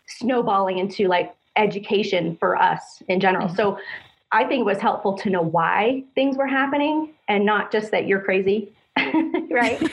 snowballing 0.08 0.78
into 0.80 1.08
like 1.08 1.34
education 1.56 2.36
for 2.38 2.56
us 2.56 3.02
in 3.08 3.20
general. 3.20 3.48
Mm-hmm. 3.48 3.56
So 3.56 3.80
I 4.32 4.44
think 4.44 4.62
it 4.62 4.66
was 4.66 4.80
helpful 4.80 5.18
to 5.20 5.30
know 5.30 5.42
why 5.42 6.04
things 6.14 6.38
were 6.38 6.48
happening 6.48 7.14
and 7.28 7.46
not 7.46 7.72
just 7.72 7.92
that 7.92 8.08
you're 8.08 8.22
crazy, 8.22 8.74
right? 9.50 9.80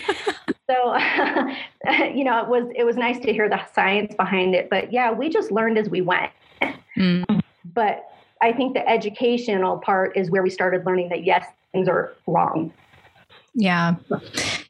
so 0.68 0.96
you 2.14 2.24
know, 2.24 2.42
it 2.42 2.48
was 2.48 2.72
it 2.74 2.84
was 2.84 2.96
nice 2.96 3.18
to 3.20 3.32
hear 3.32 3.48
the 3.48 3.60
science 3.72 4.14
behind 4.14 4.54
it, 4.54 4.68
but 4.70 4.92
yeah, 4.92 5.12
we 5.12 5.28
just 5.28 5.52
learned 5.52 5.78
as 5.78 5.88
we 5.88 6.00
went. 6.00 6.32
Mm. 6.96 7.40
But 7.74 8.08
I 8.42 8.52
think 8.52 8.74
the 8.74 8.88
educational 8.88 9.78
part 9.78 10.16
is 10.16 10.30
where 10.30 10.42
we 10.42 10.50
started 10.50 10.84
learning 10.84 11.08
that 11.10 11.24
yes, 11.24 11.46
things 11.72 11.88
are 11.88 12.12
wrong. 12.26 12.72
Yeah. 13.54 13.94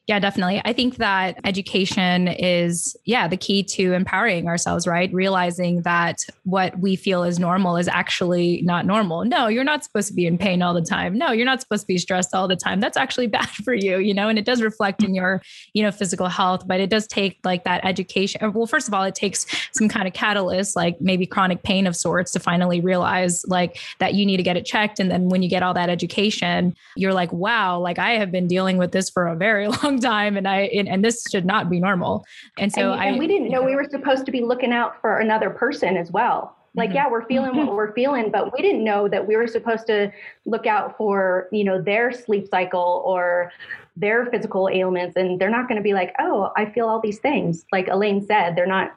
Yeah, 0.08 0.18
definitely. 0.18 0.60
I 0.64 0.72
think 0.72 0.96
that 0.96 1.38
education 1.44 2.26
is, 2.26 2.96
yeah, 3.04 3.28
the 3.28 3.36
key 3.36 3.62
to 3.62 3.92
empowering 3.92 4.48
ourselves, 4.48 4.84
right? 4.84 5.12
Realizing 5.14 5.82
that 5.82 6.24
what 6.42 6.76
we 6.76 6.96
feel 6.96 7.22
is 7.22 7.38
normal 7.38 7.76
is 7.76 7.86
actually 7.86 8.62
not 8.62 8.84
normal. 8.84 9.24
No, 9.24 9.46
you're 9.46 9.62
not 9.62 9.84
supposed 9.84 10.08
to 10.08 10.14
be 10.14 10.26
in 10.26 10.38
pain 10.38 10.60
all 10.60 10.74
the 10.74 10.82
time. 10.82 11.16
No, 11.16 11.30
you're 11.30 11.46
not 11.46 11.60
supposed 11.60 11.82
to 11.82 11.86
be 11.86 11.98
stressed 11.98 12.34
all 12.34 12.48
the 12.48 12.56
time. 12.56 12.80
That's 12.80 12.96
actually 12.96 13.26
bad 13.28 13.48
for 13.48 13.74
you, 13.74 13.98
you 13.98 14.12
know, 14.12 14.28
and 14.28 14.40
it 14.40 14.44
does 14.44 14.60
reflect 14.60 15.04
in 15.04 15.14
your, 15.14 15.40
you 15.72 15.84
know, 15.84 15.92
physical 15.92 16.26
health, 16.26 16.66
but 16.66 16.80
it 16.80 16.90
does 16.90 17.06
take 17.06 17.38
like 17.44 17.62
that 17.62 17.84
education. 17.84 18.44
Uh, 18.44 18.50
well, 18.50 18.66
first 18.66 18.88
of 18.88 18.94
all, 18.94 19.04
it 19.04 19.14
takes 19.14 19.46
some 19.70 19.88
kind 19.88 20.08
of 20.08 20.14
catalyst, 20.14 20.74
like 20.74 21.00
maybe 21.00 21.26
chronic 21.26 21.62
pain 21.62 21.86
of 21.86 21.94
sorts 21.94 22.32
to 22.32 22.40
finally 22.40 22.80
realize 22.80 23.44
like 23.46 23.78
that 24.00 24.14
you 24.14 24.26
need 24.26 24.38
to 24.38 24.42
get 24.42 24.56
it 24.56 24.66
checked. 24.66 24.98
And 24.98 25.12
then 25.12 25.28
when 25.28 25.44
you 25.44 25.48
get 25.48 25.62
all 25.62 25.74
that 25.74 25.88
education, 25.88 26.74
you're 26.96 27.14
like, 27.14 27.32
wow, 27.32 27.78
like 27.78 28.00
I 28.00 28.14
have 28.14 28.32
been 28.32 28.48
dealing 28.48 28.78
with 28.78 28.90
this 28.90 29.08
for 29.08 29.28
a 29.28 29.36
very 29.36 29.68
long 29.82 29.91
long 29.92 30.00
time 30.00 30.37
and 30.37 30.48
I 30.48 30.62
and, 30.62 30.88
and 30.88 31.05
this 31.05 31.24
should 31.31 31.44
not 31.44 31.70
be 31.70 31.81
normal. 31.81 32.24
And 32.59 32.72
so 32.72 32.92
and, 32.92 33.00
I 33.00 33.07
and 33.07 33.18
we 33.18 33.26
didn't 33.26 33.50
know 33.50 33.62
we 33.62 33.76
were 33.76 33.88
supposed 33.88 34.26
to 34.26 34.33
be 34.33 34.40
looking 34.40 34.72
out 34.72 35.00
for 35.00 35.18
another 35.18 35.50
person 35.50 35.96
as 35.96 36.11
well. 36.11 36.57
Like, 36.74 36.88
mm-hmm. 36.88 36.96
yeah, 36.96 37.11
we're 37.11 37.26
feeling 37.26 37.55
what 37.57 37.74
we're 37.74 37.92
feeling, 37.92 38.31
but 38.31 38.52
we 38.52 38.62
didn't 38.62 38.83
know 38.83 39.06
that 39.06 39.27
we 39.27 39.37
were 39.37 39.46
supposed 39.46 39.87
to 39.88 40.10
look 40.46 40.66
out 40.66 40.96
for, 40.96 41.48
you 41.52 41.64
know, 41.64 41.83
their 41.83 42.12
sleep 42.12 42.48
cycle 42.48 43.02
or 43.04 43.52
their 43.94 44.25
physical 44.27 44.71
ailments. 44.73 45.16
And 45.16 45.38
they're 45.38 45.50
not 45.50 45.69
going 45.69 45.77
to 45.77 45.83
be 45.83 45.92
like, 45.92 46.14
oh, 46.19 46.50
I 46.56 46.64
feel 46.71 46.88
all 46.88 46.98
these 46.98 47.19
things. 47.19 47.66
Like 47.73 47.88
Elaine 47.88 48.25
said, 48.25 48.56
they're 48.56 48.66
not 48.66 48.96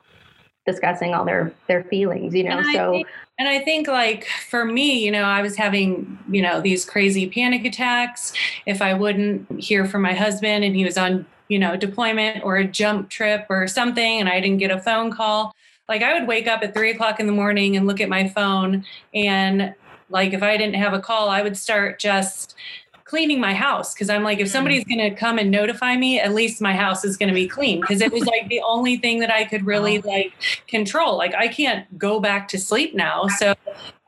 discussing 0.66 1.13
all 1.13 1.26
their 1.26 1.53
their 1.68 1.84
feelings 1.86 2.34
you 2.34 2.43
know 2.43 2.57
and 2.57 2.66
so 2.74 2.91
think, 2.91 3.07
and 3.38 3.47
i 3.47 3.59
think 3.59 3.88
like 3.88 4.26
for 4.49 4.66
me 4.66 5.03
you 5.03 5.11
know 5.11 5.24
i 5.24 5.41
was 5.41 5.55
having 5.55 6.18
you 6.30 6.41
know 6.41 6.59
these 6.61 6.86
crazy 6.86 7.30
panic 7.30 7.66
attacks. 7.66 8.34
If 8.66 8.82
i 8.82 8.93
wouldn't 8.93 9.59
hear 9.59 9.86
from 9.86 10.01
my 10.01 10.13
husband 10.13 10.63
and 10.63 10.76
he 10.76 10.84
was 10.84 10.97
on 10.97 11.26
you 11.47 11.59
know 11.59 11.76
deployment 11.76 12.43
or 12.43 12.57
a 12.57 12.66
jump 12.66 13.09
trip 13.09 13.45
or 13.49 13.68
something 13.68 14.20
and 14.20 14.28
i 14.28 14.39
didn't 14.39 14.57
get 14.57 14.72
a 14.72 14.80
phone 14.80 15.11
call 15.11 15.53
like 15.88 16.01
i 16.01 16.18
would 16.18 16.28
wake 16.28 16.47
up 16.47 16.63
at 16.63 16.74
three 16.74 16.91
o'clock 16.91 17.20
in 17.20 17.28
the 17.28 17.34
morning 17.34 17.76
and 17.78 17.86
look 17.86 18.01
at 18.01 18.09
my 18.09 18.28
phone 18.28 18.84
and 19.13 19.74
like 20.09 20.34
if 20.34 20.41
i 20.41 20.57
didn't 20.57 20.76
have 20.76 20.93
a 20.93 20.99
call 20.99 21.30
i 21.30 21.41
would 21.41 21.57
start 21.57 21.99
just 21.99 22.55
cleaning 23.06 23.39
my 23.39 23.53
house 23.53 23.93
because 23.93 24.10
I'm 24.10 24.24
like, 24.24 24.39
if 24.39 24.47
mm. 24.47 24.51
somebody's 24.51 24.84
going 24.84 24.99
to 24.99 25.12
come 25.12 25.38
and 25.38 25.49
notify 25.51 25.95
me, 25.95 26.20
at 26.20 26.34
least 26.34 26.60
my 26.60 26.74
house 26.74 27.06
is 27.06 27.16
going 27.16 27.30
to 27.30 27.36
be 27.36 27.47
clean 27.47 27.80
because 27.80 28.01
it 28.01 28.12
was 28.12 28.26
like 28.26 28.49
the 28.49 28.62
only 28.62 28.97
thing 28.97 29.20
that 29.20 29.32
I 29.32 29.45
could 29.45 29.66
really 29.66 30.01
like 30.01 30.34
control. 30.68 31.16
Like, 31.16 31.34
I 31.36 31.47
can't 31.47 31.97
go 31.97 32.20
back 32.20 32.47
to 32.49 32.60
sleep 32.60 32.95
now. 32.95 33.28
So 33.28 33.53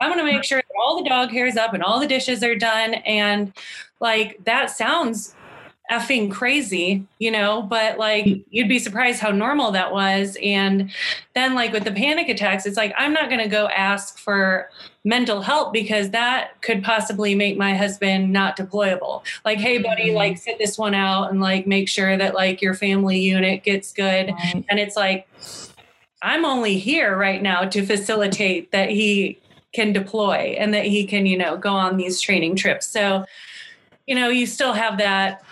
I 0.02 0.10
want 0.10 0.20
to 0.20 0.26
make 0.26 0.44
sure 0.44 0.58
that 0.58 0.76
all 0.84 1.02
the 1.02 1.08
dog 1.08 1.30
hair's 1.30 1.56
up 1.56 1.74
and 1.74 1.84
all 1.84 2.00
the 2.00 2.08
dishes 2.08 2.44
are 2.44 2.56
done. 2.56 2.96
And 2.96 3.54
like, 4.00 4.44
that 4.46 4.72
sounds 4.72 5.36
effing 5.92 6.32
crazy, 6.32 7.06
you 7.20 7.32
know, 7.32 7.62
but 7.62 7.98
like 7.98 8.44
you'd 8.50 8.68
be 8.68 8.80
surprised 8.80 9.22
how 9.22 9.32
normal 9.32 9.72
that 9.72 9.92
was. 9.92 10.38
And 10.44 10.92
then, 11.34 11.56
like 11.56 11.72
with 11.72 11.84
the 11.84 11.92
panic 11.92 12.30
attacks, 12.30 12.66
it's 12.66 12.78
like, 12.78 12.94
I'm 12.98 13.14
not 13.14 13.30
going 13.30 13.42
to 13.42 13.48
go 13.48 13.68
ask 13.68 14.18
for 14.18 14.70
mental 15.04 15.42
help 15.42 15.72
because 15.72 16.10
that 16.10 16.62
could 16.62 16.84
possibly 16.84 17.34
make 17.34 17.58
my 17.58 17.74
husband 17.74 18.34
not 18.34 18.58
deployable. 18.58 19.24
Like, 19.46 19.60
hey, 19.60 19.78
buddy, 19.78 20.08
mm-hmm. 20.08 20.16
like 20.16 20.38
sit 20.38 20.58
this 20.58 20.78
one 20.78 20.94
out 20.94 21.32
and 21.32 21.40
like 21.40 21.66
make 21.66 21.88
sure 21.88 22.18
that 22.18 22.36
like 22.36 22.62
your 22.62 22.74
family 22.74 23.20
unit 23.20 23.64
gets 23.64 23.94
good. 23.94 24.30
Right. 24.30 24.66
And 24.70 24.80
it's 24.80 24.98
like, 24.98 25.28
I'm 26.22 26.44
only 26.44 26.78
here 26.78 27.16
right 27.16 27.42
now 27.42 27.64
to 27.66 27.86
facilitate 27.86 28.72
that 28.72 28.90
he 28.90 29.40
can 29.74 29.94
deploy 29.94 30.56
and 30.60 30.74
that 30.74 30.86
he 30.86 31.06
can, 31.06 31.26
you 31.26 31.38
know, 31.38 31.56
go 31.56 31.70
on 31.70 31.98
these 31.98 32.20
training 32.20 32.56
trips. 32.56 32.88
So, 32.88 33.26
you 34.08 34.16
know, 34.16 34.30
you 34.30 34.46
still 34.46 34.74
have 34.74 34.98
that 34.98 35.44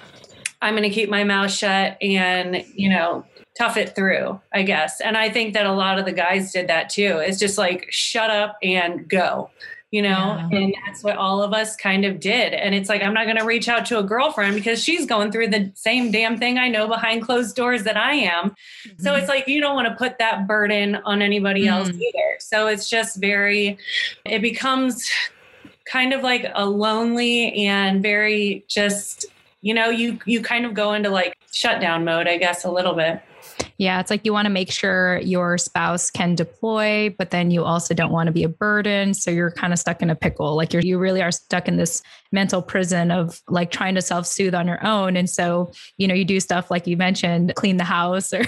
I'm 0.62 0.74
going 0.74 0.84
to 0.84 0.90
keep 0.90 1.10
my 1.10 1.24
mouth 1.24 1.52
shut 1.52 1.98
and, 2.02 2.66
you 2.74 2.90
know, 2.90 3.26
tough 3.58 3.78
it 3.78 3.96
through, 3.96 4.40
I 4.54 4.64
guess. 4.64 5.00
And 5.00 5.16
I 5.16 5.30
think 5.30 5.54
that 5.54 5.66
a 5.66 5.72
lot 5.72 5.98
of 6.00 6.06
the 6.06 6.12
guys 6.12 6.52
did 6.52 6.68
that 6.68 6.90
too. 6.90 7.20
It's 7.20 7.40
just 7.40 7.58
like, 7.58 7.88
shut 7.90 8.30
up 8.30 8.58
and 8.62 9.08
go, 9.08 9.50
you 9.92 10.02
know? 10.02 10.10
Yeah. 10.52 10.58
And 10.58 10.76
that's 10.86 11.04
what 11.04 11.16
all 11.16 11.42
of 11.42 11.54
us 11.54 11.76
kind 11.76 12.04
of 12.04 12.20
did. 12.20 12.54
And 12.54 12.76
it's 12.76 12.90
like, 12.90 13.02
I'm 13.02 13.14
not 13.14 13.26
going 13.26 13.38
to 13.38 13.46
reach 13.46 13.70
out 13.70 13.86
to 13.88 14.00
a 14.00 14.04
girlfriend 14.04 14.56
because 14.56 14.84
she's 14.84 15.06
going 15.06 15.32
through 15.32 15.48
the 15.50 15.72
same 15.76 16.12
damn 16.12 16.38
thing 16.38 16.58
I 16.58 16.68
know 16.68 16.88
behind 16.88 17.22
closed 17.22 17.56
doors 17.56 17.84
that 17.84 17.96
I 17.96 18.16
am. 18.16 18.50
Mm-hmm. 18.50 19.04
So 19.04 19.16
it's 19.16 19.30
like, 19.30 19.48
you 19.48 19.62
don't 19.62 19.76
want 19.76 19.88
to 19.88 19.96
put 19.96 20.18
that 20.18 20.48
burden 20.48 20.96
on 21.06 21.22
anybody 21.22 21.66
mm-hmm. 21.66 21.78
else 21.78 21.90
either. 21.90 22.36
So 22.40 22.68
it's 22.68 22.90
just 22.90 23.22
very, 23.22 23.78
it 24.26 24.42
becomes 24.42 25.10
kind 25.86 26.12
of 26.12 26.24
like 26.24 26.52
a 26.56 26.66
lonely 26.66 27.54
and 27.68 28.02
very 28.02 28.66
just 28.68 29.28
you 29.66 29.74
know, 29.74 29.90
you 29.90 30.20
you 30.28 30.44
kind 30.44 30.64
of 30.64 30.76
go 30.76 30.94
into 30.94 31.10
like 31.10 31.36
shutdown 31.52 32.06
mode, 32.06 32.28
I 32.28 32.38
guess, 32.38 32.66
a 32.66 32.72
little 32.72 32.94
bit. 32.94 33.20
Yeah, 33.78 34.00
it's 34.00 34.10
like 34.10 34.26
you 34.26 34.32
want 34.32 34.46
to 34.46 34.52
make 34.52 34.72
sure 34.72 35.20
your 35.20 35.58
spouse 35.58 36.10
can 36.10 36.36
deploy, 36.36 37.14
but 37.18 37.32
then 37.32 37.52
you 37.52 37.64
also 37.64 37.94
don't 37.94 38.12
want 38.12 38.28
to 38.28 38.32
be 38.32 38.44
a 38.44 38.50
burden. 38.50 39.14
So 39.14 39.32
you're 39.32 39.52
kind 39.52 39.74
of 39.74 39.80
stuck 39.80 40.02
in 40.02 40.10
a 40.10 40.16
pickle. 40.16 40.56
Like 40.56 40.72
you're 40.72 40.82
you 40.82 40.98
really 40.98 41.22
are 41.22 41.32
stuck 41.32 41.68
in 41.68 41.78
this 41.78 42.02
mental 42.32 42.62
prison 42.62 43.12
of 43.12 43.42
like 43.50 43.72
trying 43.72 43.96
to 43.96 44.02
self-soothe 44.02 44.56
on 44.56 44.68
your 44.68 44.86
own. 44.86 45.16
And 45.18 45.30
so, 45.30 45.72
you 45.98 46.08
know, 46.08 46.14
you 46.14 46.26
do 46.26 46.40
stuff 46.40 46.72
like 46.72 46.88
you 46.88 46.98
mentioned, 46.98 47.56
clean 47.56 47.78
the 47.78 47.84
house 47.84 48.34
or, 48.34 48.46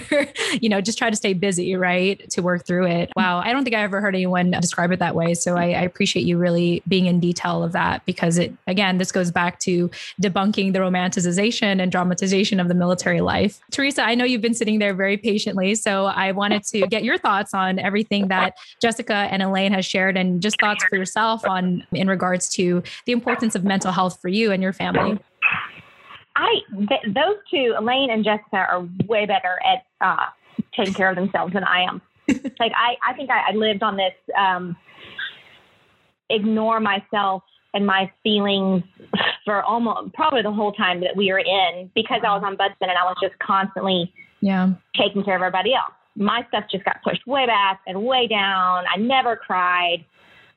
you 0.60 0.68
know, 0.68 0.80
just 0.80 0.98
try 0.98 1.10
to 1.10 1.16
stay 1.16 1.32
busy, 1.32 1.74
right? 1.74 2.28
To 2.30 2.42
work 2.42 2.66
through 2.66 2.86
it. 2.86 3.10
Wow. 3.16 3.38
I 3.38 3.52
don't 3.52 3.64
think 3.64 3.76
I 3.76 3.82
ever 3.82 4.00
heard 4.00 4.14
anyone 4.14 4.52
describe 4.52 4.92
it 4.92 4.98
that 5.00 5.14
way. 5.14 5.34
So 5.34 5.56
I, 5.56 5.72
I 5.72 5.82
appreciate 5.82 6.24
you 6.24 6.38
really 6.38 6.82
being 6.88 7.06
in 7.06 7.20
detail 7.20 7.62
of 7.62 7.72
that 7.72 8.04
because 8.06 8.38
it 8.38 8.54
again, 8.66 8.98
this 8.98 9.12
goes 9.12 9.30
back 9.30 9.58
to 9.60 9.90
debunking 10.22 10.72
the 10.72 10.78
romanticization 10.78 11.82
and 11.82 11.92
dramatization 11.92 12.60
of 12.60 12.68
the 12.68 12.74
military 12.74 13.20
life. 13.20 13.60
Teresa, 13.70 14.02
I 14.02 14.14
know 14.14 14.24
you've 14.24 14.40
been 14.40 14.54
sitting 14.54 14.78
there 14.78 14.94
very 14.94 15.17
patiently. 15.18 15.74
So 15.74 16.06
I 16.06 16.32
wanted 16.32 16.64
to 16.64 16.86
get 16.86 17.04
your 17.04 17.18
thoughts 17.18 17.54
on 17.54 17.78
everything 17.78 18.28
that 18.28 18.56
Jessica 18.80 19.14
and 19.14 19.42
Elaine 19.42 19.72
has 19.72 19.84
shared 19.84 20.16
and 20.16 20.40
just 20.40 20.60
thoughts 20.60 20.84
for 20.84 20.96
yourself 20.96 21.46
on 21.46 21.86
in 21.92 22.08
regards 22.08 22.48
to 22.50 22.82
the 23.06 23.12
importance 23.12 23.54
of 23.54 23.64
mental 23.64 23.92
health 23.92 24.20
for 24.20 24.28
you 24.28 24.52
and 24.52 24.62
your 24.62 24.72
family. 24.72 25.18
I 26.36 26.60
th- 26.88 27.14
those 27.14 27.36
two, 27.50 27.74
Elaine 27.76 28.10
and 28.10 28.24
Jessica, 28.24 28.56
are 28.56 28.88
way 29.06 29.26
better 29.26 29.58
at 29.64 29.84
uh, 30.00 30.26
taking 30.76 30.94
care 30.94 31.10
of 31.10 31.16
themselves 31.16 31.52
than 31.52 31.64
I 31.64 31.82
am. 31.82 32.00
like 32.60 32.72
I, 32.76 32.96
I 33.06 33.14
think 33.14 33.30
I, 33.30 33.50
I 33.50 33.54
lived 33.54 33.82
on 33.82 33.96
this 33.96 34.14
um, 34.36 34.76
ignore 36.30 36.78
myself 36.78 37.42
and 37.74 37.86
my 37.86 38.10
feelings 38.22 38.82
for 39.44 39.62
almost 39.62 40.12
probably 40.14 40.42
the 40.42 40.52
whole 40.52 40.72
time 40.72 41.00
that 41.00 41.16
we 41.16 41.32
were 41.32 41.38
in 41.38 41.90
because 41.94 42.20
I 42.26 42.36
was 42.36 42.42
ombudsman 42.42 42.88
and 42.88 42.98
I 42.98 43.04
was 43.04 43.16
just 43.20 43.38
constantly 43.38 44.12
yeah 44.40 44.70
taking 44.96 45.24
care 45.24 45.36
of 45.36 45.42
everybody 45.42 45.74
else. 45.74 45.92
My 46.16 46.44
stuff 46.48 46.64
just 46.70 46.84
got 46.84 46.96
pushed 47.04 47.26
way 47.26 47.46
back 47.46 47.80
and 47.86 48.02
way 48.02 48.26
down. 48.26 48.84
I 48.92 48.98
never 48.98 49.36
cried. 49.36 50.04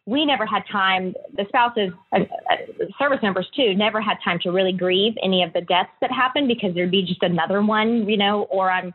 We 0.07 0.25
never 0.25 0.47
had 0.47 0.63
time. 0.71 1.13
The 1.37 1.45
spouses, 1.47 1.91
uh, 2.11 2.21
uh, 2.51 2.85
service 2.97 3.19
members 3.21 3.47
too, 3.55 3.75
never 3.75 4.01
had 4.01 4.17
time 4.23 4.39
to 4.41 4.49
really 4.49 4.73
grieve 4.73 5.13
any 5.21 5.43
of 5.43 5.53
the 5.53 5.61
deaths 5.61 5.91
that 6.01 6.11
happened 6.11 6.47
because 6.47 6.73
there'd 6.73 6.89
be 6.89 7.03
just 7.03 7.21
another 7.21 7.61
one, 7.61 8.09
you 8.09 8.17
know, 8.17 8.47
or 8.49 8.71
I'm 8.71 8.91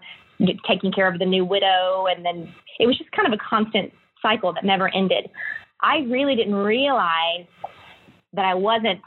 taking 0.68 0.92
care 0.92 1.10
of 1.10 1.18
the 1.18 1.24
new 1.24 1.44
widow, 1.44 2.06
and 2.08 2.24
then 2.24 2.52
it 2.78 2.86
was 2.86 2.98
just 2.98 3.10
kind 3.12 3.32
of 3.32 3.32
a 3.32 3.42
constant 3.48 3.92
cycle 4.20 4.52
that 4.52 4.64
never 4.64 4.92
ended. 4.94 5.30
I 5.80 5.98
really 6.08 6.34
didn't 6.34 6.54
realize 6.54 7.46
that 8.32 8.44
I 8.44 8.54
wasn't 8.54 9.00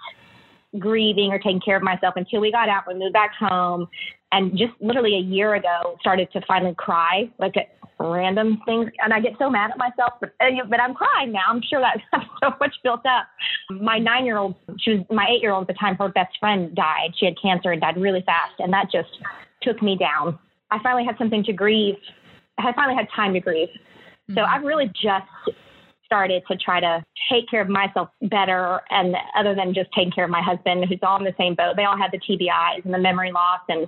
grieving 0.77 1.32
or 1.32 1.39
taking 1.39 1.61
care 1.61 1.77
of 1.77 1.84
myself 1.84 2.13
until 2.15 2.41
we 2.41 2.51
got 2.51 2.69
out. 2.69 2.84
We 2.88 2.93
moved 2.93 3.13
back 3.13 3.32
home, 3.39 3.88
and 4.32 4.51
just 4.51 4.73
literally 4.80 5.15
a 5.15 5.21
year 5.21 5.55
ago 5.55 5.97
started 5.99 6.32
to 6.34 6.41
finally 6.47 6.75
cry 6.77 7.30
like 7.39 7.57
at 7.57 7.75
random 7.99 8.59
things. 8.65 8.89
And 8.99 9.13
i 9.13 9.19
get 9.19 9.34
so 9.39 9.49
mad 9.49 9.71
at 9.71 9.77
myself 9.77 10.13
but, 10.19 10.30
uh, 10.39 10.49
but 10.69 10.80
i'm 10.80 10.93
crying 10.93 11.32
now. 11.32 11.43
I'm 11.49 11.61
sure 11.61 11.82
that 11.82 11.97
so 12.43 12.51
much 12.59 12.75
built 12.84 13.05
up. 13.05 13.27
My 13.69 13.97
nine 13.97 14.25
year 14.25 14.38
old 14.38 14.55
she 14.80 14.91
was 14.91 15.05
my 15.09 15.27
eight 15.30 15.41
year 15.41 15.51
old 15.51 15.63
at 15.63 15.67
the 15.67 15.80
time 15.80 15.95
her 15.95 16.09
best 16.09 16.38
friend 16.39 16.73
died. 16.75 17.13
She 17.17 17.25
had 17.25 17.36
cancer 17.41 17.71
and 17.71 17.82
died 17.82 17.97
really 17.97 18.23
fast 18.25 18.53
and 18.59 18.71
that 18.73 18.91
just 18.91 19.09
took 19.61 19.82
me 19.82 19.97
down. 19.97 20.39
I 20.71 20.77
finally 20.84 21.05
had 21.05 21.17
something 21.17 21.43
to 21.45 21.53
grieve. 21.53 21.95
I 22.57 22.71
finally 22.73 22.95
had 22.95 23.07
time 23.15 23.34
to 23.34 23.39
grieve. 23.39 23.69
Mm-hmm. 23.69 24.38
so 24.38 24.43
i've 24.43 24.63
really 24.63 24.88
just 24.88 25.57
started 26.09 26.41
to 26.47 26.57
try 26.57 26.80
to 26.80 27.03
take 27.32 27.47
care 27.49 27.61
of 27.61 27.69
myself 27.69 28.09
better 28.23 28.82
and 28.89 29.15
other 29.38 29.53
than 29.53 29.75
just 29.75 29.89
taking 29.95 30.11
care 30.11 30.23
of 30.23 30.32
my 30.32 30.41
husband 30.41 30.84
who's 30.89 30.97
all 31.03 31.17
in 31.17 31.23
the 31.23 31.36
same 31.38 31.53
boat. 31.53 31.75
They 31.75 31.84
all 31.84 31.95
had 31.95 32.11
the 32.11 32.17
tbis 32.17 32.84
and 32.84 32.91
the 32.91 32.97
memory 32.97 33.32
loss 33.32 33.59
and 33.69 33.88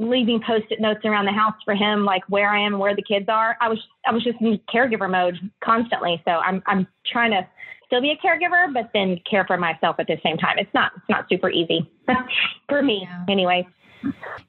leaving 0.00 0.40
post-it 0.44 0.80
notes 0.80 1.04
around 1.04 1.26
the 1.26 1.32
house 1.32 1.54
for 1.64 1.74
him, 1.74 2.04
like 2.04 2.22
where 2.28 2.50
I 2.50 2.58
am 2.58 2.78
where 2.78 2.96
the 2.96 3.02
kids 3.02 3.26
are. 3.28 3.56
I 3.60 3.68
was 3.68 3.78
I 4.06 4.12
was 4.12 4.24
just 4.24 4.40
in 4.40 4.58
caregiver 4.72 5.10
mode 5.10 5.38
constantly. 5.62 6.20
So 6.24 6.32
I'm 6.32 6.62
I'm 6.66 6.86
trying 7.06 7.30
to 7.32 7.46
still 7.86 8.00
be 8.00 8.10
a 8.10 8.16
caregiver, 8.16 8.72
but 8.72 8.90
then 8.94 9.20
care 9.30 9.44
for 9.44 9.58
myself 9.58 9.96
at 9.98 10.06
the 10.06 10.16
same 10.24 10.38
time. 10.38 10.58
It's 10.58 10.72
not 10.72 10.92
it's 10.96 11.08
not 11.08 11.26
super 11.28 11.50
easy 11.50 11.90
for 12.68 12.82
me, 12.82 13.00
yeah. 13.02 13.24
anyway. 13.28 13.66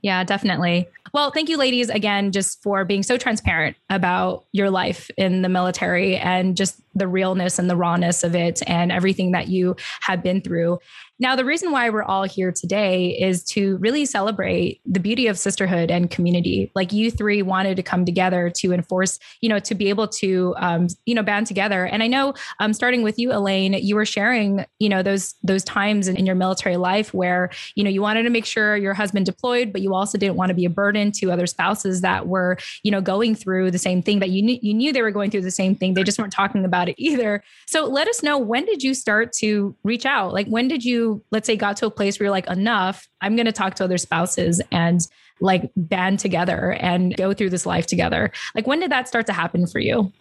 Yeah, 0.02 0.24
definitely. 0.24 0.88
Well, 1.14 1.32
thank 1.32 1.50
you, 1.50 1.58
ladies, 1.58 1.90
again, 1.90 2.32
just 2.32 2.64
for 2.64 2.86
being 2.86 3.04
so 3.04 3.18
transparent 3.18 3.76
about 3.90 4.46
your 4.54 4.70
life 4.70 5.12
in 5.18 5.42
the 5.42 5.50
military 5.50 6.16
and 6.16 6.56
just 6.56 6.82
the 6.96 7.08
realness 7.08 7.60
and 7.60 7.70
the 7.70 7.76
rawness 7.76 8.24
of 8.24 8.34
it 8.34 8.62
and 8.66 8.92
everything 8.92 9.32
that 9.32 9.50
you 9.50 9.76
have 10.02 10.24
been 10.24 10.42
through. 10.42 10.80
Now, 11.22 11.36
the 11.36 11.46
reason 11.46 11.72
why 11.72 11.88
we're 11.92 12.02
all 12.02 12.24
here 12.24 12.52
today 12.52 13.10
is 13.10 13.44
to 13.50 13.78
really 13.78 14.06
celebrate 14.06 14.82
the 14.88 15.00
beauty 15.00 15.28
of 15.28 15.38
sisterhood 15.38 15.92
and 15.92 16.10
community. 16.10 16.72
Like 16.74 16.92
you 16.92 17.12
three 17.12 17.44
wanted 17.44 17.76
to 17.76 17.84
come 17.84 18.06
together 18.06 18.50
to 18.58 18.74
enforce, 18.74 19.20
you 19.40 19.48
know, 19.48 19.60
to 19.60 19.76
be 19.76 19.90
able 19.90 20.08
to, 20.08 20.56
um, 20.58 20.88
you 21.06 21.14
know, 21.14 21.22
band 21.22 21.46
together. 21.46 21.86
And 21.86 22.02
I 22.02 22.08
know, 22.08 22.34
um, 22.60 22.74
starting 22.74 23.04
with 23.04 23.20
you, 23.20 23.32
Elaine, 23.32 23.74
you 23.74 23.94
were 23.96 24.06
sharing, 24.06 24.66
you 24.80 24.90
know, 24.90 25.04
those 25.04 25.36
those 25.44 25.64
times 25.64 26.08
in, 26.08 26.18
in 26.18 26.26
your 26.26 26.34
military 26.34 26.78
life 26.78 27.14
where, 27.14 27.52
you 27.76 27.84
know, 27.84 27.92
you 27.92 28.02
wanted 28.02 28.24
to 28.24 28.32
make 28.32 28.48
sure 28.48 28.76
your 28.76 28.96
husband 28.96 29.28
deployed, 29.28 29.72
but 29.72 29.84
you 29.84 29.94
also 29.94 30.18
didn't 30.18 30.38
want 30.38 30.50
to 30.50 30.56
be 30.56 30.66
a 30.66 30.72
burden 30.72 31.12
to 31.12 31.32
other 31.32 31.46
spouses 31.46 32.02
that 32.02 32.28
were, 32.28 32.58
you 32.82 32.90
know, 32.90 33.00
going 33.00 33.36
through 33.36 33.70
the 33.70 33.78
same 33.78 34.02
thing 34.02 34.22
that 34.22 34.32
you 34.32 34.42
knew 34.42 34.58
you 34.64 34.74
knew 34.74 34.92
they 34.92 35.04
were 35.04 35.12
going 35.12 35.30
through 35.30 35.42
the 35.42 35.52
same 35.52 35.76
thing. 35.76 35.94
They 35.94 36.04
just 36.04 36.18
weren't 36.18 36.34
talking 36.34 36.66
about 36.66 36.90
it 36.90 36.96
either. 36.98 37.44
So 37.68 37.86
let 37.86 38.08
us 38.08 38.24
know 38.24 38.40
when 38.40 38.66
did 38.66 38.82
you 38.82 38.96
start 38.96 39.34
to 39.34 39.76
reach 39.84 40.08
out? 40.08 40.34
Like 40.34 40.48
when 40.48 40.68
did 40.68 40.84
you 40.84 41.11
let's 41.32 41.48
say, 41.48 41.56
got 41.56 41.78
to 41.78 41.86
a 41.86 41.92
place 41.92 42.20
where 42.20 42.26
you're 42.26 42.32
like, 42.32 42.48
enough, 42.48 43.08
I'm 43.22 43.36
going 43.36 43.46
to 43.46 43.52
talk 43.52 43.76
to 43.76 43.84
other 43.84 43.98
spouses 43.98 44.62
and 44.72 45.00
like 45.40 45.72
band 45.76 46.20
together 46.20 46.74
and 46.80 47.16
go 47.18 47.34
through 47.34 47.50
this 47.50 47.66
life 47.66 47.88
together. 47.88 48.32
Like, 48.56 48.68
when 48.68 48.80
did 48.80 48.92
that 48.92 49.08
start 49.08 49.26
to 49.28 49.34
happen 49.34 49.68
for 49.68 49.80
you? 49.80 50.12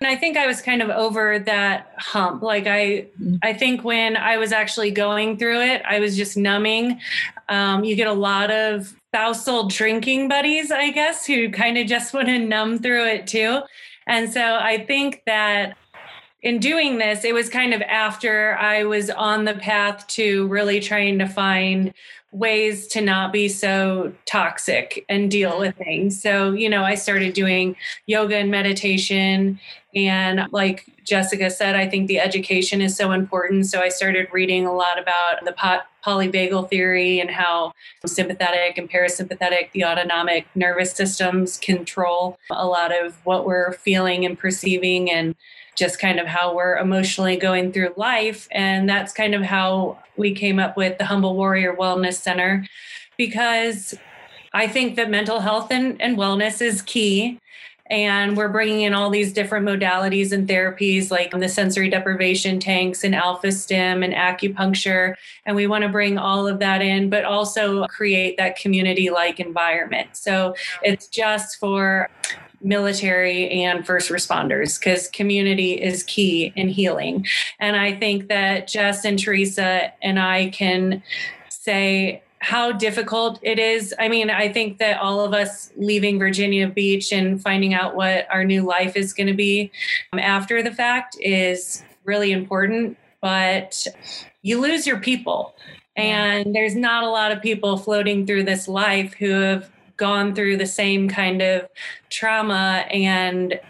And 0.00 0.10
I 0.10 0.16
think 0.16 0.36
I 0.36 0.48
was 0.48 0.60
kind 0.60 0.82
of 0.82 0.90
over 0.90 1.38
that 1.38 1.92
hump. 1.96 2.42
Like 2.42 2.66
I, 2.66 3.06
mm-hmm. 3.20 3.36
I 3.42 3.52
think 3.52 3.84
when 3.84 4.16
I 4.16 4.36
was 4.36 4.50
actually 4.50 4.90
going 4.90 5.36
through 5.36 5.60
it, 5.60 5.80
I 5.86 6.00
was 6.00 6.16
just 6.16 6.36
numbing. 6.36 7.00
Um, 7.48 7.84
you 7.84 7.94
get 7.94 8.08
a 8.08 8.12
lot 8.12 8.50
of 8.50 8.92
spousal 9.10 9.68
drinking 9.68 10.28
buddies, 10.28 10.72
I 10.72 10.90
guess, 10.90 11.24
who 11.24 11.50
kind 11.50 11.78
of 11.78 11.86
just 11.86 12.14
want 12.14 12.26
to 12.26 12.38
numb 12.40 12.80
through 12.80 13.06
it 13.06 13.28
too. 13.28 13.60
And 14.08 14.32
so 14.32 14.56
I 14.56 14.84
think 14.86 15.22
that 15.26 15.76
in 16.42 16.58
doing 16.58 16.98
this, 16.98 17.24
it 17.24 17.34
was 17.34 17.48
kind 17.48 17.72
of 17.72 17.80
after 17.82 18.56
I 18.56 18.84
was 18.84 19.10
on 19.10 19.44
the 19.44 19.54
path 19.54 20.06
to 20.08 20.46
really 20.48 20.80
trying 20.80 21.18
to 21.20 21.28
find 21.28 21.94
ways 22.32 22.86
to 22.86 23.00
not 23.02 23.30
be 23.30 23.46
so 23.46 24.12
toxic 24.24 25.04
and 25.08 25.30
deal 25.30 25.52
mm-hmm. 25.52 25.60
with 25.60 25.76
things. 25.76 26.20
So, 26.20 26.52
you 26.52 26.68
know, 26.68 26.82
I 26.82 26.94
started 26.94 27.34
doing 27.34 27.76
yoga 28.06 28.36
and 28.36 28.50
meditation. 28.50 29.60
And 29.94 30.48
like 30.50 30.86
Jessica 31.04 31.50
said, 31.50 31.76
I 31.76 31.86
think 31.86 32.08
the 32.08 32.18
education 32.18 32.80
is 32.80 32.96
so 32.96 33.12
important. 33.12 33.66
So 33.66 33.80
I 33.80 33.90
started 33.90 34.28
reading 34.32 34.66
a 34.66 34.72
lot 34.72 34.98
about 34.98 35.44
the 35.44 35.54
polyvagal 36.04 36.70
theory 36.70 37.20
and 37.20 37.30
how 37.30 37.72
sympathetic 38.06 38.78
and 38.78 38.90
parasympathetic, 38.90 39.70
the 39.72 39.84
autonomic 39.84 40.46
nervous 40.54 40.92
systems 40.92 41.58
control 41.58 42.38
a 42.50 42.66
lot 42.66 42.92
of 42.98 43.14
what 43.24 43.44
we're 43.44 43.72
feeling 43.72 44.24
and 44.24 44.38
perceiving. 44.38 45.10
And 45.10 45.36
just 45.76 45.98
kind 45.98 46.20
of 46.20 46.26
how 46.26 46.54
we're 46.54 46.76
emotionally 46.78 47.36
going 47.36 47.72
through 47.72 47.94
life. 47.96 48.48
And 48.50 48.88
that's 48.88 49.12
kind 49.12 49.34
of 49.34 49.42
how 49.42 49.98
we 50.16 50.34
came 50.34 50.58
up 50.58 50.76
with 50.76 50.98
the 50.98 51.06
Humble 51.06 51.36
Warrior 51.36 51.74
Wellness 51.74 52.14
Center 52.14 52.66
because 53.16 53.94
I 54.52 54.68
think 54.68 54.96
that 54.96 55.10
mental 55.10 55.40
health 55.40 55.70
and, 55.70 56.00
and 56.00 56.18
wellness 56.18 56.60
is 56.60 56.82
key. 56.82 57.38
And 57.86 58.38
we're 58.38 58.48
bringing 58.48 58.82
in 58.82 58.94
all 58.94 59.10
these 59.10 59.34
different 59.34 59.66
modalities 59.66 60.32
and 60.32 60.48
therapies 60.48 61.10
like 61.10 61.30
the 61.30 61.48
sensory 61.48 61.90
deprivation 61.90 62.58
tanks 62.58 63.04
and 63.04 63.14
alpha 63.14 63.52
stim 63.52 64.02
and 64.02 64.14
acupuncture. 64.14 65.14
And 65.44 65.56
we 65.56 65.66
want 65.66 65.82
to 65.82 65.90
bring 65.90 66.16
all 66.16 66.46
of 66.46 66.58
that 66.60 66.80
in, 66.80 67.10
but 67.10 67.24
also 67.24 67.86
create 67.88 68.38
that 68.38 68.56
community 68.56 69.10
like 69.10 69.40
environment. 69.40 70.16
So 70.16 70.54
it's 70.82 71.06
just 71.06 71.58
for 71.58 72.08
military 72.62 73.50
and 73.50 73.84
first 73.86 74.10
responders 74.10 74.78
because 74.78 75.08
community 75.08 75.72
is 75.72 76.02
key 76.04 76.52
in 76.56 76.68
healing. 76.68 77.26
And 77.58 77.76
I 77.76 77.94
think 77.94 78.28
that 78.28 78.68
Jess 78.68 79.04
and 79.04 79.18
Teresa 79.18 79.92
and 80.02 80.18
I 80.18 80.50
can 80.50 81.02
say 81.48 82.22
how 82.42 82.72
difficult 82.72 83.38
it 83.42 83.58
is. 83.58 83.94
I 84.00 84.08
mean, 84.08 84.28
I 84.28 84.52
think 84.52 84.78
that 84.78 85.00
all 85.00 85.20
of 85.20 85.32
us 85.32 85.70
leaving 85.76 86.18
Virginia 86.18 86.68
Beach 86.68 87.12
and 87.12 87.40
finding 87.40 87.72
out 87.72 87.94
what 87.94 88.26
our 88.30 88.42
new 88.44 88.62
life 88.62 88.96
is 88.96 89.12
going 89.12 89.28
to 89.28 89.32
be 89.32 89.70
um, 90.12 90.18
after 90.18 90.60
the 90.60 90.72
fact 90.72 91.16
is 91.20 91.84
really 92.04 92.32
important, 92.32 92.96
but 93.20 93.86
you 94.42 94.60
lose 94.60 94.88
your 94.88 94.98
people. 94.98 95.54
And 95.94 96.54
there's 96.54 96.74
not 96.74 97.04
a 97.04 97.10
lot 97.10 97.30
of 97.30 97.40
people 97.40 97.76
floating 97.76 98.26
through 98.26 98.44
this 98.44 98.66
life 98.66 99.14
who 99.14 99.30
have 99.30 99.70
gone 100.02 100.34
through 100.34 100.56
the 100.56 100.66
same 100.66 101.08
kind 101.08 101.40
of 101.40 101.68
trauma 102.10 102.84
and 102.90 103.60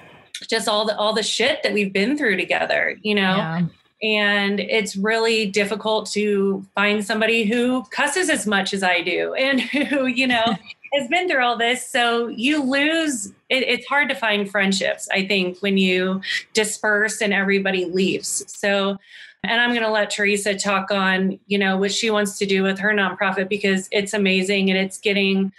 just 0.49 0.67
all 0.67 0.87
the 0.87 0.97
all 0.97 1.13
the 1.13 1.23
shit 1.23 1.63
that 1.63 1.75
we've 1.75 1.93
been 1.93 2.17
through 2.17 2.39
together, 2.39 2.97
you 3.03 3.15
know. 3.15 3.37
Yeah. 3.37 3.67
And 4.03 4.59
it's 4.59 4.97
really 4.97 5.45
difficult 5.47 6.11
to 6.13 6.65
find 6.75 7.05
somebody 7.05 7.45
who 7.45 7.85
cusses 7.91 8.31
as 8.31 8.47
much 8.47 8.73
as 8.73 8.83
I 8.83 9.03
do 9.03 9.35
and 9.47 9.61
who, 9.61 10.07
you 10.07 10.27
know, 10.27 10.57
has 10.95 11.07
been 11.09 11.29
through 11.29 11.45
all 11.45 11.59
this. 11.59 11.87
So 11.87 12.29
you 12.29 12.63
lose, 12.63 13.27
it, 13.51 13.63
it's 13.63 13.87
hard 13.87 14.09
to 14.09 14.15
find 14.15 14.51
friendships, 14.51 15.11
I 15.13 15.27
think, 15.27 15.59
when 15.59 15.77
you 15.77 16.23
disperse 16.55 17.21
and 17.21 17.35
everybody 17.35 17.85
leaves. 17.85 18.43
So 18.49 18.97
and 19.45 19.61
I'm 19.61 19.71
going 19.71 19.83
to 19.83 19.91
let 19.91 20.11
Teresa 20.11 20.55
talk 20.55 20.93
on, 20.93 21.39
you 21.49 21.59
know, 21.59 21.77
what 21.77 21.93
she 21.93 22.11
wants 22.11 22.39
to 22.39 22.47
do 22.47 22.63
with 22.63 22.79
her 22.79 22.93
nonprofit 22.93 23.49
because 23.49 23.89
it's 23.91 24.15
amazing 24.15 24.71
and 24.71 24.79
it's 24.79 24.99
getting 24.99 25.53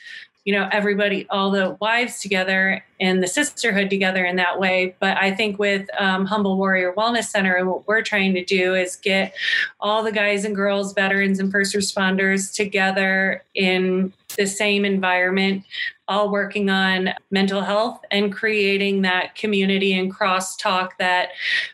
you 0.45 0.53
know 0.53 0.67
everybody 0.71 1.27
all 1.29 1.51
the 1.51 1.77
wives 1.79 2.19
together 2.19 2.83
and 2.99 3.21
the 3.21 3.27
sisterhood 3.27 3.89
together 3.89 4.25
in 4.25 4.35
that 4.37 4.59
way. 4.59 4.95
But 4.99 5.17
i 5.17 5.31
think 5.31 5.59
with 5.59 5.87
um, 5.99 6.25
humble 6.25 6.57
warrior 6.57 6.93
wellness 6.93 7.25
center 7.25 7.55
and 7.55 7.67
what 7.67 7.87
we're 7.87 8.01
trying 8.01 8.33
to 8.35 8.43
do 8.43 8.75
is 8.75 8.95
get 8.95 9.33
all 9.79 10.03
the 10.03 10.11
guys 10.11 10.45
and 10.45 10.55
girls 10.55 10.93
veterans 10.93 11.39
and 11.39 11.51
first 11.51 11.75
responders 11.75 12.53
together 12.53 13.43
in 13.55 14.13
the 14.37 14.47
same 14.47 14.85
environment 14.85 15.63
all 16.07 16.29
working 16.29 16.69
on 16.69 17.09
mental 17.31 17.61
health 17.61 18.01
and 18.11 18.33
creating 18.33 19.03
that 19.03 19.35
community 19.35 19.97
and 19.97 20.13
crosstalk 20.13 20.89
that 20.99 21.29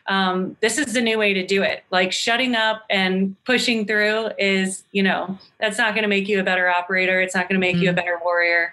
um, 0.06 0.56
this 0.60 0.78
is 0.78 0.92
the 0.92 1.00
new 1.00 1.18
way 1.18 1.34
to 1.34 1.44
do 1.44 1.62
it. 1.62 1.82
Like 1.90 2.12
shutting 2.12 2.54
up 2.54 2.82
and 2.88 3.34
pushing 3.44 3.86
through 3.86 4.30
is, 4.38 4.84
you 4.92 5.02
know, 5.02 5.36
that's 5.58 5.78
not 5.78 5.94
going 5.94 6.02
to 6.02 6.08
make 6.08 6.28
you 6.28 6.38
a 6.38 6.44
better 6.44 6.68
operator. 6.68 7.20
It's 7.20 7.34
not 7.34 7.48
going 7.48 7.60
to 7.60 7.66
make 7.66 7.76
mm-hmm. 7.76 7.84
you 7.84 7.90
a 7.90 7.92
mm. 7.92 7.96
better 7.96 8.18
warrior. 8.22 8.72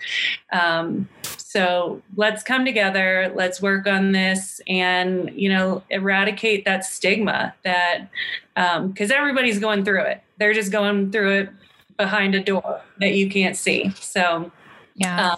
Um, 0.52 1.10
so 1.24 2.02
let's 2.16 2.44
come 2.44 2.64
together. 2.64 3.32
Let's 3.36 3.62
work 3.62 3.88
on 3.88 4.12
this 4.12 4.62
and, 4.68 5.32
you 5.34 5.50
know, 5.50 5.82
eradicate 5.90 6.66
that 6.66 6.86
stigma 6.86 7.56
that, 7.64 8.10
because 8.54 9.12
um, 9.12 9.18
everybody's 9.18 9.58
going 9.58 9.84
through 9.84 10.02
it. 10.02 10.22
They're 10.38 10.54
just 10.54 10.72
going 10.72 11.12
through 11.12 11.32
it 11.32 11.50
behind 11.98 12.36
a 12.36 12.44
door 12.44 12.82
that 13.00 13.14
you 13.14 13.28
can't 13.28 13.58
see. 13.58 13.90
So, 14.00 14.52
yeah. 14.98 15.32
Uh, 15.32 15.36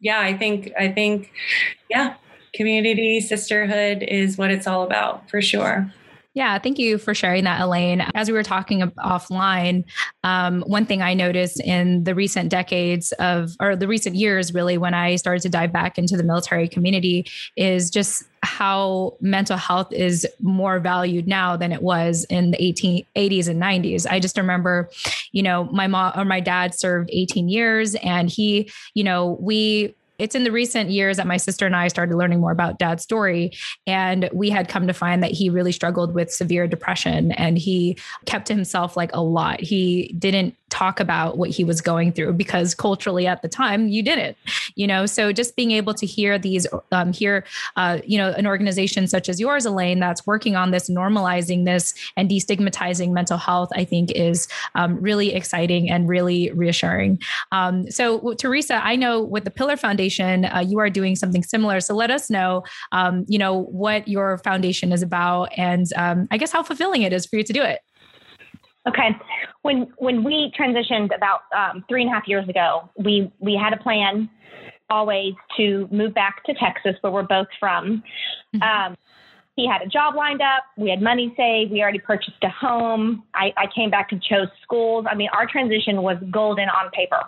yeah, 0.00 0.20
I 0.20 0.36
think, 0.36 0.72
I 0.78 0.88
think, 0.88 1.30
yeah, 1.90 2.14
community 2.54 3.20
sisterhood 3.20 4.02
is 4.02 4.38
what 4.38 4.50
it's 4.50 4.66
all 4.66 4.82
about 4.82 5.28
for 5.28 5.42
sure. 5.42 5.92
Yeah, 6.32 6.56
thank 6.60 6.78
you 6.78 6.96
for 6.98 7.12
sharing 7.12 7.42
that, 7.44 7.60
Elaine. 7.60 8.02
As 8.14 8.28
we 8.28 8.34
were 8.34 8.44
talking 8.44 8.82
offline, 8.82 9.84
um, 10.22 10.62
one 10.62 10.86
thing 10.86 11.02
I 11.02 11.12
noticed 11.12 11.60
in 11.60 12.04
the 12.04 12.14
recent 12.14 12.50
decades 12.50 13.10
of, 13.12 13.50
or 13.58 13.74
the 13.74 13.88
recent 13.88 14.14
years, 14.14 14.54
really, 14.54 14.78
when 14.78 14.94
I 14.94 15.16
started 15.16 15.42
to 15.42 15.48
dive 15.48 15.72
back 15.72 15.98
into 15.98 16.16
the 16.16 16.22
military 16.22 16.68
community, 16.68 17.26
is 17.56 17.90
just 17.90 18.24
how 18.44 19.16
mental 19.20 19.56
health 19.56 19.92
is 19.92 20.26
more 20.40 20.78
valued 20.78 21.26
now 21.26 21.56
than 21.56 21.72
it 21.72 21.82
was 21.82 22.24
in 22.30 22.52
the 22.52 22.58
1880s 22.58 23.48
and 23.48 23.60
90s. 23.60 24.06
I 24.08 24.20
just 24.20 24.38
remember, 24.38 24.88
you 25.32 25.42
know, 25.42 25.64
my 25.64 25.88
mom 25.88 26.12
or 26.16 26.24
my 26.24 26.40
dad 26.40 26.74
served 26.74 27.10
18 27.12 27.48
years 27.48 27.96
and 27.96 28.30
he, 28.30 28.70
you 28.94 29.02
know, 29.02 29.36
we 29.40 29.94
it's 30.20 30.34
in 30.34 30.44
the 30.44 30.52
recent 30.52 30.90
years 30.90 31.16
that 31.16 31.26
my 31.26 31.36
sister 31.36 31.66
and 31.66 31.74
I 31.74 31.88
started 31.88 32.16
learning 32.16 32.40
more 32.40 32.52
about 32.52 32.78
dad's 32.78 33.02
story. 33.02 33.52
And 33.86 34.28
we 34.32 34.50
had 34.50 34.68
come 34.68 34.86
to 34.86 34.92
find 34.92 35.22
that 35.22 35.30
he 35.30 35.50
really 35.50 35.72
struggled 35.72 36.14
with 36.14 36.32
severe 36.32 36.66
depression 36.66 37.32
and 37.32 37.58
he 37.58 37.96
kept 38.26 38.48
himself 38.48 38.96
like 38.96 39.10
a 39.14 39.22
lot. 39.22 39.60
He 39.60 40.14
didn't 40.18 40.54
talk 40.70 41.00
about 41.00 41.36
what 41.36 41.50
he 41.50 41.64
was 41.64 41.80
going 41.80 42.12
through 42.12 42.32
because 42.32 42.74
culturally 42.74 43.26
at 43.26 43.42
the 43.42 43.48
time 43.48 43.88
you 43.88 44.02
didn't 44.02 44.36
you 44.76 44.86
know 44.86 45.04
so 45.04 45.32
just 45.32 45.56
being 45.56 45.72
able 45.72 45.92
to 45.92 46.06
hear 46.06 46.38
these 46.38 46.66
um, 46.92 47.12
hear 47.12 47.44
uh, 47.76 47.98
you 48.06 48.16
know 48.16 48.30
an 48.30 48.46
organization 48.46 49.06
such 49.08 49.28
as 49.28 49.40
yours 49.40 49.66
elaine 49.66 49.98
that's 49.98 50.26
working 50.26 50.54
on 50.54 50.70
this 50.70 50.88
normalizing 50.88 51.64
this 51.64 51.92
and 52.16 52.30
destigmatizing 52.30 53.10
mental 53.10 53.36
health 53.36 53.68
i 53.74 53.84
think 53.84 54.10
is 54.12 54.48
um, 54.76 55.00
really 55.00 55.34
exciting 55.34 55.90
and 55.90 56.08
really 56.08 56.50
reassuring 56.52 57.20
um, 57.50 57.90
so 57.90 58.32
teresa 58.34 58.80
i 58.84 58.94
know 58.94 59.20
with 59.20 59.44
the 59.44 59.50
pillar 59.50 59.76
foundation 59.76 60.09
uh, 60.18 60.60
you 60.60 60.78
are 60.78 60.90
doing 60.90 61.14
something 61.14 61.42
similar 61.42 61.80
so 61.80 61.94
let 61.94 62.10
us 62.10 62.30
know 62.30 62.62
um, 62.92 63.24
you 63.28 63.38
know 63.38 63.62
what 63.64 64.06
your 64.08 64.38
foundation 64.38 64.92
is 64.92 65.02
about 65.02 65.48
and 65.56 65.86
um, 65.96 66.26
i 66.30 66.36
guess 66.36 66.52
how 66.52 66.62
fulfilling 66.62 67.02
it 67.02 67.12
is 67.12 67.26
for 67.26 67.36
you 67.36 67.44
to 67.44 67.52
do 67.52 67.62
it 67.62 67.80
Okay. 68.88 69.10
When 69.62 69.92
when 69.98 70.24
we 70.24 70.52
transitioned 70.58 71.14
about 71.14 71.40
um, 71.54 71.84
three 71.88 72.02
and 72.02 72.10
a 72.10 72.14
half 72.14 72.26
years 72.26 72.48
ago, 72.48 72.90
we 72.96 73.30
we 73.38 73.54
had 73.54 73.72
a 73.72 73.76
plan 73.76 74.28
always 74.88 75.34
to 75.56 75.88
move 75.92 76.14
back 76.14 76.42
to 76.44 76.54
Texas, 76.54 76.96
where 77.00 77.12
we're 77.12 77.22
both 77.22 77.46
from. 77.58 78.02
Mm-hmm. 78.54 78.62
Um, 78.62 78.96
he 79.60 79.68
had 79.68 79.82
a 79.82 79.86
job 79.86 80.14
lined 80.14 80.40
up. 80.40 80.64
We 80.76 80.88
had 80.90 81.02
money 81.02 81.34
saved. 81.36 81.70
We 81.70 81.82
already 81.82 81.98
purchased 81.98 82.42
a 82.42 82.48
home. 82.48 83.22
I, 83.34 83.52
I 83.56 83.66
came 83.74 83.90
back 83.90 84.12
and 84.12 84.22
chose 84.22 84.48
schools. 84.62 85.06
I 85.10 85.14
mean, 85.14 85.28
our 85.32 85.46
transition 85.46 86.02
was 86.02 86.16
golden 86.30 86.68
on 86.68 86.90
paper. 86.92 87.22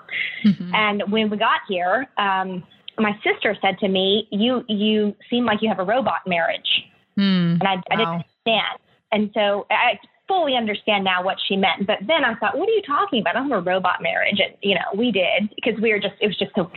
Mm-hmm. 0.45 0.74
And 0.74 1.03
when 1.12 1.28
we 1.30 1.37
got 1.37 1.61
here, 1.68 2.09
um, 2.16 2.64
my 2.99 3.12
sister 3.22 3.57
said 3.61 3.78
to 3.78 3.89
me, 3.89 4.28
"You 4.30 4.64
you 4.68 5.14
seem 5.30 5.45
like 5.45 5.61
you 5.62 5.68
have 5.68 5.78
a 5.78 5.85
robot 5.85 6.20
marriage," 6.26 6.70
mm, 7.18 7.53
and 7.59 7.62
I, 7.62 7.76
wow. 7.76 7.83
I 7.91 7.97
didn't 7.97 8.09
understand. 8.09 8.78
And 9.12 9.30
so 9.35 9.66
I 9.70 9.99
fully 10.28 10.57
understand 10.57 11.05
now 11.05 11.22
what 11.22 11.37
she 11.47 11.57
meant. 11.57 11.87
But 11.87 11.99
then 12.07 12.24
I 12.24 12.35
thought, 12.37 12.57
what 12.57 12.68
are 12.68 12.72
you 12.72 12.83
talking 12.83 13.20
about? 13.20 13.37
I 13.37 13.43
have 13.43 13.53
a 13.53 13.61
robot 13.61 14.01
marriage. 14.01 14.41
And, 14.41 14.57
you 14.62 14.74
know, 14.74 14.89
we 14.97 15.12
did 15.12 15.53
because 15.55 15.78
we 15.80 15.93
were 15.93 15.99
just, 15.99 16.14
it 16.20 16.26
was 16.26 16.39
just 16.39 16.53
so 16.55 16.70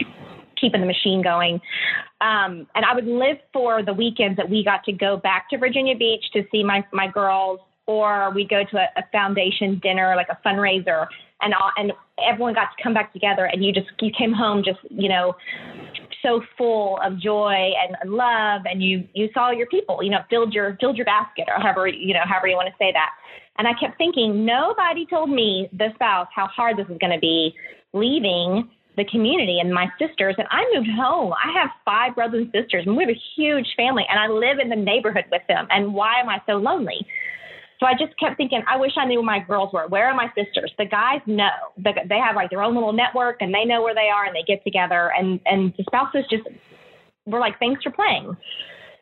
keeping 0.59 0.81
the 0.81 0.87
machine 0.87 1.21
going. 1.21 1.55
Um, 2.21 2.67
and 2.75 2.85
I 2.85 2.93
would 2.93 3.07
live 3.07 3.37
for 3.53 3.83
the 3.83 3.93
weekends 3.93 4.37
that 4.37 4.49
we 4.49 4.63
got 4.63 4.83
to 4.85 4.91
go 4.91 5.17
back 5.17 5.49
to 5.49 5.57
Virginia 5.57 5.95
Beach 5.95 6.23
to 6.33 6.43
see 6.51 6.63
my, 6.63 6.83
my 6.91 7.07
girls, 7.07 7.59
or 7.87 8.31
we 8.33 8.47
go 8.47 8.63
to 8.71 8.77
a, 8.77 8.87
a 8.97 9.03
foundation 9.11 9.79
dinner, 9.81 10.15
like 10.15 10.27
a 10.29 10.39
fundraiser, 10.47 11.07
and 11.41 11.53
all, 11.53 11.71
and 11.77 11.91
everyone 12.27 12.53
got 12.53 12.69
to 12.75 12.83
come 12.83 12.93
back 12.93 13.13
together. 13.13 13.45
And 13.45 13.63
you 13.63 13.71
just 13.71 13.87
you 13.99 14.11
came 14.17 14.33
home 14.33 14.63
just 14.65 14.79
you 14.89 15.09
know 15.09 15.35
so 16.25 16.41
full 16.57 16.99
of 17.03 17.19
joy 17.19 17.71
and 17.81 18.11
love 18.11 18.61
and 18.65 18.81
you 18.81 19.07
you 19.13 19.29
saw 19.33 19.51
your 19.51 19.67
people 19.67 20.01
you 20.01 20.09
know 20.09 20.19
filled 20.29 20.53
your 20.53 20.75
filled 20.79 20.97
your 20.97 21.05
basket 21.05 21.45
or 21.47 21.61
however 21.61 21.87
you 21.87 22.13
know 22.13 22.21
however 22.25 22.47
you 22.47 22.55
want 22.55 22.67
to 22.67 22.73
say 22.79 22.91
that 22.91 23.11
and 23.57 23.67
i 23.67 23.71
kept 23.79 23.97
thinking 23.97 24.43
nobody 24.43 25.05
told 25.05 25.29
me 25.29 25.69
the 25.73 25.89
spouse 25.93 26.27
how 26.35 26.47
hard 26.47 26.77
this 26.77 26.87
is 26.89 26.97
going 26.99 27.13
to 27.13 27.19
be 27.19 27.53
leaving 27.93 28.69
the 28.97 29.05
community 29.05 29.59
and 29.59 29.73
my 29.73 29.87
sisters 29.99 30.35
and 30.37 30.47
i 30.51 30.63
moved 30.73 30.89
home 30.89 31.33
i 31.33 31.51
have 31.57 31.69
five 31.83 32.15
brothers 32.15 32.43
and 32.43 32.63
sisters 32.63 32.83
and 32.85 32.95
we 32.95 33.03
have 33.03 33.09
a 33.09 33.21
huge 33.35 33.67
family 33.75 34.03
and 34.09 34.19
i 34.19 34.27
live 34.27 34.59
in 34.59 34.69
the 34.69 34.75
neighborhood 34.75 35.25
with 35.31 35.41
them 35.47 35.67
and 35.69 35.93
why 35.93 36.19
am 36.19 36.29
i 36.29 36.41
so 36.45 36.53
lonely 36.53 37.05
so 37.79 37.85
I 37.85 37.93
just 37.93 38.17
kept 38.17 38.37
thinking, 38.37 38.63
I 38.69 38.77
wish 38.77 38.93
I 38.97 39.05
knew 39.05 39.17
where 39.19 39.25
my 39.25 39.39
girls 39.39 39.73
were. 39.73 39.87
Where 39.87 40.07
are 40.07 40.15
my 40.15 40.27
sisters? 40.27 40.71
The 40.77 40.85
guys 40.85 41.19
know. 41.25 41.49
They 41.77 42.19
have 42.19 42.35
like 42.35 42.49
their 42.49 42.63
own 42.63 42.73
little 42.73 42.93
network 42.93 43.41
and 43.41 43.53
they 43.53 43.65
know 43.65 43.81
where 43.81 43.93
they 43.93 44.07
are 44.07 44.25
and 44.25 44.35
they 44.35 44.43
get 44.43 44.63
together. 44.63 45.11
And, 45.17 45.41
and 45.45 45.73
the 45.77 45.83
spouses 45.83 46.23
just 46.29 46.43
were 47.25 47.39
like, 47.39 47.59
thanks 47.59 47.83
for 47.83 47.91
playing. 47.91 48.37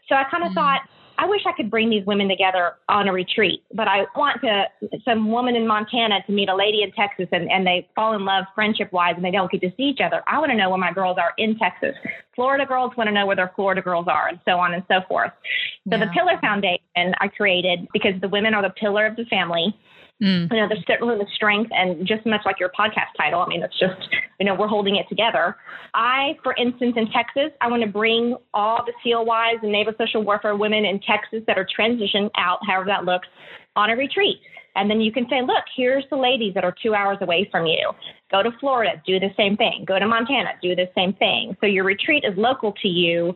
So 0.09 0.15
I 0.15 0.23
kind 0.29 0.43
of 0.43 0.51
mm. 0.51 0.55
thought, 0.55 0.81
I 1.23 1.25
wish 1.25 1.43
I 1.45 1.53
could 1.53 1.71
bring 1.71 1.89
these 1.89 2.05
women 2.05 2.27
together 2.27 2.73
on 2.89 3.07
a 3.07 3.13
retreat, 3.13 3.63
but 3.73 3.87
I 3.87 4.01
want 4.13 4.41
to 4.41 4.65
some 5.05 5.31
woman 5.31 5.55
in 5.55 5.65
Montana 5.65 6.15
to 6.27 6.33
meet 6.33 6.49
a 6.49 6.55
lady 6.55 6.83
in 6.83 6.91
Texas 6.91 7.29
and, 7.31 7.49
and 7.49 7.65
they 7.65 7.87
fall 7.95 8.13
in 8.13 8.25
love 8.25 8.43
friendship 8.53 8.91
wise 8.91 9.13
and 9.15 9.23
they 9.23 9.31
don't 9.31 9.49
get 9.49 9.61
to 9.61 9.71
see 9.77 9.83
each 9.83 10.01
other. 10.03 10.21
I 10.27 10.37
want 10.39 10.51
to 10.51 10.57
know 10.57 10.69
where 10.69 10.77
my 10.77 10.91
girls 10.91 11.15
are 11.17 11.31
in 11.37 11.57
Texas. 11.57 11.95
Florida 12.35 12.65
girls 12.65 12.91
want 12.97 13.07
to 13.07 13.13
know 13.13 13.25
where 13.25 13.37
their 13.37 13.53
Florida 13.55 13.81
girls 13.81 14.07
are 14.09 14.27
and 14.27 14.39
so 14.43 14.59
on 14.59 14.73
and 14.73 14.83
so 14.89 14.99
forth. 15.07 15.31
So 15.89 15.95
yeah. 15.95 16.03
the 16.03 16.11
Pillar 16.11 16.37
Foundation 16.41 17.15
I 17.21 17.29
created 17.29 17.87
because 17.93 18.19
the 18.19 18.27
women 18.27 18.53
are 18.53 18.61
the 18.61 18.71
pillar 18.71 19.05
of 19.05 19.15
the 19.15 19.23
family. 19.25 19.73
Mm. 20.23 20.49
You 20.51 20.61
know, 20.61 20.67
there's 20.69 20.83
certainly 20.87 21.17
the 21.17 21.27
strength 21.35 21.69
and 21.73 22.07
just 22.07 22.25
much 22.25 22.41
like 22.45 22.59
your 22.59 22.69
podcast 22.69 23.11
title. 23.17 23.41
I 23.41 23.47
mean, 23.47 23.61
it's 23.61 23.77
just, 23.77 23.99
you 24.39 24.45
know, 24.45 24.55
we're 24.55 24.67
holding 24.67 24.95
it 24.95 25.05
together. 25.09 25.57
I, 25.93 26.37
for 26.41 26.55
instance, 26.55 26.93
in 26.95 27.11
Texas, 27.11 27.51
I 27.59 27.67
want 27.67 27.83
to 27.83 27.89
bring 27.89 28.37
all 28.53 28.85
the 28.85 28.93
wives 29.23 29.59
and 29.63 29.71
Naval 29.71 29.93
Special 29.93 30.23
Warfare 30.23 30.55
women 30.55 30.85
in 30.85 31.01
Texas 31.01 31.43
that 31.47 31.57
are 31.57 31.67
transitioned 31.67 32.29
out, 32.37 32.59
however 32.65 32.85
that 32.85 33.03
looks, 33.03 33.27
on 33.75 33.89
a 33.89 33.95
retreat. 33.95 34.37
And 34.75 34.89
then 34.89 35.01
you 35.01 35.11
can 35.11 35.27
say, 35.29 35.41
look, 35.41 35.65
here's 35.75 36.05
the 36.09 36.15
ladies 36.15 36.53
that 36.55 36.63
are 36.63 36.73
two 36.81 36.95
hours 36.95 37.17
away 37.21 37.47
from 37.51 37.65
you. 37.67 37.91
Go 38.31 38.41
to 38.41 38.51
Florida, 38.59 39.01
do 39.05 39.19
the 39.19 39.29
same 39.37 39.55
thing. 39.57 39.83
Go 39.85 39.99
to 39.99 40.07
Montana, 40.07 40.51
do 40.61 40.73
the 40.73 40.89
same 40.95 41.13
thing. 41.13 41.55
So 41.59 41.67
your 41.67 41.83
retreat 41.83 42.23
is 42.25 42.33
local 42.37 42.71
to 42.81 42.87
you. 42.87 43.35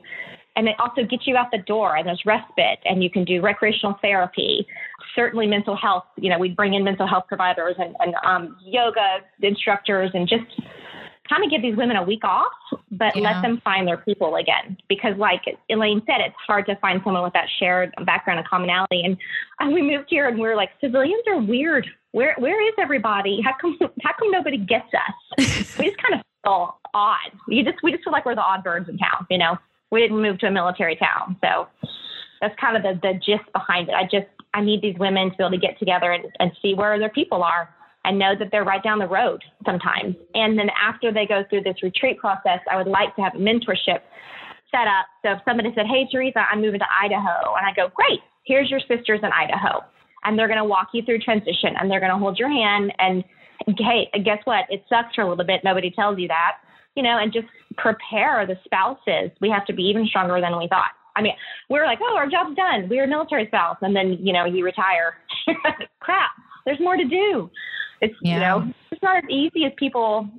And 0.55 0.67
it 0.67 0.75
also 0.79 1.03
gets 1.03 1.27
you 1.27 1.37
out 1.37 1.51
the 1.51 1.59
door 1.59 1.95
and 1.97 2.07
there's 2.07 2.23
respite 2.25 2.79
and 2.85 3.03
you 3.03 3.11
can 3.11 3.23
do 3.23 3.41
recreational 3.41 3.99
therapy 4.01 4.65
certainly 5.17 5.47
mental 5.47 5.75
health. 5.75 6.05
You 6.15 6.29
know, 6.29 6.37
we'd 6.37 6.55
bring 6.55 6.75
in 6.75 6.83
mental 6.83 7.07
health 7.07 7.25
providers 7.27 7.75
and, 7.79 7.95
and 7.99 8.15
um, 8.23 8.55
yoga 8.63 9.19
instructors 9.41 10.11
and 10.13 10.29
just 10.29 10.45
kind 11.27 11.43
of 11.43 11.49
give 11.49 11.61
these 11.61 11.75
women 11.75 11.97
a 11.97 12.03
week 12.03 12.23
off, 12.23 12.51
but 12.91 13.15
yeah. 13.15 13.23
let 13.23 13.41
them 13.41 13.59
find 13.63 13.87
their 13.87 13.97
people 13.97 14.35
again. 14.35 14.77
Because, 14.87 15.17
like 15.17 15.41
Elaine 15.69 16.01
said, 16.05 16.21
it's 16.21 16.35
hard 16.45 16.65
to 16.67 16.75
find 16.77 17.01
someone 17.03 17.23
with 17.23 17.33
that 17.33 17.47
shared 17.59 17.93
background 18.05 18.39
and 18.39 18.47
commonality. 18.47 19.01
And, 19.03 19.17
and 19.59 19.73
we 19.73 19.81
moved 19.81 20.05
here 20.09 20.27
and 20.27 20.39
we 20.39 20.47
are 20.47 20.55
like, 20.55 20.69
civilians 20.79 21.23
are 21.27 21.39
weird. 21.39 21.87
Where 22.11 22.35
where 22.37 22.65
is 22.65 22.73
everybody? 22.79 23.41
How 23.43 23.53
come 23.59 23.77
how 24.01 24.11
come 24.17 24.31
nobody 24.31 24.57
gets 24.57 24.87
us? 24.93 25.77
we 25.77 25.85
just 25.87 26.01
kind 26.01 26.15
of 26.15 26.21
feel 26.43 26.79
odd. 26.93 27.31
You 27.47 27.63
just 27.63 27.77
we 27.83 27.91
just 27.91 28.03
feel 28.03 28.13
like 28.13 28.25
we're 28.25 28.35
the 28.35 28.41
odd 28.41 28.63
birds 28.63 28.87
in 28.89 28.97
town. 28.97 29.27
You 29.29 29.37
know, 29.37 29.57
we 29.91 30.01
didn't 30.01 30.21
move 30.21 30.39
to 30.39 30.47
a 30.47 30.51
military 30.51 30.95
town, 30.95 31.37
so 31.43 31.67
that's 32.41 32.55
kind 32.59 32.77
of 32.77 32.83
the 32.83 32.99
the 33.01 33.13
gist 33.15 33.51
behind 33.53 33.89
it. 33.89 33.93
I 33.93 34.03
just 34.03 34.27
I 34.57 34.61
need 34.61 34.81
these 34.81 34.97
women 34.97 35.29
to 35.29 35.37
be 35.37 35.43
able 35.43 35.51
to 35.51 35.57
get 35.57 35.77
together 35.77 36.11
and, 36.11 36.25
and 36.39 36.51
see 36.63 36.73
where 36.73 36.97
their 36.97 37.09
people 37.09 37.43
are 37.43 37.69
and 38.05 38.17
know 38.17 38.33
that 38.39 38.49
they're 38.51 38.63
right 38.63 38.81
down 38.81 38.97
the 38.97 39.07
road 39.07 39.43
sometimes. 39.63 40.15
And 40.33 40.57
then 40.57 40.69
after 40.81 41.13
they 41.13 41.27
go 41.27 41.43
through 41.47 41.61
this 41.61 41.83
retreat 41.83 42.17
process, 42.17 42.59
I 42.71 42.75
would 42.75 42.87
like 42.87 43.15
to 43.17 43.21
have 43.21 43.35
a 43.35 43.37
mentorship 43.37 44.01
set 44.71 44.87
up. 44.87 45.05
So 45.23 45.33
if 45.33 45.39
somebody 45.45 45.69
said, 45.75 45.85
Hey, 45.85 46.07
Teresa, 46.11 46.39
I'm 46.51 46.61
moving 46.61 46.79
to 46.79 46.87
Idaho, 46.89 47.53
and 47.53 47.67
I 47.67 47.73
go, 47.75 47.91
Great, 47.93 48.21
here's 48.45 48.71
your 48.71 48.79
sisters 48.79 49.19
in 49.21 49.29
Idaho. 49.31 49.85
And 50.23 50.39
they're 50.39 50.47
going 50.47 50.57
to 50.57 50.65
walk 50.65 50.89
you 50.93 51.03
through 51.03 51.19
transition 51.19 51.77
and 51.79 51.89
they're 51.91 51.99
going 51.99 52.11
to 52.11 52.17
hold 52.17 52.39
your 52.39 52.49
hand. 52.49 52.91
And 52.97 53.23
hey, 53.77 54.09
guess 54.25 54.39
what? 54.45 54.65
It 54.69 54.83
sucks 54.89 55.13
for 55.13 55.21
a 55.21 55.29
little 55.29 55.45
bit. 55.45 55.61
Nobody 55.63 55.91
tells 55.91 56.17
you 56.17 56.27
that, 56.29 56.57
you 56.95 57.03
know, 57.03 57.19
and 57.19 57.31
just 57.31 57.47
prepare 57.77 58.47
the 58.47 58.57
spouses. 58.65 59.29
We 59.39 59.49
have 59.51 59.65
to 59.67 59.73
be 59.73 59.83
even 59.83 60.07
stronger 60.07 60.41
than 60.41 60.57
we 60.57 60.67
thought. 60.67 60.91
I 61.17 61.21
mean, 61.21 61.33
we're 61.69 61.85
like, 61.85 61.99
oh, 62.01 62.15
our 62.15 62.27
job's 62.27 62.55
done. 62.55 62.87
We're 62.87 63.05
a 63.05 63.07
military 63.07 63.47
spouse. 63.47 63.77
And 63.81 63.95
then, 63.95 64.17
you 64.21 64.31
know, 64.31 64.45
you 64.45 64.63
retire. 64.63 65.15
Crap, 65.99 66.29
there's 66.65 66.79
more 66.79 66.95
to 66.95 67.05
do. 67.05 67.49
It's, 68.01 68.13
yeah. 68.21 68.33
you 68.33 68.39
know, 68.39 68.73
it's 68.91 69.01
not 69.01 69.17
as 69.17 69.23
easy 69.29 69.65
as 69.65 69.71
people 69.77 70.29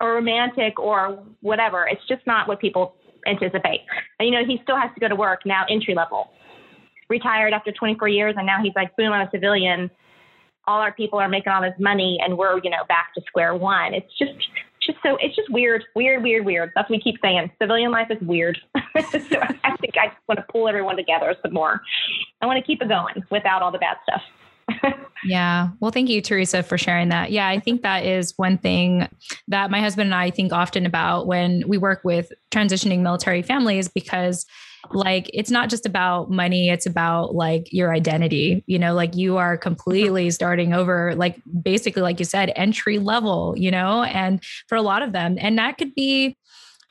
or 0.00 0.14
romantic 0.14 0.78
or 0.78 1.22
whatever. 1.42 1.86
It's 1.86 2.00
just 2.08 2.26
not 2.26 2.48
what 2.48 2.60
people 2.60 2.96
anticipate. 3.26 3.80
And, 4.18 4.28
you 4.28 4.34
know, 4.34 4.44
he 4.44 4.58
still 4.62 4.76
has 4.76 4.90
to 4.94 5.00
go 5.00 5.08
to 5.08 5.14
work 5.14 5.40
now, 5.44 5.64
entry 5.68 5.94
level. 5.94 6.30
Retired 7.10 7.52
after 7.52 7.70
24 7.72 8.08
years, 8.08 8.34
and 8.38 8.46
now 8.46 8.56
he's 8.62 8.72
like, 8.74 8.96
boom, 8.96 9.12
I'm 9.12 9.26
a 9.26 9.30
civilian. 9.30 9.90
All 10.66 10.80
our 10.80 10.92
people 10.92 11.18
are 11.18 11.28
making 11.28 11.52
all 11.52 11.60
this 11.60 11.74
money, 11.78 12.18
and 12.24 12.38
we're, 12.38 12.58
you 12.64 12.70
know, 12.70 12.84
back 12.88 13.12
to 13.14 13.22
square 13.26 13.54
one. 13.54 13.92
It's 13.92 14.10
just, 14.18 14.32
just 14.86 14.98
so 15.02 15.16
it's 15.20 15.34
just 15.36 15.50
weird, 15.50 15.84
weird, 15.94 16.22
weird, 16.22 16.44
weird. 16.44 16.72
That's 16.74 16.88
what 16.88 16.96
we 16.96 17.00
keep 17.00 17.20
saying. 17.22 17.50
Civilian 17.60 17.90
life 17.90 18.08
is 18.10 18.20
weird. 18.20 18.58
so 18.76 18.80
I 18.94 19.76
think 19.80 19.96
I 19.96 20.08
just 20.08 20.18
want 20.28 20.38
to 20.38 20.46
pull 20.50 20.68
everyone 20.68 20.96
together 20.96 21.34
some 21.42 21.52
more. 21.52 21.80
I 22.40 22.46
want 22.46 22.58
to 22.58 22.64
keep 22.64 22.82
it 22.82 22.88
going 22.88 23.22
without 23.30 23.62
all 23.62 23.72
the 23.72 23.78
bad 23.78 23.96
stuff. 24.02 24.22
yeah. 25.24 25.68
Well, 25.80 25.90
thank 25.90 26.08
you, 26.08 26.20
Teresa, 26.20 26.62
for 26.62 26.78
sharing 26.78 27.08
that. 27.08 27.30
Yeah, 27.30 27.48
I 27.48 27.58
think 27.58 27.82
that 27.82 28.04
is 28.04 28.34
one 28.36 28.58
thing 28.58 29.08
that 29.48 29.70
my 29.70 29.80
husband 29.80 30.06
and 30.08 30.14
I 30.14 30.30
think 30.30 30.52
often 30.52 30.86
about 30.86 31.26
when 31.26 31.64
we 31.66 31.78
work 31.78 32.00
with 32.04 32.32
transitioning 32.50 33.00
military 33.00 33.42
families 33.42 33.88
because 33.88 34.46
like 34.90 35.30
it's 35.32 35.50
not 35.50 35.70
just 35.70 35.86
about 35.86 36.30
money 36.30 36.68
it's 36.68 36.86
about 36.86 37.34
like 37.34 37.72
your 37.72 37.94
identity 37.94 38.62
you 38.66 38.78
know 38.78 38.94
like 38.94 39.14
you 39.14 39.36
are 39.36 39.56
mm-hmm. 39.56 39.62
completely 39.62 40.30
starting 40.30 40.72
over 40.72 41.14
like 41.14 41.40
basically 41.62 42.02
like 42.02 42.18
you 42.18 42.24
said 42.24 42.52
entry 42.56 42.98
level 42.98 43.54
you 43.56 43.70
know 43.70 44.02
and 44.02 44.42
for 44.68 44.76
a 44.76 44.82
lot 44.82 45.02
of 45.02 45.12
them 45.12 45.36
and 45.38 45.58
that 45.58 45.78
could 45.78 45.94
be 45.94 46.36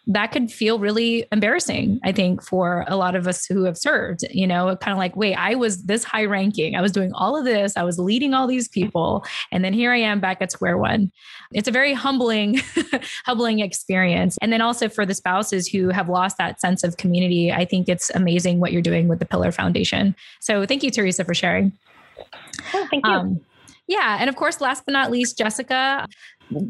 that 0.08 0.32
could 0.32 0.52
feel 0.52 0.80
really 0.80 1.26
embarrassing, 1.32 2.00
I 2.04 2.12
think, 2.12 2.44
for 2.44 2.86
a 2.88 2.96
lot 2.96 3.16
of 3.16 3.28
us 3.28 3.46
who 3.46 3.64
have 3.66 3.78
served, 3.78 4.24
you 4.32 4.48
know, 4.48 4.76
kind 4.78 4.92
of 4.92 4.98
like, 4.98 5.16
wait, 5.16 5.36
I 5.36 5.56
was 5.56 5.84
this 5.84 6.04
high 6.04 6.26
ranking. 6.26 6.76
I 6.76 6.82
was 6.82 6.92
doing 6.92 7.14
all 7.14 7.38
of 7.38 7.46
this. 7.46 7.78
I 7.78 7.84
was 7.84 8.00
leading 8.00 8.34
all 8.34 8.48
these 8.48 8.68
people. 8.68 9.24
And 9.52 9.64
then 9.64 9.74
here 9.74 9.92
I 9.92 9.98
am 9.98 10.20
back 10.20 10.42
at 10.42 10.52
square 10.52 10.78
one. 10.78 11.12
It's 11.54 11.68
a 11.68 11.72
very 11.72 11.94
humbling, 11.94 12.62
humbling 13.26 13.60
experience. 13.60 14.38
And 14.42 14.52
then 14.52 14.62
also 14.62 14.90
for 14.90 15.06
the 15.06 15.14
spouses 15.14 15.68
who 15.68 15.90
have 15.90 16.10
lost 16.10 16.38
that 16.38 16.60
sense 16.60 16.84
of 16.84 16.98
community, 16.98 17.52
I 17.52 17.66
think 17.66 17.88
it's 17.88 18.10
amazing 18.12 18.60
what 18.60 18.72
you're 18.72 18.82
doing 18.82 19.08
with 19.08 19.20
the 19.20 19.26
Pillar 19.26 19.52
Foundation. 19.52 20.16
So 20.40 20.66
thank 20.66 20.82
you, 20.82 20.90
Teresa, 20.90 21.24
for 21.24 21.36
sharing. 21.36 21.74
Oh, 22.74 22.88
thank 22.90 23.06
you. 23.06 23.12
Um, 23.12 23.42
yeah. 23.88 24.18
And 24.20 24.30
of 24.30 24.36
course, 24.36 24.62
last 24.62 24.84
but 24.86 24.94
not 24.94 25.12
least, 25.12 25.38
Jessica, 25.38 26.08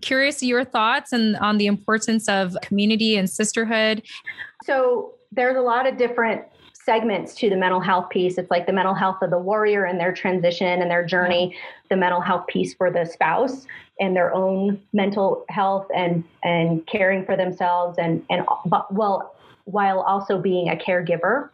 curious 0.02 0.42
your 0.44 0.64
thoughts 0.64 1.12
and 1.12 1.36
on 1.38 1.58
the 1.58 1.68
importance 1.68 2.28
of 2.28 2.56
community 2.62 3.16
and 3.16 3.30
sisterhood. 3.30 4.04
So 4.64 5.14
there's 5.32 5.58
a 5.58 5.62
lot 5.62 5.88
of 5.88 5.98
different 5.98 6.44
segments 6.74 7.36
to 7.36 7.50
the 7.50 7.56
mental 7.56 7.80
health 7.80 8.10
piece. 8.10 8.38
It's 8.38 8.50
like 8.50 8.66
the 8.66 8.74
mental 8.74 8.94
health 8.94 9.22
of 9.22 9.30
the 9.30 9.38
warrior 9.38 9.86
and 9.86 10.00
their 10.00 10.12
transition 10.12 10.82
and 10.82 10.90
their 10.90 11.06
journey, 11.06 11.56
the 11.90 11.96
mental 11.96 12.22
health 12.22 12.48
piece 12.48 12.74
for 12.74 12.92
the 12.92 13.06
spouse 13.06 13.66
and 14.00 14.16
their 14.16 14.34
own 14.34 14.82
mental 14.94 15.46
health 15.50 15.88
and 15.96 16.24
and 16.44 16.86
caring 16.88 17.24
for 17.26 17.38
themselves 17.38 17.98
and 18.00 18.26
and 18.30 18.46
but 18.66 18.92
well 18.94 19.36
while 19.66 20.02
also 20.02 20.40
being 20.40 20.70
a 20.70 20.76
caregiver, 20.76 21.50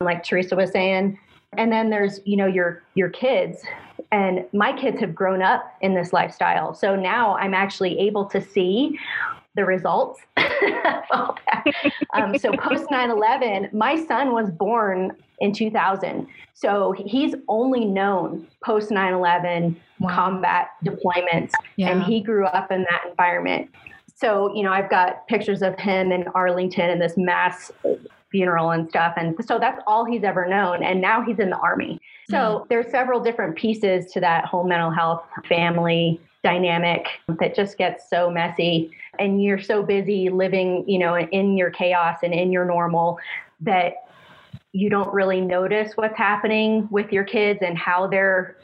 like 0.00 0.24
Teresa 0.24 0.56
was 0.56 0.70
saying. 0.72 1.18
And 1.56 1.70
then 1.70 1.90
there's, 1.90 2.20
you 2.24 2.36
know, 2.36 2.46
your 2.46 2.82
your 2.94 3.08
kids 3.08 3.62
and 4.12 4.44
my 4.52 4.78
kids 4.78 5.00
have 5.00 5.14
grown 5.14 5.42
up 5.42 5.74
in 5.80 5.94
this 5.94 6.12
lifestyle. 6.12 6.74
So 6.74 6.94
now 6.94 7.34
I'm 7.36 7.54
actually 7.54 7.98
able 7.98 8.26
to 8.26 8.40
see 8.40 8.98
the 9.54 9.64
results 9.64 10.20
um, 12.14 12.38
so 12.38 12.52
post 12.52 12.86
9-11 12.90 13.70
my 13.72 14.02
son 14.06 14.32
was 14.32 14.50
born 14.50 15.14
in 15.40 15.52
2000 15.52 16.26
so 16.54 16.92
he's 16.92 17.34
only 17.48 17.84
known 17.84 18.46
post 18.64 18.90
9-11 18.90 19.76
wow. 20.00 20.14
combat 20.14 20.70
deployments 20.84 21.52
yeah. 21.76 21.90
and 21.90 22.02
he 22.02 22.22
grew 22.22 22.46
up 22.46 22.72
in 22.72 22.82
that 22.84 23.02
environment 23.10 23.70
so 24.14 24.54
you 24.54 24.62
know 24.62 24.72
i've 24.72 24.88
got 24.88 25.26
pictures 25.28 25.60
of 25.60 25.78
him 25.78 26.12
in 26.12 26.24
arlington 26.34 26.88
and 26.88 27.00
this 27.00 27.18
mass 27.18 27.70
funeral 28.32 28.70
and 28.70 28.88
stuff. 28.88 29.14
And 29.16 29.36
so 29.44 29.60
that's 29.60 29.80
all 29.86 30.04
he's 30.04 30.24
ever 30.24 30.48
known. 30.48 30.82
And 30.82 31.00
now 31.00 31.22
he's 31.22 31.38
in 31.38 31.50
the 31.50 31.58
army. 31.58 32.00
So 32.28 32.36
mm-hmm. 32.36 32.64
there's 32.68 32.90
several 32.90 33.20
different 33.20 33.54
pieces 33.54 34.10
to 34.12 34.20
that 34.20 34.46
whole 34.46 34.64
mental 34.64 34.90
health 34.90 35.24
family 35.48 36.20
dynamic 36.42 37.06
that 37.38 37.54
just 37.54 37.78
gets 37.78 38.10
so 38.10 38.30
messy. 38.30 38.90
And 39.20 39.40
you're 39.42 39.60
so 39.60 39.84
busy 39.84 40.28
living, 40.30 40.84
you 40.88 40.98
know, 40.98 41.16
in 41.16 41.56
your 41.56 41.70
chaos 41.70 42.18
and 42.24 42.34
in 42.34 42.50
your 42.50 42.64
normal 42.64 43.20
that 43.60 43.94
you 44.72 44.88
don't 44.90 45.12
really 45.12 45.40
notice 45.40 45.92
what's 45.96 46.16
happening 46.16 46.88
with 46.90 47.12
your 47.12 47.24
kids 47.24 47.60
and 47.62 47.78
how 47.78 48.08
they're 48.08 48.56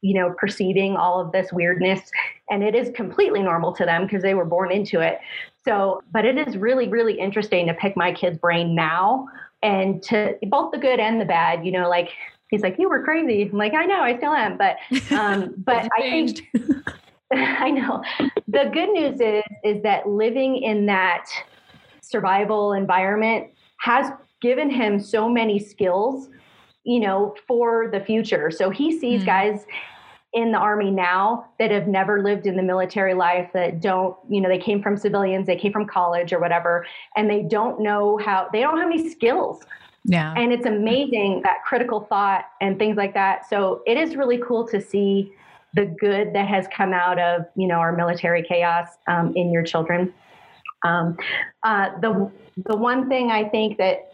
you 0.00 0.14
know 0.14 0.34
perceiving 0.36 0.96
all 0.96 1.20
of 1.20 1.30
this 1.30 1.52
weirdness 1.52 2.10
and 2.50 2.64
it 2.64 2.74
is 2.74 2.90
completely 2.94 3.40
normal 3.40 3.72
to 3.72 3.84
them 3.84 4.02
because 4.02 4.22
they 4.22 4.34
were 4.34 4.44
born 4.44 4.72
into 4.72 5.00
it 5.00 5.18
So, 5.64 6.02
but 6.12 6.24
it 6.24 6.36
is 6.36 6.56
really, 6.56 6.88
really 6.88 7.18
interesting 7.18 7.66
to 7.68 7.74
pick 7.74 7.96
my 7.96 8.12
kid's 8.12 8.38
brain 8.38 8.74
now 8.74 9.28
and 9.62 10.02
to 10.04 10.36
both 10.48 10.72
the 10.72 10.78
good 10.78 10.98
and 10.98 11.20
the 11.20 11.24
bad, 11.24 11.64
you 11.64 11.70
know, 11.70 11.88
like 11.88 12.10
he's 12.50 12.62
like, 12.62 12.76
you 12.78 12.88
were 12.88 13.02
crazy. 13.02 13.48
I'm 13.50 13.56
like, 13.56 13.74
I 13.74 13.84
know, 13.84 14.00
I 14.00 14.16
still 14.16 14.32
am. 14.32 14.58
But, 14.58 14.76
um, 15.12 15.54
but 15.58 15.88
I 15.96 16.02
think, 16.02 16.48
I 17.32 17.70
know 17.70 18.02
the 18.48 18.70
good 18.72 18.90
news 18.90 19.20
is, 19.20 19.42
is 19.64 19.82
that 19.82 20.08
living 20.08 20.56
in 20.56 20.86
that 20.86 21.26
survival 22.02 22.72
environment 22.72 23.48
has 23.78 24.10
given 24.40 24.68
him 24.68 25.00
so 25.00 25.28
many 25.28 25.58
skills, 25.58 26.28
you 26.84 27.00
know, 27.00 27.34
for 27.46 27.88
the 27.90 28.00
future. 28.00 28.50
So 28.50 28.68
he 28.70 28.98
sees 28.98 29.22
mm. 29.22 29.26
guys 29.26 29.64
in 30.32 30.50
the 30.50 30.58
army 30.58 30.90
now 30.90 31.46
that 31.58 31.70
have 31.70 31.86
never 31.86 32.22
lived 32.22 32.46
in 32.46 32.56
the 32.56 32.62
military 32.62 33.12
life 33.12 33.50
that 33.52 33.80
don't 33.80 34.16
you 34.30 34.40
know 34.40 34.48
they 34.48 34.58
came 34.58 34.82
from 34.82 34.96
civilians 34.96 35.46
they 35.46 35.56
came 35.56 35.72
from 35.72 35.86
college 35.86 36.32
or 36.32 36.40
whatever 36.40 36.86
and 37.16 37.28
they 37.28 37.42
don't 37.42 37.80
know 37.80 38.16
how 38.18 38.48
they 38.52 38.60
don't 38.60 38.78
have 38.78 38.90
any 38.90 39.10
skills. 39.10 39.60
Yeah. 40.04 40.34
And 40.36 40.52
it's 40.52 40.66
amazing 40.66 41.42
that 41.44 41.58
critical 41.64 42.00
thought 42.00 42.46
and 42.60 42.76
things 42.76 42.96
like 42.96 43.14
that. 43.14 43.48
So 43.48 43.82
it 43.86 43.96
is 43.96 44.16
really 44.16 44.38
cool 44.38 44.66
to 44.68 44.80
see 44.80 45.32
the 45.74 45.86
good 45.86 46.32
that 46.34 46.48
has 46.48 46.66
come 46.74 46.92
out 46.92 47.18
of 47.18 47.46
you 47.54 47.66
know 47.66 47.76
our 47.76 47.94
military 47.94 48.42
chaos 48.42 48.88
um, 49.06 49.32
in 49.36 49.52
your 49.52 49.62
children. 49.62 50.12
Um, 50.84 51.16
uh, 51.62 51.90
the 52.00 52.30
the 52.66 52.76
one 52.76 53.08
thing 53.08 53.30
i 53.30 53.48
think 53.48 53.78
that 53.78 54.12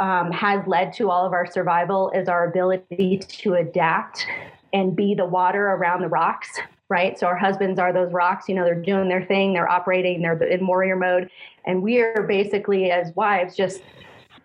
um, 0.00 0.30
has 0.32 0.66
led 0.66 0.92
to 0.94 1.10
all 1.10 1.26
of 1.26 1.32
our 1.32 1.46
survival 1.46 2.10
is 2.10 2.28
our 2.28 2.48
ability 2.48 3.18
to 3.28 3.54
adapt 3.54 4.26
and 4.74 4.94
be 4.94 5.14
the 5.14 5.24
water 5.24 5.68
around 5.70 6.02
the 6.02 6.08
rocks 6.08 6.60
right? 6.88 7.18
So 7.18 7.26
our 7.26 7.36
husbands 7.36 7.78
are 7.78 7.92
those 7.92 8.12
rocks 8.12 8.48
you 8.48 8.54
know 8.54 8.64
they're 8.64 8.80
doing 8.80 9.08
their 9.08 9.24
thing 9.24 9.52
they're 9.52 9.68
operating 9.68 10.22
they're 10.22 10.40
in 10.42 10.66
warrior 10.66 10.96
mode. 10.96 11.30
And 11.66 11.82
we 11.82 12.00
are 12.00 12.22
basically 12.22 12.90
as 12.90 13.14
wives 13.14 13.56
just 13.56 13.82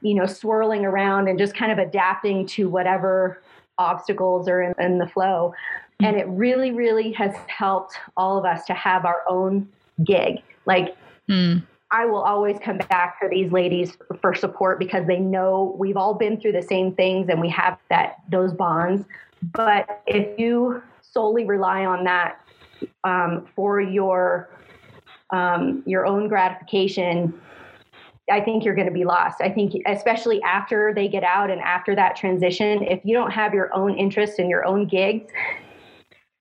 you 0.01 0.15
know 0.15 0.25
swirling 0.25 0.85
around 0.85 1.27
and 1.27 1.37
just 1.37 1.53
kind 1.55 1.71
of 1.71 1.77
adapting 1.77 2.45
to 2.47 2.69
whatever 2.69 3.41
obstacles 3.77 4.47
are 4.47 4.61
in, 4.61 4.73
in 4.79 4.97
the 4.97 5.07
flow. 5.07 5.53
And 6.01 6.15
it 6.15 6.27
really 6.29 6.71
really 6.71 7.11
has 7.13 7.35
helped 7.47 7.95
all 8.15 8.37
of 8.37 8.45
us 8.45 8.65
to 8.65 8.73
have 8.73 9.05
our 9.05 9.21
own 9.29 9.67
gig. 10.05 10.37
Like 10.65 10.95
mm. 11.29 11.61
I 11.91 12.05
will 12.05 12.21
always 12.21 12.57
come 12.63 12.77
back 12.89 13.17
for 13.19 13.29
these 13.29 13.51
ladies 13.51 13.97
for 14.21 14.33
support 14.33 14.79
because 14.79 15.05
they 15.07 15.19
know 15.19 15.75
we've 15.77 15.97
all 15.97 16.13
been 16.13 16.39
through 16.39 16.53
the 16.53 16.61
same 16.61 16.93
things 16.93 17.29
and 17.29 17.41
we 17.41 17.49
have 17.49 17.77
that 17.89 18.17
those 18.31 18.53
bonds 18.53 19.05
but 19.41 20.01
if 20.07 20.37
you 20.39 20.81
solely 21.01 21.45
rely 21.45 21.85
on 21.85 22.03
that 22.03 22.39
um, 23.03 23.47
for 23.55 23.81
your 23.81 24.49
um, 25.31 25.83
your 25.85 26.07
own 26.07 26.27
gratification, 26.27 27.39
I 28.31 28.41
think 28.41 28.63
you're 28.63 28.75
going 28.75 28.87
to 28.87 28.93
be 28.93 29.05
lost. 29.05 29.41
I 29.41 29.49
think, 29.49 29.73
especially 29.85 30.41
after 30.41 30.93
they 30.93 31.07
get 31.07 31.23
out 31.23 31.51
and 31.51 31.61
after 31.61 31.95
that 31.95 32.15
transition, 32.15 32.83
if 32.83 32.99
you 33.03 33.13
don't 33.13 33.31
have 33.31 33.53
your 33.53 33.73
own 33.73 33.95
interests 33.97 34.39
and 34.39 34.49
your 34.49 34.65
own 34.65 34.87
gigs, 34.87 35.31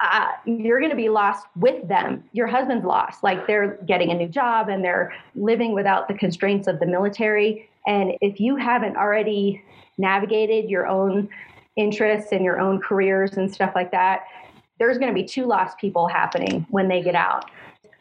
uh, 0.00 0.28
you're 0.46 0.78
going 0.78 0.90
to 0.90 0.96
be 0.96 1.08
lost 1.08 1.46
with 1.56 1.86
them. 1.88 2.24
Your 2.32 2.46
husband's 2.46 2.84
lost. 2.84 3.22
Like 3.24 3.46
they're 3.46 3.78
getting 3.86 4.10
a 4.10 4.14
new 4.14 4.28
job 4.28 4.68
and 4.68 4.84
they're 4.84 5.12
living 5.34 5.72
without 5.72 6.08
the 6.08 6.14
constraints 6.14 6.68
of 6.68 6.78
the 6.78 6.86
military. 6.86 7.68
And 7.86 8.12
if 8.20 8.38
you 8.38 8.56
haven't 8.56 8.96
already 8.96 9.62
navigated 9.98 10.70
your 10.70 10.86
own 10.86 11.28
interests 11.78 12.32
and 12.32 12.44
your 12.44 12.60
own 12.60 12.80
careers 12.80 13.38
and 13.38 13.50
stuff 13.50 13.72
like 13.74 13.90
that, 13.92 14.24
there's 14.78 14.98
going 14.98 15.08
to 15.08 15.14
be 15.14 15.26
two 15.26 15.46
lost 15.46 15.78
people 15.78 16.08
happening 16.08 16.66
when 16.70 16.88
they 16.88 17.02
get 17.02 17.14
out. 17.14 17.50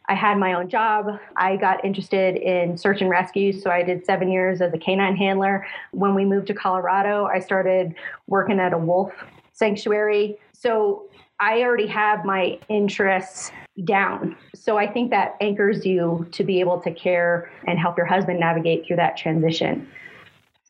I 0.10 0.16
had 0.16 0.38
my 0.38 0.54
own 0.54 0.70
job. 0.70 1.20
I 1.36 1.58
got 1.58 1.84
interested 1.84 2.38
in 2.38 2.78
search 2.78 3.02
and 3.02 3.10
rescue. 3.10 3.52
So 3.52 3.70
I 3.70 3.84
did 3.84 4.06
seven 4.06 4.32
years 4.32 4.62
as 4.62 4.74
a 4.74 4.78
canine 4.78 5.18
handler. 5.18 5.68
When 5.92 6.16
we 6.16 6.24
moved 6.24 6.48
to 6.48 6.54
Colorado, 6.54 7.26
I 7.26 7.40
started 7.40 7.94
working 8.28 8.60
at 8.60 8.74
a 8.74 8.78
wolf 8.78 9.12
sanctuary. 9.52 10.38
So 10.54 11.10
I 11.40 11.62
already 11.62 11.88
have 11.88 12.24
my 12.24 12.58
interests 12.70 13.52
down. 13.84 14.36
So 14.56 14.78
I 14.78 14.92
think 14.92 15.12
that 15.12 15.36
anchors 15.42 15.86
you 15.86 16.26
to 16.32 16.44
be 16.44 16.60
able 16.62 16.80
to 16.82 16.92
care 16.92 17.52
and 17.68 17.78
help 17.78 17.98
your 17.98 18.08
husband 18.08 18.40
navigate 18.40 18.88
through 18.88 18.96
that 18.96 19.18
transition. 19.18 19.88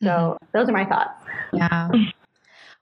So 0.02 0.06
mm-hmm. 0.06 0.46
those 0.52 0.68
are 0.68 0.72
my 0.72 0.84
thoughts. 0.84 1.24
Yeah. 1.52 1.90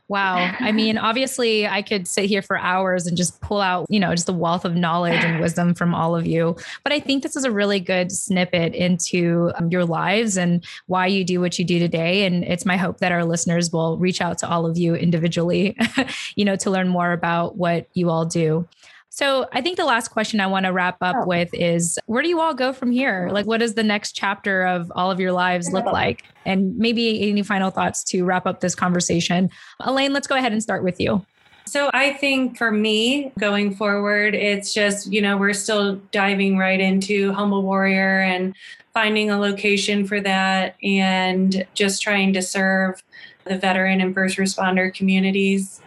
Wow. 0.08 0.54
I 0.60 0.72
mean, 0.72 0.98
obviously, 0.98 1.66
I 1.66 1.82
could 1.82 2.06
sit 2.06 2.26
here 2.26 2.42
for 2.42 2.58
hours 2.58 3.06
and 3.06 3.16
just 3.16 3.40
pull 3.40 3.60
out, 3.60 3.86
you 3.88 3.98
know, 3.98 4.14
just 4.14 4.28
a 4.28 4.32
wealth 4.32 4.64
of 4.64 4.76
knowledge 4.76 5.24
and 5.24 5.40
wisdom 5.40 5.74
from 5.74 5.94
all 5.94 6.14
of 6.14 6.26
you. 6.26 6.56
But 6.84 6.92
I 6.92 7.00
think 7.00 7.22
this 7.22 7.36
is 7.36 7.44
a 7.44 7.50
really 7.50 7.80
good 7.80 8.12
snippet 8.12 8.74
into 8.74 9.52
um, 9.56 9.68
your 9.70 9.84
lives 9.84 10.36
and 10.36 10.64
why 10.86 11.06
you 11.06 11.24
do 11.24 11.40
what 11.40 11.58
you 11.58 11.64
do 11.64 11.78
today. 11.78 12.24
And 12.24 12.44
it's 12.44 12.64
my 12.64 12.76
hope 12.76 12.98
that 12.98 13.12
our 13.12 13.24
listeners 13.24 13.72
will 13.72 13.98
reach 13.98 14.20
out 14.20 14.38
to 14.38 14.48
all 14.48 14.66
of 14.66 14.78
you 14.78 14.94
individually, 14.94 15.76
you 16.36 16.44
know, 16.44 16.56
to 16.56 16.70
learn 16.70 16.88
more 16.88 17.12
about 17.12 17.56
what 17.56 17.88
you 17.94 18.10
all 18.10 18.24
do. 18.24 18.68
So 19.16 19.46
I 19.50 19.62
think 19.62 19.78
the 19.78 19.86
last 19.86 20.08
question 20.08 20.40
I 20.40 20.46
want 20.46 20.66
to 20.66 20.72
wrap 20.74 20.98
up 21.00 21.16
oh. 21.20 21.26
with 21.26 21.48
is 21.54 21.98
where 22.04 22.22
do 22.22 22.28
you 22.28 22.38
all 22.38 22.52
go 22.52 22.74
from 22.74 22.90
here? 22.90 23.24
Mm-hmm. 23.24 23.34
Like, 23.34 23.46
what 23.46 23.60
does 23.60 23.72
the 23.72 23.82
next 23.82 24.12
chapter 24.12 24.66
of 24.66 24.92
all 24.94 25.10
of 25.10 25.18
your 25.18 25.32
lives 25.32 25.72
look 25.72 25.86
like? 25.86 26.24
And 26.44 26.76
maybe 26.76 27.30
any 27.30 27.42
final 27.42 27.70
thoughts 27.70 28.04
to 28.04 28.24
wrap 28.26 28.46
up 28.46 28.60
this 28.60 28.74
conversation. 28.74 29.48
Elaine, 29.80 30.12
let's 30.12 30.26
go 30.26 30.36
ahead 30.36 30.52
and 30.52 30.62
start 30.62 30.84
with 30.84 31.00
you. 31.00 31.24
So 31.64 31.90
I 31.94 32.12
think 32.12 32.58
for 32.58 32.70
me 32.70 33.32
going 33.38 33.74
forward, 33.74 34.34
it's 34.34 34.74
just, 34.74 35.10
you 35.10 35.22
know, 35.22 35.38
we're 35.38 35.54
still 35.54 35.96
diving 36.12 36.58
right 36.58 36.78
into 36.78 37.32
Humble 37.32 37.62
Warrior 37.62 38.20
and 38.20 38.54
finding 38.92 39.30
a 39.30 39.40
location 39.40 40.06
for 40.06 40.20
that 40.20 40.76
and 40.82 41.66
just 41.72 42.02
trying 42.02 42.34
to 42.34 42.42
serve 42.42 43.02
the 43.44 43.56
veteran 43.56 44.02
and 44.02 44.12
first 44.12 44.36
responder 44.36 44.92
communities. 44.92 45.80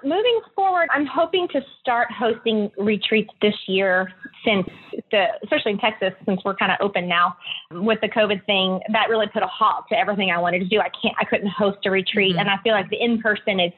Moving 0.05 0.41
forward, 0.55 0.89
I'm 0.93 1.07
hoping 1.07 1.49
to 1.53 1.61
start 1.81 2.09
hosting 2.13 2.71
retreats 2.79 3.31
this 3.41 3.55
year 3.67 4.13
since 4.45 4.67
the, 5.11 5.27
especially 5.43 5.73
in 5.73 5.79
Texas, 5.79 6.13
since 6.27 6.41
we're 6.45 6.57
kind 6.57 6.71
of 6.71 6.79
open 6.81 7.09
now 7.09 7.37
with 7.73 8.01
the 8.01 8.09
COVID 8.09 8.45
thing, 8.47 8.81
that 8.93 9.09
really 9.09 9.27
put 9.33 9.43
a 9.43 9.47
halt 9.47 9.87
to 9.89 9.99
everything 9.99 10.31
I 10.31 10.39
wanted 10.39 10.61
to 10.61 10.67
do. 10.67 10.79
I 10.81 10.91
can't, 11.03 11.15
I 11.19 11.25
couldn't 11.25 11.49
host 11.49 11.79
a 11.87 11.91
retreat. 11.91 12.33
Mm-hmm. 12.33 12.41
And 12.41 12.51
I 12.51 12.57
feel 12.63 12.73
like 12.73 12.91
the 12.91 13.03
in 13.03 13.21
person 13.21 13.61
is 13.61 13.73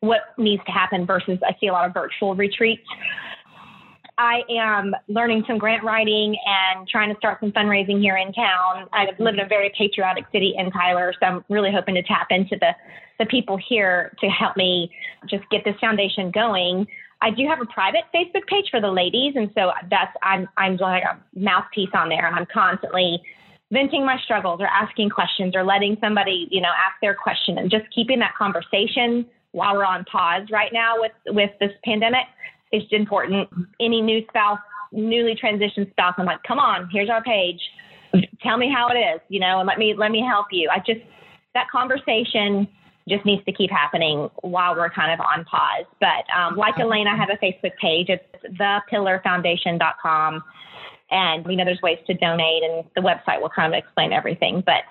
what 0.00 0.20
needs 0.38 0.62
to 0.66 0.72
happen 0.72 1.06
versus 1.06 1.38
I 1.44 1.56
see 1.60 1.66
a 1.68 1.72
lot 1.72 1.86
of 1.86 1.94
virtual 1.94 2.34
retreats. 2.34 2.82
I 4.16 4.42
am 4.48 4.94
learning 5.08 5.44
some 5.46 5.58
grant 5.58 5.82
writing 5.82 6.36
and 6.46 6.86
trying 6.86 7.12
to 7.12 7.18
start 7.18 7.40
some 7.40 7.50
fundraising 7.50 8.00
here 8.00 8.16
in 8.16 8.32
town. 8.32 8.86
I 8.92 9.06
live 9.18 9.34
in 9.34 9.40
a 9.40 9.48
very 9.48 9.72
patriotic 9.76 10.24
city 10.30 10.54
in 10.56 10.70
Tyler, 10.70 11.12
so 11.18 11.26
I'm 11.26 11.44
really 11.48 11.72
hoping 11.72 11.96
to 11.96 12.02
tap 12.02 12.28
into 12.30 12.56
the 12.60 12.70
the 13.18 13.26
people 13.26 13.56
here 13.68 14.12
to 14.20 14.26
help 14.26 14.56
me 14.56 14.90
just 15.28 15.44
get 15.50 15.62
this 15.64 15.76
foundation 15.80 16.32
going. 16.32 16.86
I 17.22 17.30
do 17.30 17.46
have 17.46 17.60
a 17.60 17.66
private 17.66 18.02
Facebook 18.14 18.46
page 18.48 18.66
for 18.70 18.80
the 18.80 18.90
ladies, 18.90 19.34
and 19.36 19.50
so 19.54 19.72
that's 19.90 20.12
I'm 20.22 20.48
I'm 20.56 20.76
like 20.76 21.02
a 21.02 21.18
mouthpiece 21.34 21.90
on 21.94 22.08
there, 22.08 22.26
and 22.26 22.36
I'm 22.36 22.46
constantly 22.52 23.20
venting 23.72 24.06
my 24.06 24.18
struggles 24.24 24.60
or 24.60 24.66
asking 24.66 25.10
questions 25.10 25.56
or 25.56 25.64
letting 25.64 25.96
somebody 26.00 26.46
you 26.50 26.60
know 26.60 26.68
ask 26.68 27.00
their 27.00 27.14
question 27.14 27.58
and 27.58 27.70
just 27.70 27.84
keeping 27.92 28.20
that 28.20 28.34
conversation 28.36 29.26
while 29.52 29.74
we're 29.74 29.84
on 29.84 30.04
pause 30.04 30.46
right 30.52 30.72
now 30.72 30.94
with 30.98 31.12
with 31.28 31.50
this 31.60 31.72
pandemic 31.84 32.26
is 32.82 32.82
important. 32.90 33.48
Any 33.80 34.00
new 34.00 34.24
spouse, 34.28 34.58
newly 34.92 35.34
transitioned 35.34 35.90
spouse, 35.90 36.14
I'm 36.18 36.26
like, 36.26 36.42
come 36.42 36.58
on, 36.58 36.88
here's 36.92 37.10
our 37.10 37.22
page. 37.22 37.60
Tell 38.42 38.56
me 38.56 38.70
how 38.72 38.88
it 38.88 38.98
is, 38.98 39.20
you 39.28 39.40
know, 39.40 39.58
and 39.58 39.66
let 39.66 39.78
me 39.78 39.94
let 39.96 40.10
me 40.10 40.20
help 40.20 40.46
you. 40.52 40.68
I 40.70 40.78
just 40.78 41.00
that 41.54 41.68
conversation 41.70 42.68
just 43.08 43.24
needs 43.24 43.44
to 43.44 43.52
keep 43.52 43.70
happening 43.70 44.30
while 44.40 44.74
we're 44.74 44.90
kind 44.90 45.12
of 45.12 45.20
on 45.20 45.44
pause. 45.44 45.84
But 46.00 46.24
um, 46.34 46.56
like 46.56 46.78
Elaine, 46.78 47.06
I 47.06 47.16
have 47.16 47.28
a 47.28 47.44
Facebook 47.44 47.76
page. 47.80 48.08
It's 48.08 48.24
thepillarfoundation.com. 48.58 50.42
And 51.10 51.46
we 51.46 51.54
know 51.54 51.64
there's 51.64 51.82
ways 51.82 51.98
to 52.06 52.14
donate, 52.14 52.62
and 52.62 52.84
the 52.96 53.02
website 53.02 53.40
will 53.40 53.50
kind 53.50 53.72
of 53.72 53.78
explain 53.78 54.12
everything. 54.12 54.62
But 54.64 54.84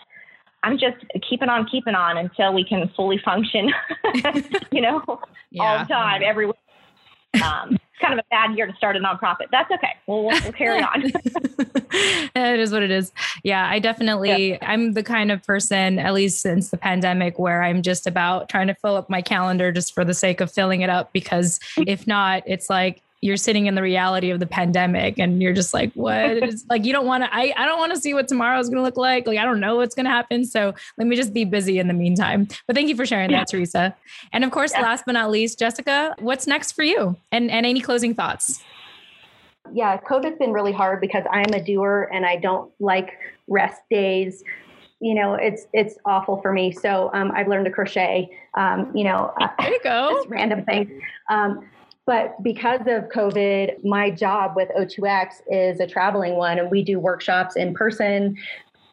I'm 0.64 0.78
just 0.78 0.98
keeping 1.28 1.50
on, 1.50 1.68
keeping 1.70 1.96
on 1.96 2.18
until 2.18 2.54
we 2.54 2.64
can 2.64 2.90
fully 2.96 3.20
function, 3.26 3.72
you 4.72 4.82
know, 4.82 5.20
yeah. 5.52 5.64
all 5.64 5.80
the 5.80 5.86
time, 5.86 6.22
every 6.24 6.46
week. 6.46 6.56
Um, 7.42 7.74
it's 7.76 8.02
kind 8.02 8.14
of 8.14 8.20
a 8.20 8.28
bad 8.30 8.56
year 8.56 8.68
to 8.68 8.76
start 8.76 8.96
a 8.96 9.00
nonprofit. 9.00 9.48
That's 9.52 9.70
okay. 9.72 9.96
We'll, 10.08 10.26
we'll, 10.26 10.42
we'll 10.44 10.52
carry 10.52 10.82
on. 10.82 11.04
it 12.36 12.60
is 12.60 12.72
what 12.72 12.84
it 12.84 12.92
is. 12.92 13.12
Yeah, 13.44 13.68
I 13.70 13.80
definitely, 13.80 14.52
yeah. 14.52 14.58
I'm 14.62 14.94
the 14.94 15.04
kind 15.04 15.32
of 15.32 15.44
person, 15.44 16.00
at 16.00 16.14
least 16.14 16.42
since 16.42 16.70
the 16.70 16.78
pandemic, 16.78 17.38
where 17.38 17.64
I'm 17.64 17.82
just 17.82 18.08
about 18.08 18.50
trying 18.50 18.68
to 18.68 18.76
fill 18.76 18.96
up 18.96 19.10
my 19.10 19.22
calendar 19.22 19.72
just 19.72 19.94
for 19.94 20.04
the 20.04 20.14
sake 20.14 20.42
of 20.42 20.52
filling 20.52 20.82
it 20.82 20.90
up. 20.90 21.14
Because 21.14 21.60
if 21.78 22.08
not, 22.08 22.44
it's 22.46 22.70
like, 22.70 23.03
you're 23.24 23.38
sitting 23.38 23.68
in 23.68 23.76
the 23.76 23.82
reality 23.82 24.30
of 24.32 24.42
the 24.42 24.46
pandemic 24.46 25.18
and 25.18 25.42
you're 25.42 25.54
just 25.54 25.74
like 25.74 25.94
what 25.94 26.20
it's 26.20 26.66
like 26.70 26.84
you 26.84 26.92
don't 26.92 27.06
want 27.06 27.24
to 27.24 27.34
I, 27.34 27.54
I 27.56 27.66
don't 27.66 27.80
want 27.80 27.94
to 27.94 28.00
see 28.00 28.14
what 28.14 28.28
tomorrow 28.28 28.60
is 28.60 28.68
going 28.68 28.78
to 28.78 28.84
look 28.84 28.98
like. 28.98 29.26
Like 29.26 29.40
i 29.40 29.46
don't 29.46 29.62
know 29.62 29.78
what's 29.78 29.96
going 29.96 30.06
to 30.06 30.12
happen. 30.12 30.44
So 30.44 30.74
let 30.98 31.08
me 31.08 31.16
just 31.16 31.34
be 31.34 31.46
busy 31.46 31.80
in 31.80 31.88
the 31.88 31.94
meantime. 31.94 32.48
But 32.68 32.76
thank 32.76 32.90
you 32.90 32.96
for 32.96 33.06
sharing 33.06 33.32
yeah. 33.32 33.40
that 33.40 33.48
teresa. 33.48 33.96
And 34.34 34.44
of 34.44 34.52
course 34.52 34.74
yeah. 34.74 34.82
last 34.82 35.06
but 35.06 35.14
not 35.14 35.32
least 35.32 35.58
jessica 35.58 36.16
what's 36.20 36.48
next 36.48 36.74
for 36.74 36.84
you? 36.84 37.16
And 37.32 37.50
and 37.50 37.66
any 37.66 37.80
closing 37.80 38.14
thoughts? 38.14 38.62
Yeah 39.72 39.98
covid's 39.98 40.38
been 40.38 40.52
really 40.52 40.74
hard 40.74 41.00
because 41.00 41.24
i'm 41.32 41.54
a 41.54 41.64
doer 41.64 42.10
and 42.14 42.26
i 42.26 42.36
don't 42.36 42.70
like 42.80 43.18
rest 43.48 43.82
days. 43.90 44.44
You 45.00 45.16
know 45.16 45.36
it's 45.36 45.66
it's 45.72 45.96
awful 46.06 46.42
for 46.42 46.52
me. 46.52 46.74
So 46.74 47.10
um, 47.14 47.32
i've 47.32 47.48
learned 47.48 47.66
to 47.66 47.72
crochet 47.72 48.38
um, 48.56 48.92
you 48.94 49.06
know 49.06 49.34
there 49.60 49.70
you 49.72 49.80
go. 49.84 50.26
random 50.28 50.66
things. 50.66 50.92
Um, 51.30 51.70
but 52.06 52.42
because 52.44 52.82
of 52.82 53.06
COVID, 53.10 53.84
my 53.84 54.10
job 54.10 54.54
with 54.56 54.70
O2X 54.78 55.42
is 55.48 55.80
a 55.80 55.88
traveling 55.88 56.36
one, 56.36 56.60
and 56.60 56.70
we 56.70 56.84
do 56.84 57.00
workshops 57.00 57.56
in 57.56 57.74
person 57.74 58.38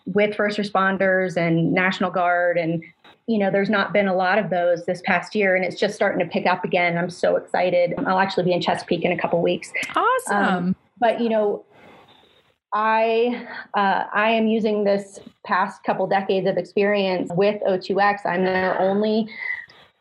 with 0.07 0.35
first 0.37 0.59
responders 0.59 1.37
and 1.37 1.73
National 1.73 2.11
Guard. 2.11 2.57
And, 2.57 2.83
you 3.27 3.39
know, 3.39 3.51
there's 3.51 3.71
not 3.71 3.93
been 3.93 4.07
a 4.07 4.15
lot 4.15 4.39
of 4.39 4.51
those 4.51 4.87
this 4.87 5.03
past 5.05 5.35
year, 5.35 5.57
and 5.57 5.65
it's 5.65 5.79
just 5.79 5.95
starting 5.95 6.25
to 6.25 6.31
pick 6.31 6.47
up 6.47 6.65
again. 6.65 6.97
I'm 6.97 7.11
so 7.11 7.35
excited. 7.37 7.95
I'll 8.07 8.21
actually 8.21 8.45
be 8.45 8.53
in 8.53 8.61
Chesapeake 8.61 9.05
in 9.05 9.11
a 9.11 9.19
couple 9.19 9.43
weeks. 9.43 9.73
Awesome. 9.97 10.37
Um, 10.37 10.77
but, 11.01 11.21
you 11.21 11.29
know, 11.29 11.65
I 12.73 13.49
uh, 13.75 14.05
I 14.13 14.31
am 14.31 14.47
using 14.47 14.85
this 14.85 15.19
past 15.45 15.83
couple 15.83 16.07
decades 16.07 16.47
of 16.47 16.57
experience 16.57 17.29
with 17.35 17.61
O2X. 17.63 18.25
I'm 18.25 18.45
their 18.45 18.81
only 18.81 19.29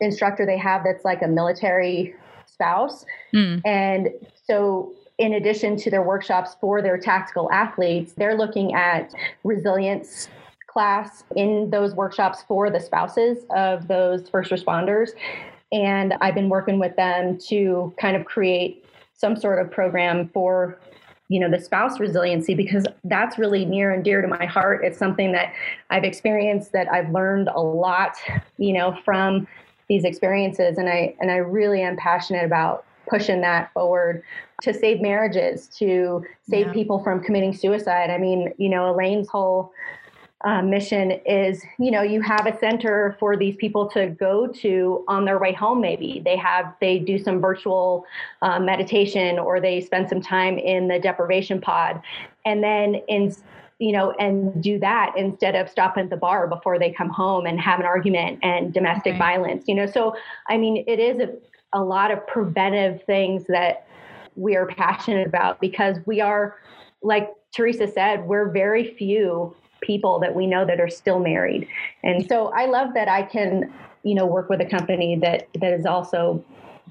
instructor 0.01 0.45
they 0.45 0.57
have 0.59 0.83
that's 0.83 1.03
like 1.03 1.23
a 1.23 1.27
military 1.27 2.13
spouse. 2.59 3.05
Mm. 3.33 3.61
And 3.65 4.09
so, 4.43 4.93
in 5.17 5.33
addition 5.33 5.75
to 5.77 5.89
their 5.89 6.03
workshops 6.03 6.55
for 6.61 6.81
their 6.81 6.97
tactical 6.97 7.51
athletes, 7.51 8.13
they're 8.13 8.37
looking 8.37 8.73
at 8.73 9.13
resilience 9.43 10.29
class 10.67 11.23
in 11.35 11.69
those 11.71 11.93
workshops 11.93 12.43
for 12.47 12.69
the 12.69 12.79
spouses 12.79 13.39
of 13.55 13.87
those 13.87 14.29
first 14.29 14.51
responders. 14.51 15.09
And 15.71 16.13
I've 16.21 16.35
been 16.35 16.49
working 16.49 16.79
with 16.79 16.95
them 16.95 17.37
to 17.47 17.93
kind 17.99 18.15
of 18.15 18.25
create 18.25 18.85
some 19.13 19.35
sort 19.35 19.59
of 19.59 19.71
program 19.71 20.29
for 20.29 20.79
you 21.27 21.39
know 21.39 21.49
the 21.49 21.63
spouse 21.63 21.99
resiliency 21.99 22.55
because 22.55 22.85
that's 23.03 23.37
really 23.37 23.63
near 23.63 23.91
and 23.91 24.03
dear 24.03 24.19
to 24.21 24.27
my 24.27 24.45
heart 24.45 24.83
it's 24.83 24.97
something 24.97 25.31
that 25.31 25.53
i've 25.91 26.03
experienced 26.03 26.71
that 26.71 26.91
i've 26.91 27.11
learned 27.11 27.47
a 27.53 27.59
lot 27.59 28.15
you 28.57 28.73
know 28.73 28.97
from 29.05 29.47
these 29.89 30.05
experiences 30.05 30.77
and 30.77 30.87
i 30.87 31.13
and 31.19 31.31
i 31.31 31.35
really 31.35 31.81
am 31.81 31.97
passionate 31.97 32.45
about 32.45 32.85
pushing 33.09 33.41
that 33.41 33.73
forward 33.73 34.23
to 34.61 34.73
save 34.73 35.01
marriages 35.01 35.67
to 35.67 36.23
save 36.47 36.67
yeah. 36.67 36.73
people 36.73 37.03
from 37.03 37.21
committing 37.23 37.53
suicide. 37.53 38.09
I 38.09 38.17
mean 38.17 38.53
you 38.57 38.69
know 38.69 38.93
elaine's 38.93 39.27
whole 39.27 39.73
uh, 40.45 40.61
mission 40.61 41.11
is 41.25 41.65
you 41.79 41.91
know 41.91 42.01
you 42.01 42.21
have 42.21 42.45
a 42.45 42.57
center 42.59 43.17
for 43.19 43.35
these 43.35 43.57
people 43.57 43.89
to 43.89 44.07
go 44.07 44.47
to 44.47 45.03
on 45.07 45.25
their 45.25 45.37
way 45.37 45.51
home 45.51 45.81
maybe. 45.81 46.21
They 46.23 46.37
have 46.37 46.73
they 46.79 46.99
do 46.99 47.17
some 47.17 47.41
virtual 47.41 48.05
uh, 48.41 48.59
meditation 48.59 49.37
or 49.37 49.59
they 49.59 49.81
spend 49.81 50.07
some 50.07 50.21
time 50.21 50.57
in 50.57 50.87
the 50.87 50.99
deprivation 50.99 51.59
pod. 51.59 52.01
And 52.45 52.63
then 52.63 52.95
in 53.07 53.35
you 53.79 53.93
know, 53.93 54.11
and 54.19 54.61
do 54.61 54.77
that 54.77 55.13
instead 55.17 55.55
of 55.55 55.69
stopping 55.69 56.03
at 56.03 56.09
the 56.09 56.17
bar 56.17 56.47
before 56.47 56.77
they 56.77 56.91
come 56.91 57.09
home 57.09 57.45
and 57.45 57.59
have 57.59 57.79
an 57.79 57.85
argument 57.85 58.37
and 58.43 58.73
domestic 58.73 59.13
okay. 59.13 59.17
violence, 59.17 59.63
you 59.67 59.73
know. 59.73 59.85
So, 59.85 60.15
I 60.49 60.57
mean, 60.57 60.83
it 60.85 60.99
is 60.99 61.19
a, 61.21 61.79
a 61.79 61.81
lot 61.81 62.11
of 62.11 62.25
preventive 62.27 63.01
things 63.03 63.45
that 63.47 63.87
we 64.35 64.55
are 64.57 64.67
passionate 64.67 65.27
about 65.27 65.61
because 65.61 65.97
we 66.05 66.19
are, 66.19 66.57
like 67.01 67.29
Teresa 67.55 67.87
said, 67.87 68.25
we're 68.25 68.51
very 68.51 68.93
few 68.95 69.55
people 69.81 70.19
that 70.19 70.35
we 70.35 70.45
know 70.45 70.65
that 70.65 70.81
are 70.81 70.89
still 70.89 71.19
married. 71.19 71.65
And 72.03 72.27
so 72.27 72.47
I 72.47 72.65
love 72.65 72.93
that 72.95 73.07
I 73.07 73.23
can, 73.23 73.73
you 74.03 74.13
know, 74.13 74.25
work 74.25 74.49
with 74.49 74.59
a 74.59 74.65
company 74.65 75.17
that 75.21 75.47
that 75.61 75.71
is 75.71 75.85
also 75.85 76.43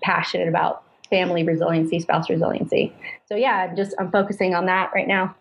passionate 0.02 0.48
about 0.48 0.84
family 1.10 1.42
resiliency, 1.42 2.00
spouse 2.00 2.30
resiliency. 2.30 2.94
So 3.26 3.34
yeah, 3.34 3.74
just 3.74 3.94
I'm 3.98 4.10
focusing 4.10 4.54
on 4.54 4.66
that 4.66 4.90
right 4.94 5.08
now. 5.08 5.34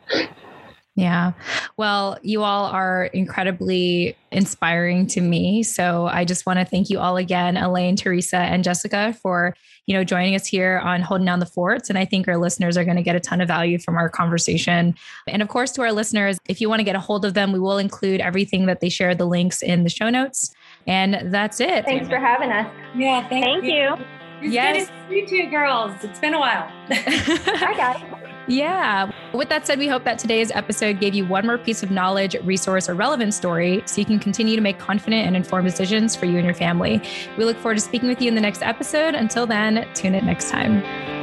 Yeah. 0.97 1.33
Well, 1.77 2.17
you 2.23 2.41
all 2.41 2.65
are 2.65 3.05
incredibly 3.05 4.17
inspiring 4.31 5.05
to 5.07 5.21
me. 5.21 5.61
So 5.61 6.07
I 6.07 6.25
just 6.25 6.47
want 6.47 6.57
to 6.57 6.65
thank 6.65 6.89
you 6.89 6.97
all 6.97 7.17
again, 7.17 7.55
Elaine, 7.55 7.95
Teresa, 7.95 8.37
and 8.37 8.63
Jessica 8.63 9.15
for, 9.21 9.55
you 9.85 9.95
know, 9.95 10.03
joining 10.03 10.33
us 10.33 10.47
here 10.47 10.79
on 10.79 11.03
Holding 11.03 11.25
Down 11.25 11.37
the 11.37 11.45
Forts. 11.45 11.91
And 11.91 11.99
I 11.99 12.05
think 12.05 12.27
our 12.27 12.37
listeners 12.37 12.77
are 12.77 12.83
going 12.83 12.97
to 12.97 13.03
get 13.03 13.15
a 13.15 13.19
ton 13.19 13.41
of 13.41 13.47
value 13.47 13.77
from 13.77 13.95
our 13.95 14.09
conversation. 14.09 14.95
And 15.27 15.43
of 15.43 15.49
course, 15.49 15.69
to 15.73 15.83
our 15.83 15.91
listeners, 15.91 16.39
if 16.49 16.59
you 16.59 16.67
want 16.67 16.79
to 16.79 16.83
get 16.83 16.95
a 16.95 16.99
hold 16.99 17.25
of 17.25 17.35
them, 17.35 17.51
we 17.51 17.59
will 17.59 17.77
include 17.77 18.19
everything 18.19 18.65
that 18.65 18.79
they 18.79 18.89
share, 18.89 19.13
the 19.13 19.27
links 19.27 19.61
in 19.61 19.83
the 19.83 19.91
show 19.91 20.09
notes. 20.09 20.51
And 20.87 21.31
that's 21.31 21.59
it. 21.59 21.85
Thanks 21.85 22.09
for 22.09 22.17
having 22.17 22.49
us. 22.49 22.65
Yeah. 22.95 23.29
Thank, 23.29 23.45
thank 23.45 23.63
you. 23.65 23.71
you. 23.71 23.97
It's 24.41 24.53
yes. 24.53 24.89
good 25.09 25.21
to 25.21 25.27
see 25.27 25.37
you 25.43 25.51
girls. 25.51 25.93
It's 26.03 26.19
been 26.19 26.33
a 26.33 26.39
while. 26.39 26.67
Hi, 26.89 27.73
guys. 27.77 28.16
Yeah. 28.47 29.11
With 29.33 29.49
that 29.49 29.67
said, 29.67 29.77
we 29.77 29.87
hope 29.87 30.03
that 30.05 30.19
today's 30.19 30.51
episode 30.51 30.99
gave 30.99 31.13
you 31.13 31.25
one 31.25 31.45
more 31.45 31.57
piece 31.57 31.83
of 31.83 31.91
knowledge, 31.91 32.35
resource, 32.43 32.87
or 32.87 32.93
relevant 32.93 33.33
story 33.33 33.83
so 33.85 33.99
you 33.99 34.05
can 34.05 34.19
continue 34.19 34.55
to 34.55 34.61
make 34.61 34.79
confident 34.79 35.27
and 35.27 35.35
informed 35.35 35.67
decisions 35.67 36.15
for 36.15 36.25
you 36.25 36.37
and 36.37 36.45
your 36.45 36.55
family. 36.55 37.01
We 37.37 37.43
look 37.43 37.57
forward 37.57 37.75
to 37.75 37.81
speaking 37.81 38.07
with 38.07 38.21
you 38.21 38.29
in 38.29 38.35
the 38.35 38.41
next 38.41 38.61
episode. 38.61 39.15
Until 39.15 39.45
then, 39.45 39.87
tune 39.93 40.15
in 40.15 40.25
next 40.25 40.49
time. 40.49 41.16